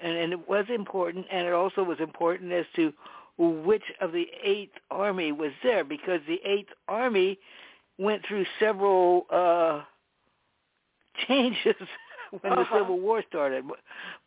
[0.00, 2.92] And and it was important and it also was important as to
[3.38, 7.38] which of the 8th Army was there because the 8th Army
[7.98, 9.82] went through several uh
[11.26, 11.76] changes
[12.40, 12.78] when the Uh-huh.
[12.78, 13.64] Civil War started.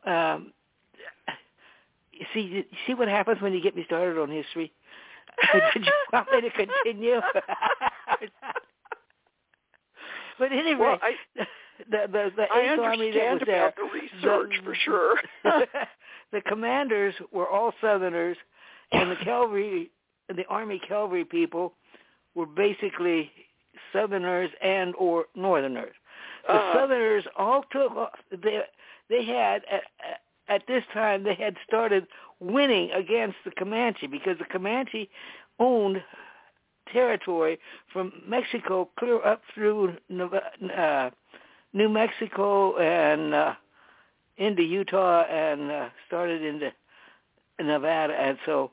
[0.06, 0.54] Um
[2.14, 4.72] you see see what happens when you get me started on history?
[5.74, 7.22] Did you want me to continue?
[10.40, 11.14] but anyway, Well, I
[11.92, 15.16] the the the I Eighth Army that was there, the research for sure.
[16.32, 18.38] the commanders were all Southerners,
[18.92, 19.92] and the cavalry,
[20.36, 21.74] the Army cavalry people,
[22.36, 23.32] were basically
[23.94, 25.96] Southerners and or Northerners.
[26.48, 28.20] The Uh, Southerners all took off.
[28.32, 28.62] They
[29.10, 29.84] they had at,
[30.50, 32.08] at this time they had started
[32.40, 35.10] winning against the Comanche because the Comanche
[35.60, 36.04] owned
[36.92, 37.60] territory
[37.92, 39.96] from Mexico clear up through
[40.76, 41.10] uh,
[41.74, 43.54] New Mexico and uh,
[44.38, 46.72] into Utah and uh, started into
[47.60, 48.72] Nevada, and so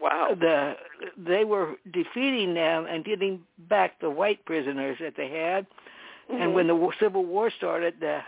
[0.00, 0.36] wow.
[0.38, 0.74] the
[1.16, 5.66] they were defeating them and getting back the white prisoners that they had.
[6.30, 6.54] And Mhm.
[6.54, 8.22] when the Civil War started, the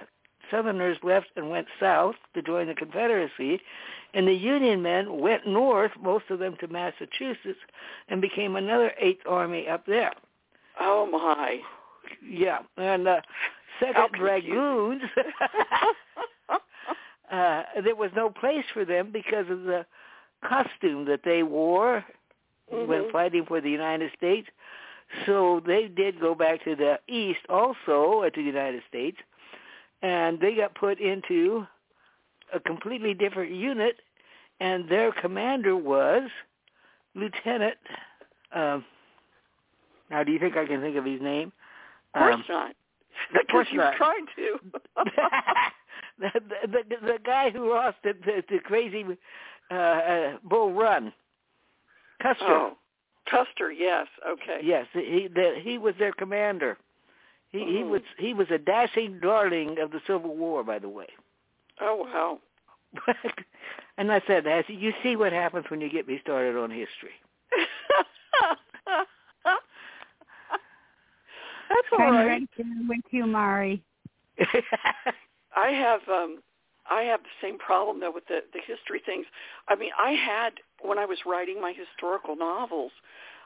[0.50, 3.60] Southerners left and went south to join the Confederacy,
[4.14, 7.58] and the Union men went north, most of them to Massachusetts,
[8.08, 10.12] and became another Eighth Army up there.
[10.80, 11.60] oh my.
[12.26, 13.20] Yeah, and uh,
[13.78, 14.12] Second.
[14.18, 15.02] Dragoons.
[17.30, 19.86] uh, there was no place for them because of the
[20.44, 22.04] costume that they wore
[22.68, 23.12] when Mhm.
[23.12, 24.48] fighting for the United States.
[25.26, 29.18] So they did go back to the east also uh, to the United States,
[30.02, 31.66] and they got put into
[32.54, 33.96] a completely different unit,
[34.60, 36.28] and their commander was
[37.14, 37.76] Lieutenant.
[38.54, 38.84] Um,
[40.10, 41.52] now, do you think I can think of his name?
[42.14, 42.70] Of course Um, not.
[42.70, 42.76] of
[43.32, 43.94] Because course you've not.
[43.96, 44.58] tried to.
[46.18, 49.04] the, the, the the guy who lost the the, the crazy
[49.70, 51.12] uh, uh, Bull Run,
[52.22, 52.44] Custer.
[52.46, 52.76] oh,
[53.30, 53.70] Custer.
[53.72, 54.06] Yes.
[54.28, 54.60] Okay.
[54.62, 56.76] Yes, he the, he was their commander.
[57.52, 57.68] He, mm-hmm.
[57.68, 57.90] he hmm.
[57.90, 61.08] was he was a dashing darling of the Civil War, by the way.
[61.80, 62.38] Oh wow!
[63.98, 67.12] and I said, "As you see what happens when you get me started on history."
[71.70, 72.48] That's all I'm right.
[72.88, 73.82] With you, Mari.
[75.56, 76.38] I have um
[76.90, 79.26] I have the same problem though with the the history things.
[79.68, 82.92] I mean, I had when I was writing my historical novels,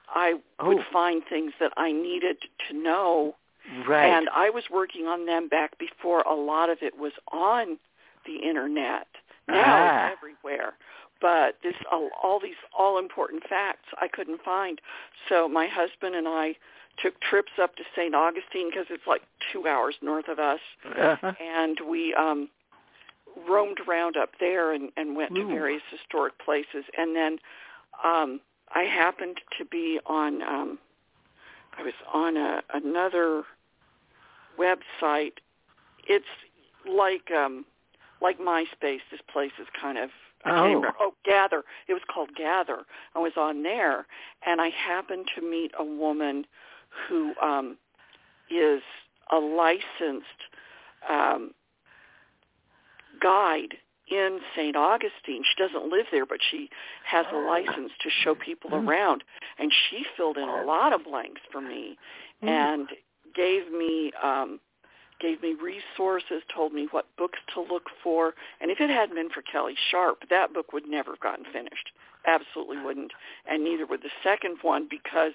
[0.08, 0.68] I oh.
[0.68, 2.36] would find things that I needed
[2.68, 3.36] to know
[3.86, 4.06] right.
[4.06, 7.78] and I was working on them back before a lot of it was on
[8.26, 9.06] the internet.
[9.48, 10.06] Now Ah.
[10.08, 10.74] it's everywhere.
[11.20, 14.80] But this all, all these all important facts I couldn't find.
[15.28, 16.56] So my husband and I
[17.02, 18.14] took trips up to St.
[18.14, 19.22] Augustine because it's like
[19.52, 20.60] 2 hours north of us
[20.96, 21.32] uh-huh.
[21.40, 22.48] and we um
[23.48, 27.38] roamed around up there and, and went to various historic places and then
[28.04, 28.40] um
[28.74, 30.78] I happened to be on um
[31.76, 33.42] I was on a another
[34.58, 35.34] website.
[36.06, 36.24] It's
[36.88, 37.64] like um
[38.20, 39.00] like MySpace.
[39.10, 40.10] This place is kind of
[40.46, 40.84] Oh.
[41.00, 41.62] Oh, Gather.
[41.88, 42.80] It was called Gather.
[43.14, 44.06] I was on there
[44.46, 46.44] and I happened to meet a woman
[47.08, 47.76] who um
[48.50, 48.82] is
[49.32, 50.40] a licensed
[51.08, 51.52] um
[53.20, 53.74] guide
[54.10, 54.76] in St.
[54.76, 55.42] Augustine.
[55.44, 56.68] She doesn't live there, but she
[57.06, 58.86] has a license to show people Mm.
[58.86, 59.24] around.
[59.58, 61.96] And she filled in a lot of blanks for me
[62.42, 62.88] and
[63.34, 64.60] gave me um
[65.20, 68.34] gave me resources, told me what books to look for.
[68.60, 71.92] And if it hadn't been for Kelly Sharp, that book would never have gotten finished.
[72.26, 73.12] Absolutely wouldn't.
[73.48, 75.32] And neither would the second one because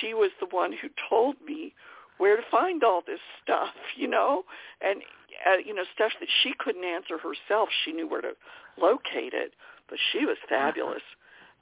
[0.00, 1.72] she was the one who told me
[2.18, 4.44] where to find all this stuff, you know?
[4.80, 5.02] And
[5.50, 7.68] uh, you know, stuff that she couldn't answer herself.
[7.84, 8.32] She knew where to
[8.80, 9.52] locate it,
[9.88, 11.02] but she was fabulous.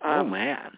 [0.04, 0.76] oh Um, man.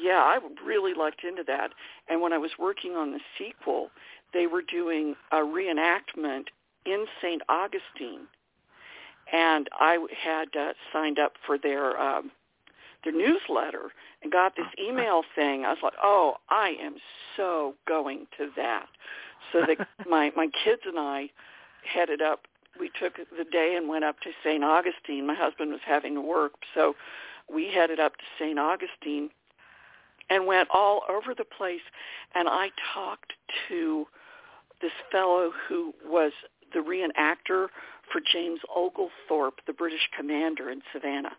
[0.00, 1.70] yeah, I really lucked into that.
[2.08, 3.90] And when I was working on the sequel,
[4.32, 6.44] they were doing a reenactment
[6.84, 7.42] in St.
[7.48, 8.26] Augustine,
[9.32, 12.30] and I had uh, signed up for their um,
[13.04, 13.90] their newsletter
[14.22, 15.64] and got this email thing.
[15.64, 16.96] I was like, "Oh, I am
[17.36, 18.86] so going to that."
[19.52, 21.30] So the, my my kids and I
[21.84, 22.42] headed up.
[22.80, 24.64] We took the day and went up to St.
[24.64, 25.26] Augustine.
[25.26, 26.94] My husband was having to work, so
[27.52, 28.58] we headed up to St.
[28.58, 29.28] Augustine
[30.30, 31.82] and went all over the place.
[32.34, 33.32] And I talked
[33.68, 34.06] to
[34.82, 36.32] this fellow who was
[36.74, 37.68] the reenactor
[38.10, 41.36] for James Oglethorpe, the British commander in Savannah.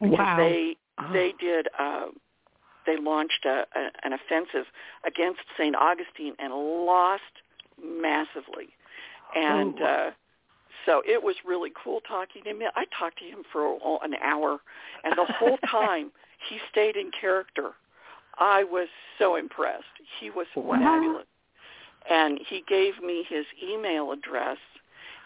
[0.00, 0.36] Because Wow.
[0.36, 1.12] they Oh.
[1.12, 2.06] they did uh,
[2.86, 4.66] they launched a, a, an offensive
[5.04, 5.74] against St.
[5.76, 7.22] Augustine and lost
[7.82, 8.68] massively.
[9.34, 9.84] And Oh.
[9.84, 10.10] uh,
[10.84, 12.62] so it was really cool talking to him.
[12.76, 14.60] I talked to him for an hour,
[15.04, 16.12] and the whole time
[16.48, 17.72] he stayed in character.
[18.38, 19.84] I was so impressed.
[20.20, 20.78] He was Wow.
[20.78, 21.26] fabulous.
[22.10, 24.58] And he gave me his email address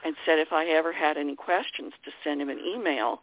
[0.04, 3.20] and said if I ever had any questions to send him an email.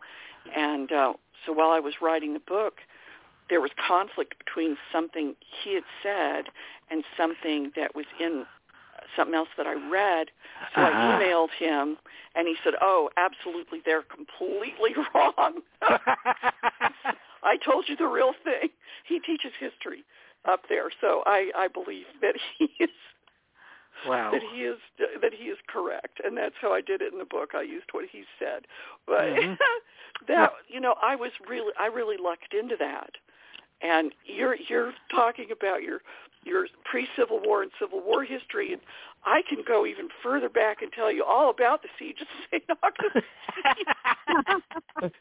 [0.56, 1.14] And uh,
[1.46, 2.76] so while I was writing the book,
[3.50, 6.46] there was conflict between something he had said
[6.92, 8.46] and something that was in
[9.16, 10.28] something else that I read.
[10.76, 11.18] So I Uh-huh.
[11.18, 11.98] emailed him,
[12.36, 15.62] and he said, "Oh, absolutely, they're completely wrong.
[17.44, 18.70] I told you the real thing."
[19.06, 20.04] He teaches history
[20.46, 22.90] up there, so I I believe that he is
[24.06, 24.32] wow.
[24.32, 24.78] that he is
[25.22, 27.52] that he is correct, and that's how I did it in the book.
[27.56, 28.68] I used what he said,
[29.06, 29.58] but Mhm.
[30.28, 33.12] that you know, I was really I really lucked into that.
[33.82, 36.02] And you're you're talking about your
[36.44, 38.82] your pre-Civil War and Civil War history, and
[39.26, 42.64] I can go even further back and tell you all about the siege of St.
[42.82, 43.22] Augustine.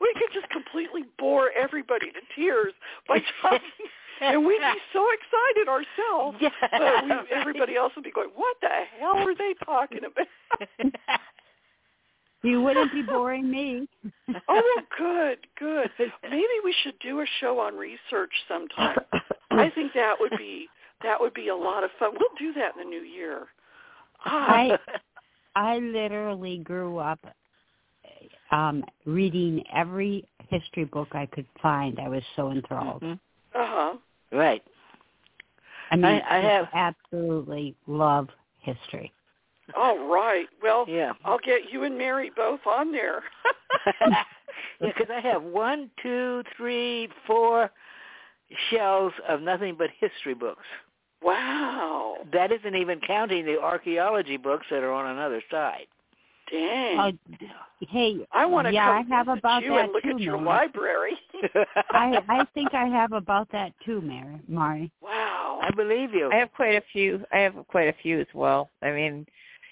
[0.00, 2.72] we could just completely bore everybody to tears
[3.08, 3.60] by talking,
[4.20, 6.38] and we'd be so excited ourselves.
[6.70, 8.68] But we, everybody else would be going, "What the
[8.98, 10.92] hell are they talking about?"
[12.42, 13.88] you wouldn't be boring me.
[14.28, 15.90] oh, well, good, good.
[16.22, 18.98] Maybe we should do a show on research sometime.
[19.50, 20.68] I think that would be
[21.02, 22.10] that would be a lot of fun.
[22.12, 23.46] We'll do that in the new year.
[24.24, 24.78] Ah, I
[25.54, 27.20] I literally grew up
[28.50, 31.98] um reading every history book I could find.
[31.98, 33.02] I was so enthralled.
[33.02, 33.18] Mhm.
[33.54, 33.96] Uh-huh.
[34.32, 34.62] Right.
[35.90, 38.28] I mean, I- I have- absolutely love
[38.60, 39.12] history.
[39.76, 40.48] All right.
[40.62, 41.12] Well, Yeah.
[41.24, 43.22] I'll get you and Mari both on there.
[44.00, 44.24] yeah,
[44.80, 47.70] because I have one, two, three, four
[48.70, 50.66] shelves of nothing but history books.
[51.22, 52.16] wow.
[52.32, 55.86] That isn't even counting the archaeology books that are on another side.
[56.52, 56.98] Dang.
[57.00, 60.04] Oh, hey, I want to yeah, come I have visit about you that and look
[60.04, 60.46] too, at your Mary.
[60.46, 61.18] library.
[61.92, 64.38] I I think I have about that too, Mary.
[64.46, 64.90] Mari.
[65.00, 65.60] wow.
[65.62, 66.30] I believe you.
[66.32, 67.24] I have quite a few.
[67.32, 68.68] I have quite a few as well.
[68.82, 69.26] I mean,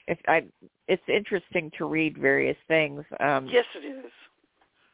[0.08, 0.44] if I,
[0.88, 3.04] it's interesting to read various things.
[3.20, 3.84] Um, Yes, it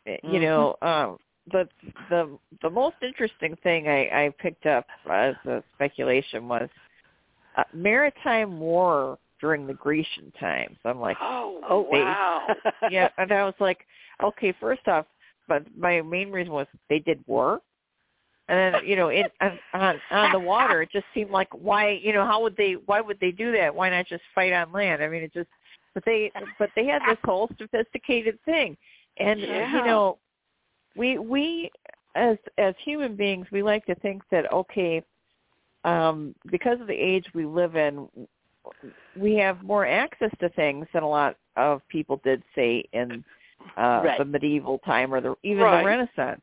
[0.06, 0.20] is.
[0.24, 1.18] you know, um,
[1.52, 1.68] the
[2.10, 6.68] the the most interesting thing I, I picked up as a speculation was
[7.56, 10.76] uh, maritime war during the Grecian times.
[10.84, 12.48] I'm like, oh, Oh, wow.
[12.90, 13.86] yeah, and I was like,
[14.20, 15.06] okay, first off,
[15.46, 17.60] but my main reason was they did war,
[18.48, 19.08] and then you know,
[19.40, 22.72] on on, on the water, it just seemed like why you know how would they
[22.86, 23.72] why would they do that?
[23.72, 25.00] Why not just fight on land?
[25.02, 25.48] I mean, it just
[25.94, 28.76] but they but they had this whole sophisticated thing,
[29.18, 29.76] and Yeah.
[29.76, 30.18] you know,
[30.96, 31.70] we we
[32.16, 35.02] as as human beings we like to think that okay,
[35.84, 38.08] um, because of the age we live in,
[39.14, 43.24] we have more access to things than a lot of people did say in
[43.76, 44.18] uh Right.
[44.18, 45.80] the medieval time or the even Right.
[45.80, 46.42] the Renaissance.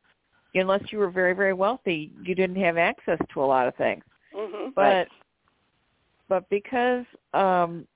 [0.54, 4.04] Unless you were very very wealthy, you didn't have access to a lot of things.
[4.32, 5.08] hmm But Right.
[6.28, 7.86] but because um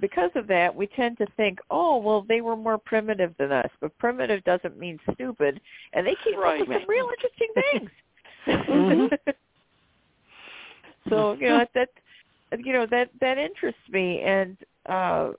[0.00, 3.70] because of that, we tend to think, oh, well, they were more primitive than us.
[3.80, 5.60] But primitive doesn't mean stupid,
[5.92, 7.90] and they came up with some real interesting things.
[8.68, 9.34] Mhm.
[11.08, 11.88] so you know that
[12.58, 14.56] you know that that interests me, and
[14.88, 15.30] uh,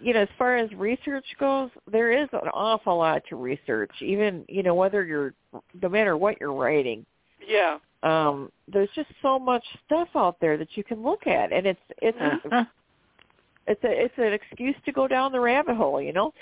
[0.00, 3.92] you know as far as research goes, there is an awful lot to research.
[4.00, 5.34] Even you know whether you're
[5.80, 7.04] no matter what you're writing,
[7.46, 7.78] Yeah.
[8.02, 11.80] um, there's just so much stuff out there that you can look at, and it's
[12.02, 12.64] it's Uh-huh.
[13.66, 16.32] it's a it's an excuse to go down the rabbit hole, you know.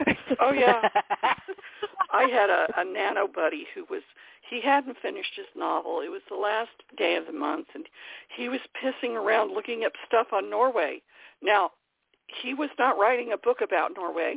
[0.41, 0.89] Oh yeah.
[2.13, 4.03] I had a, a nano buddy who was
[4.49, 6.01] he hadn't finished his novel.
[6.01, 7.87] It was the last day of the month and
[8.37, 11.03] he was pissing around looking up stuff on Norway.
[11.43, 11.73] Now,
[12.43, 14.37] he was not writing a book about Norway.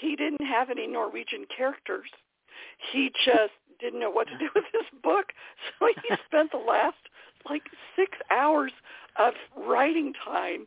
[0.00, 2.08] He didn't have any Norwegian characters.
[2.92, 5.26] He just didn't know what to do with his book.
[5.78, 6.96] So he spent the last
[7.48, 7.62] like
[7.96, 8.72] 6 hours
[9.16, 10.66] of writing time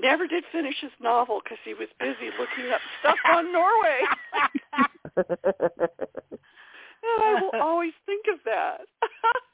[0.00, 4.00] never did finish his novel because he was busy looking up stuff on Norway.
[5.16, 5.28] and
[7.04, 8.86] I will always think of that.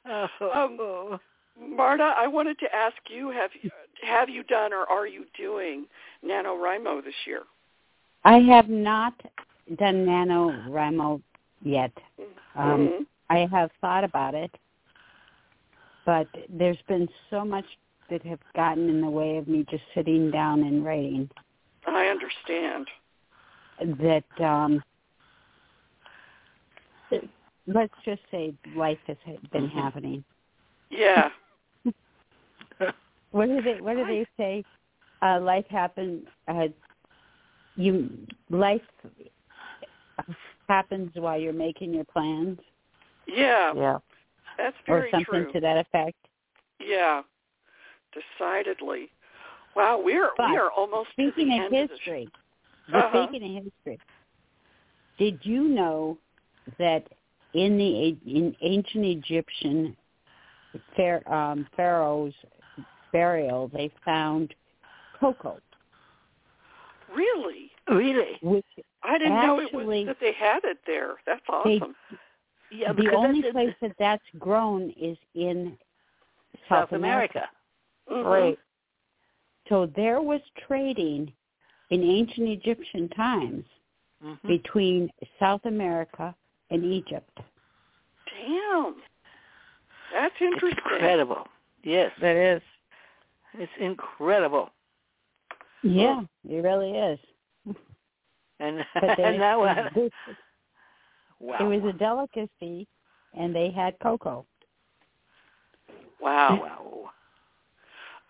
[0.55, 1.19] um.
[1.55, 3.69] Marta, I wanted to ask you: Have you
[4.01, 5.85] have you done or are you doing
[6.25, 7.43] NaNoWriMo this year?
[8.23, 9.13] I have not
[9.77, 11.21] done NaNoWriMo
[11.61, 11.91] yet.
[12.55, 13.05] Um, Mhm.
[13.29, 14.55] I have thought about it,
[16.05, 17.65] but there's been so much
[18.09, 21.29] that have gotten in the way of me just sitting down and writing
[21.85, 22.89] I understand.
[23.79, 24.83] that um
[27.67, 29.17] let's just say life has
[29.51, 29.69] been Mhm.
[29.69, 30.23] happening.
[30.89, 31.29] Yeah.
[33.31, 34.65] What do they what do they say?
[35.21, 36.67] Uh life happens uh
[37.75, 38.09] you
[38.49, 38.81] life
[40.69, 42.59] happens while you're making your plans
[43.27, 43.73] Yeah.
[43.73, 43.97] yeah.
[44.57, 45.51] That's or very something true.
[45.53, 46.17] to that effect.
[46.79, 47.23] Yeah.
[48.13, 49.09] Decidedly.
[49.75, 52.29] Wow, we're But we are almost to Speaking the of end of the history,
[52.93, 53.27] Uh-huh.
[53.27, 53.99] speaking of history,
[55.17, 56.17] did you know
[56.77, 57.03] that
[57.53, 59.95] in the in ancient Egyptian
[61.27, 62.33] um, pharaoh's
[63.11, 64.53] burial, they found
[65.19, 65.59] cocoa,
[67.13, 67.71] Really?
[67.87, 68.37] Really?
[68.41, 68.65] which
[69.03, 71.15] I didn't know it was that they had it there.
[71.25, 71.95] That's They- awesome.
[72.71, 75.77] Yeah, the only place that that's grown is in
[76.67, 77.47] South America.
[78.09, 78.25] Mhm.
[78.25, 78.59] Right.
[79.69, 81.31] So there was trading
[81.91, 83.65] in ancient Egyptian times
[84.23, 84.41] Mhm.
[84.47, 86.35] between South America
[86.73, 87.39] and Egypt.
[88.25, 88.95] Damn.
[90.13, 90.79] That's It's interesting.
[90.93, 91.47] incredible.
[91.83, 92.61] Yes, That is.
[93.53, 94.69] it's incredible.
[95.83, 97.19] Yeah, it really is.
[98.59, 100.11] And, But they, and now, uh, this,
[101.39, 101.57] wow.
[101.59, 102.87] it was a delicacy,
[103.37, 104.45] and they had cocoa.
[106.21, 106.61] Wow.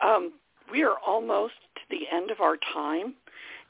[0.02, 0.16] wow.
[0.16, 0.34] Um,
[0.72, 3.14] we are almost to the end of our time,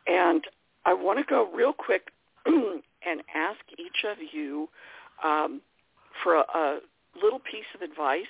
[0.08, 0.44] and
[0.86, 2.10] I want to go real quick
[3.06, 4.70] and ask each of you
[5.24, 5.62] um,
[6.24, 6.80] for a, a
[7.22, 8.26] little piece of advice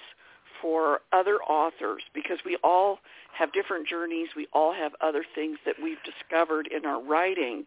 [0.61, 2.99] for other authors because we all
[3.33, 4.29] have different journeys.
[4.35, 7.65] We all have other things that we've discovered in our writing.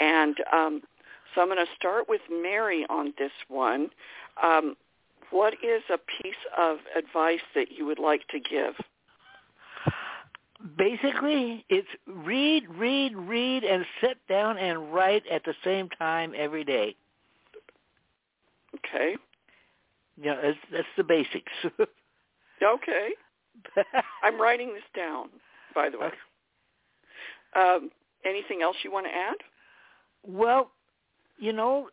[0.00, 0.82] And um,
[1.34, 3.90] so I'm going to start with Mari on this one.
[4.42, 4.76] Um,
[5.30, 8.74] what is a piece of advice that you would like to give?
[10.78, 16.64] Basically, it's read, read, read, and sit down and write at the same time every
[16.64, 16.96] day.
[18.76, 19.16] Okay.
[20.20, 21.52] Yeah, that's, that's the basics.
[22.62, 23.10] Okay.
[24.22, 25.28] I'm writing this down,
[25.74, 26.10] by the way.
[27.56, 27.90] Um,
[28.24, 29.36] anything else you want to add?
[30.26, 30.70] well,
[31.38, 31.88] you know,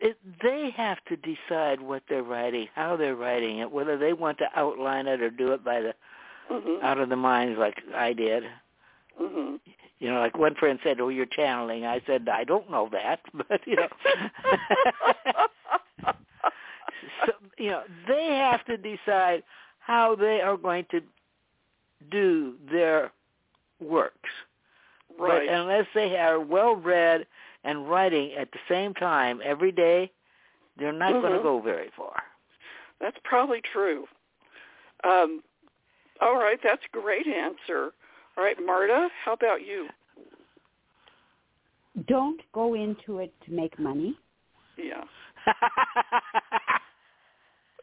[0.00, 4.38] it, they have to decide what they're writing, how they're writing it, whether they want
[4.38, 5.94] to outline it or do it by the
[6.50, 6.84] Mm-hmm.
[6.84, 8.44] out of the minds like I did.
[9.20, 9.56] Mm-hmm.
[9.98, 13.20] You know, like one friend said, "Oh, you're channeling." I said, "I don't know that,"
[13.48, 13.88] but you know,
[17.26, 19.42] so, you know, they have to decide
[19.78, 21.00] how they are going to
[22.10, 23.12] do their
[23.80, 24.30] works.
[25.18, 25.46] Right.
[25.46, 27.26] But unless they are well read
[27.62, 30.10] and writing at the same time every day,
[30.78, 32.22] they're not going to go very far.
[33.00, 34.06] That's probably true.
[35.04, 35.42] Um,
[36.20, 37.90] all right, that's a great answer.
[38.36, 39.88] All right, Marta, how about you?
[42.08, 44.16] Don't go into it to make money.
[44.76, 45.04] Yeah.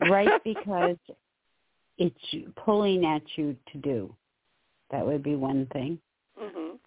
[0.10, 0.98] Right because
[1.98, 4.16] it's pulling at you to do.
[4.90, 6.00] That would be one thing.
[6.40, 6.80] Mhm.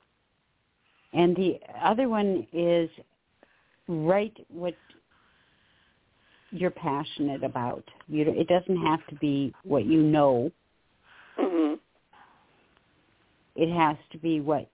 [1.12, 2.90] And the other one is
[3.86, 4.74] write what
[6.50, 7.84] you're passionate about.
[8.08, 10.50] You it doesn't have to be what you know.
[13.56, 14.68] It has to be what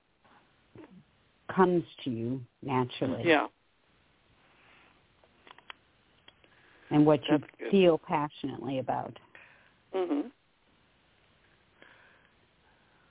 [1.54, 3.48] comes to you naturally Yeah.
[6.90, 7.70] and what you good.
[7.70, 9.18] feel passionately about.
[9.92, 10.30] Mhm.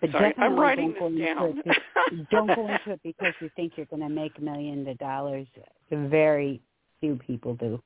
[0.01, 1.57] But Sorry, definitely I'm writing don't go this down.
[1.65, 1.65] it.
[2.11, 4.97] be- don't go into it because you think you're going to make a million of
[4.97, 5.45] dollars.
[5.91, 6.61] Very
[7.01, 7.81] few people do.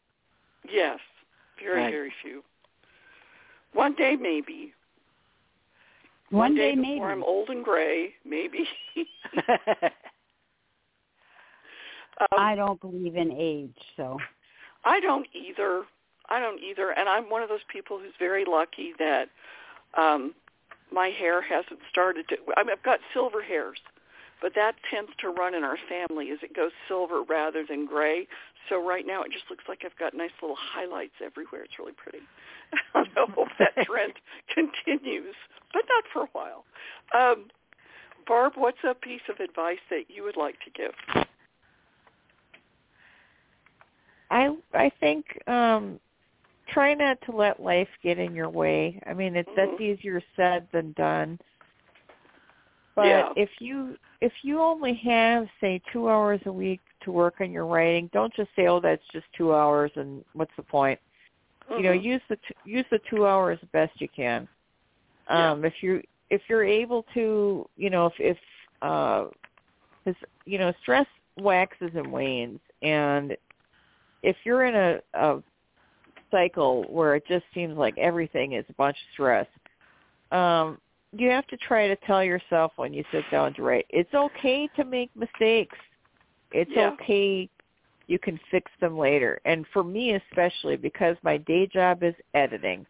[0.70, 1.00] yes.
[1.60, 1.92] Very, Right.
[1.92, 2.44] very few.
[3.74, 4.74] One day, maybe.
[6.34, 6.94] One, day, day, maybe.
[6.96, 8.68] before I'm old and gray, maybe.
[12.20, 14.18] um, I don't believe in age, so
[14.84, 15.84] I don't either.
[16.30, 19.30] I don't either, and I'm one of those people who's very lucky that
[19.96, 20.34] um
[20.92, 22.38] my hair hasn't started to.
[22.58, 23.80] I mean, I've got silver hairs,
[24.42, 28.28] but that tends to run in our family as it goes silver rather than gray.
[28.70, 31.64] So right now, it just looks like I've got nice little highlights everywhere.
[31.64, 32.26] It's really pretty.
[32.96, 33.04] I
[33.36, 34.14] hope that trend
[34.54, 35.36] continues,
[35.74, 36.66] but not for a while.
[37.14, 37.48] Um,
[38.28, 41.26] Barb, what's a piece of advice that you would like to give?
[44.30, 46.00] I I think um
[46.70, 49.00] try not to let life get in your way.
[49.06, 49.82] I mean, it's that's Mhm.
[49.82, 51.40] easier said than done.
[52.96, 53.34] But Yeah.
[53.36, 57.66] if you if you only have say 2 hours a week to work on your
[57.66, 61.00] writing, don't just say, "Oh, that's just 2 hours and what's the point?"
[61.70, 62.04] You know, Mhm.
[62.04, 64.48] use the t- use the 2 hours the best you can.
[65.30, 65.52] Yeah.
[65.52, 68.38] Um if you if you're able to, you know, if if
[68.82, 69.26] uh
[70.06, 70.16] 'cause,
[70.46, 71.08] you know, stress
[71.38, 73.38] waxes and wanes and
[74.24, 75.44] if you're in a, a
[76.32, 79.48] cycle where it just seems like everything is a bunch of stress,
[80.32, 80.80] um,
[81.12, 84.68] you have to try to tell yourself when you sit down to write, it's okay
[84.76, 85.78] to make mistakes.
[86.52, 86.92] It's Yeah.
[86.92, 87.50] okay.
[88.08, 89.40] You can fix them later.
[89.46, 92.86] And for me especially, because my day job is editing,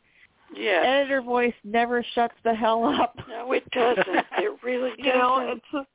[0.55, 0.83] yes.
[0.87, 3.15] editor voice never shuts the hell up.
[3.29, 4.07] No, it doesn't.
[4.37, 5.05] It really doesn't.
[5.05, 5.85] you know, so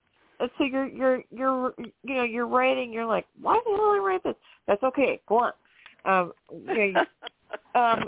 [0.41, 1.75] and so you're you're you're
[2.05, 2.93] you know you're writing.
[2.93, 4.35] You're like, why the hell did I write this?
[4.67, 5.21] That's okay.
[5.29, 5.53] Go on.
[6.05, 6.33] Um,
[6.67, 7.05] you know,
[7.81, 8.05] um,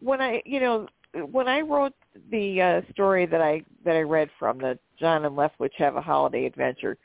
[0.00, 0.86] when I you know
[1.30, 1.92] when I wrote
[2.30, 6.00] the uh, story that I that I read from the John and Leftwich have a
[6.00, 6.96] holiday adventure,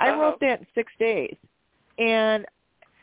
[0.00, 0.20] I Uh-huh.
[0.20, 1.36] wrote that in six days,
[1.98, 2.46] and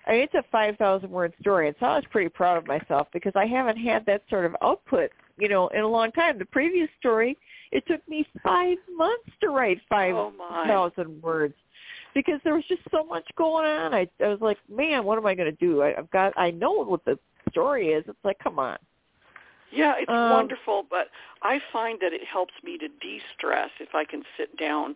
[0.10, 2.65] I mean, it's a five thousand word story, and so I was pretty proud of
[2.65, 6.40] myself because I haven't had that sort of output, you know, in a long time.
[6.40, 7.38] The previous story,
[7.72, 10.65] it took me five months to write five oh my.
[10.68, 11.53] thousand words
[12.15, 13.94] because there was just so much going on.
[13.94, 15.84] I I was like, man, what am I going to do?
[15.84, 17.19] I, I've got I know what the
[17.52, 18.03] story is.
[18.07, 18.80] It's like, come on.
[19.72, 21.10] Yeah, it's Um, wonderful, but
[21.44, 24.95] I find that it helps me to de-stress if I can sit down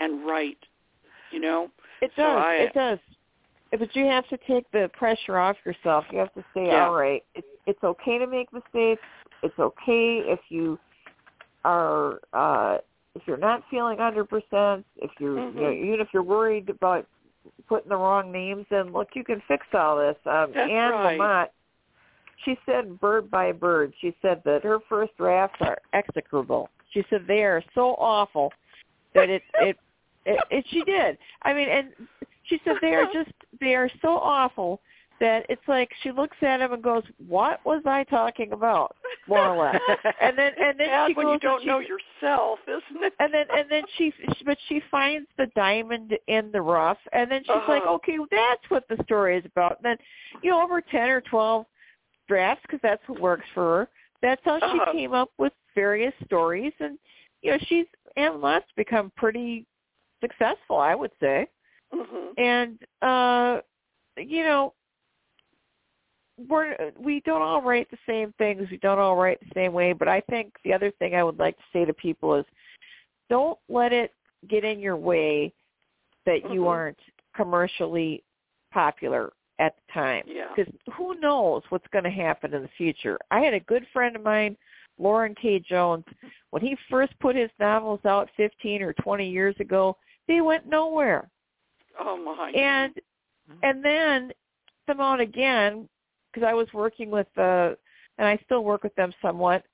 [0.00, 0.56] and write,
[1.30, 1.70] you know?
[2.00, 2.42] It So does.
[2.42, 2.98] I- it does.
[3.78, 6.04] But you have to take the pressure off yourself.
[6.12, 6.86] You have to say, Yeah.
[6.86, 9.02] all right, it's it's okay to make mistakes.
[9.42, 10.78] It's okay if you
[11.64, 12.78] are uh
[13.14, 14.84] if you're not feeling hundred percent.
[14.96, 17.06] If you're you know, even if you're worried about
[17.68, 20.16] putting the wrong names in, look, you can fix all this.
[20.26, 21.18] Um, That's Anne right.
[21.18, 21.46] Lamott,
[22.44, 23.92] she said bird by bird.
[24.00, 26.68] She said that her first drafts are execrable.
[26.92, 28.52] She said they are so awful
[29.14, 29.76] that it it,
[30.26, 31.18] it, it she did.
[31.42, 31.88] I mean, and
[32.44, 34.80] she said they are just they are so awful
[35.20, 38.96] that it's like she looks at him and goes, "What was I talking about?"
[39.28, 39.80] More or less.
[40.20, 43.12] And then and then she when goes you don't she- know yourself, isn't it?
[43.20, 44.12] and then and then she
[44.44, 47.94] but she finds the diamond in the rough and then she's like Uh-huh.
[47.94, 49.96] okay that's what the story is about and then
[50.42, 51.64] you know over 10 or 12
[52.28, 53.88] drafts because that's what works for her
[54.20, 54.92] that's how she Uh-huh.
[54.92, 56.98] came up with various stories and
[57.42, 59.64] you know she's Anne Lamott's become pretty
[60.20, 61.46] successful I would say
[61.94, 63.60] hmm and uh
[64.16, 64.74] you know
[66.48, 69.92] we're we don't all write the same things we don't all write the same way
[69.92, 72.44] but i think the other thing i would like to say to people is
[73.30, 74.12] don't let it
[74.48, 75.52] get in your way
[76.26, 76.68] that you Mhm.
[76.68, 76.98] aren't
[77.36, 78.24] commercially
[78.72, 80.52] popular at the time Yeah.
[80.54, 84.16] because who knows what's going to happen in the future i had a good friend
[84.16, 84.56] of mine
[84.98, 85.58] Loren K.
[85.58, 86.04] Jones,
[86.50, 89.96] when he first put his novels out 15 or 20 years ago,
[90.28, 91.28] they went nowhere.
[91.98, 92.50] Oh my.
[92.50, 92.94] And
[93.62, 94.32] and then
[94.86, 95.88] them out again
[96.32, 97.76] because I was working with the,
[98.18, 99.64] and I still work with them somewhat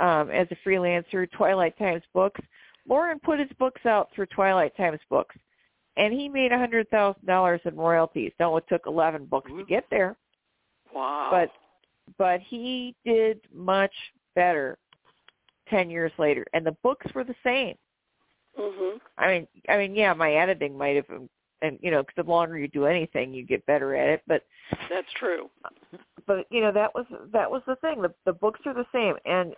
[0.00, 2.40] um as a freelancer, Twilight Times Books.
[2.88, 5.36] Loren put his books out through Twilight Times Books
[5.96, 8.32] and he made a hundred thousand dollars in royalties.
[8.38, 10.16] Now it took eleven books to get there.
[10.94, 11.28] Wow.
[11.30, 11.50] But
[12.18, 13.92] but he did much
[14.34, 14.78] better
[15.68, 17.76] ten years later, and the books were the same.
[18.58, 19.00] Mhm.
[19.18, 21.06] I mean, I mean, yeah, my editing might have,
[21.62, 24.22] and you know, 'cause the longer you do anything, you get better at it.
[24.26, 24.42] But
[24.88, 25.50] That's true.
[26.26, 28.02] but you know, that was that was the thing.
[28.02, 29.54] The the books are the same, and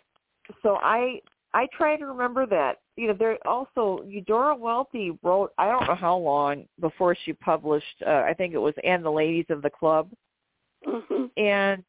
[0.63, 1.21] so I
[1.55, 2.81] I try to remember that.
[2.97, 5.53] You know, there also Eudora Welty wrote.
[5.59, 8.03] I don't know how long before she published.
[8.07, 10.11] Uh, I think it was "And the Ladies of the Club,"
[10.87, 11.31] Mhm.
[11.37, 11.85] and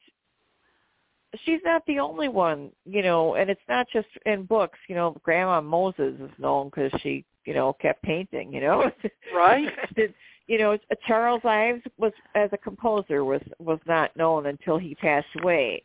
[1.44, 2.72] she's not the only one.
[2.86, 4.80] You know, and it's not just in books.
[4.88, 8.54] You know, Grandma Moses is known because she, you know, kept painting.
[8.54, 8.92] You know,
[9.36, 9.74] Right.
[9.96, 10.14] Did,
[10.46, 10.78] you know,
[11.08, 15.84] Charles Ives was as a composer was was not known until he passed away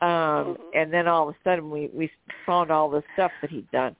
[0.00, 0.56] um Mhm.
[0.74, 2.10] and then all of a sudden we we
[2.44, 3.94] found all the stuff that he'd done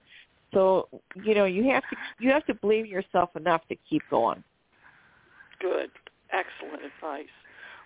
[0.53, 0.89] so
[1.23, 4.43] you know you have to you have to believe in yourself enough to keep going
[5.59, 5.89] Good.
[6.31, 7.35] Excellent advice.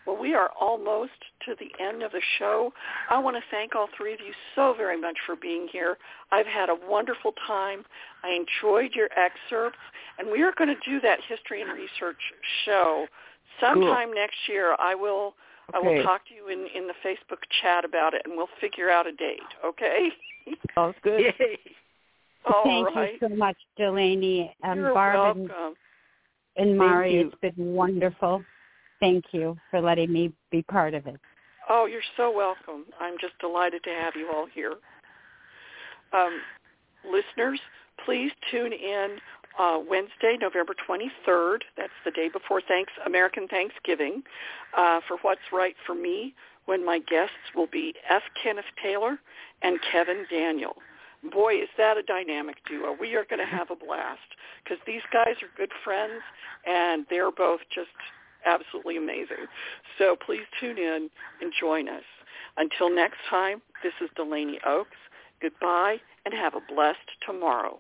[0.10, 1.12] Well, we are almost
[1.46, 2.74] to the end of the show.
[3.12, 6.00] I want to thank all three of you so very much for being here.
[6.32, 7.84] I've had a wonderful time.
[8.24, 9.78] I enjoyed your excerpts,
[10.18, 12.18] and we are going to do that history and research
[12.66, 13.06] show
[13.62, 14.76] sometime next year.
[14.80, 15.36] I will
[15.76, 18.90] I will talk to you in in the Facebook chat about it, and we'll figure
[18.90, 19.42] out a date.
[19.64, 20.10] Okay?
[20.74, 21.60] sounds good Yay.
[22.52, 23.14] all Thank right.
[23.22, 24.50] you so much, Dellani.
[24.64, 25.76] Um, You're Barb and, welcome.
[26.56, 28.44] and Mari, it's been wonderful.
[29.00, 31.20] Thank you for letting me be part of it.
[31.70, 32.86] Oh, you're so welcome.
[33.00, 34.74] I'm just delighted to have you all here.
[36.12, 36.42] Um,
[37.06, 37.60] listeners,
[38.04, 39.18] please tune in
[39.60, 41.60] uh, Wednesday, November 23rd.
[41.78, 44.24] That's the day before thanks American Thanksgiving
[44.76, 46.34] uh, for What's Right for Me,
[46.66, 48.24] when my guests will be F.
[48.42, 49.20] Kenneth Taylor
[49.62, 50.76] and Kevin Daniel.
[51.32, 52.96] Boy, is that a dynamic duo.
[53.00, 54.20] We are going to have a blast
[54.64, 56.22] because these guys are good friends
[56.66, 57.90] and they're both just
[58.46, 59.48] absolutely amazing.
[59.98, 61.10] So please tune in
[61.42, 62.04] and join us.
[62.58, 64.98] Until next time, this is Dellani Oakes.
[65.42, 67.80] Goodbye and have a blessed tomorrow.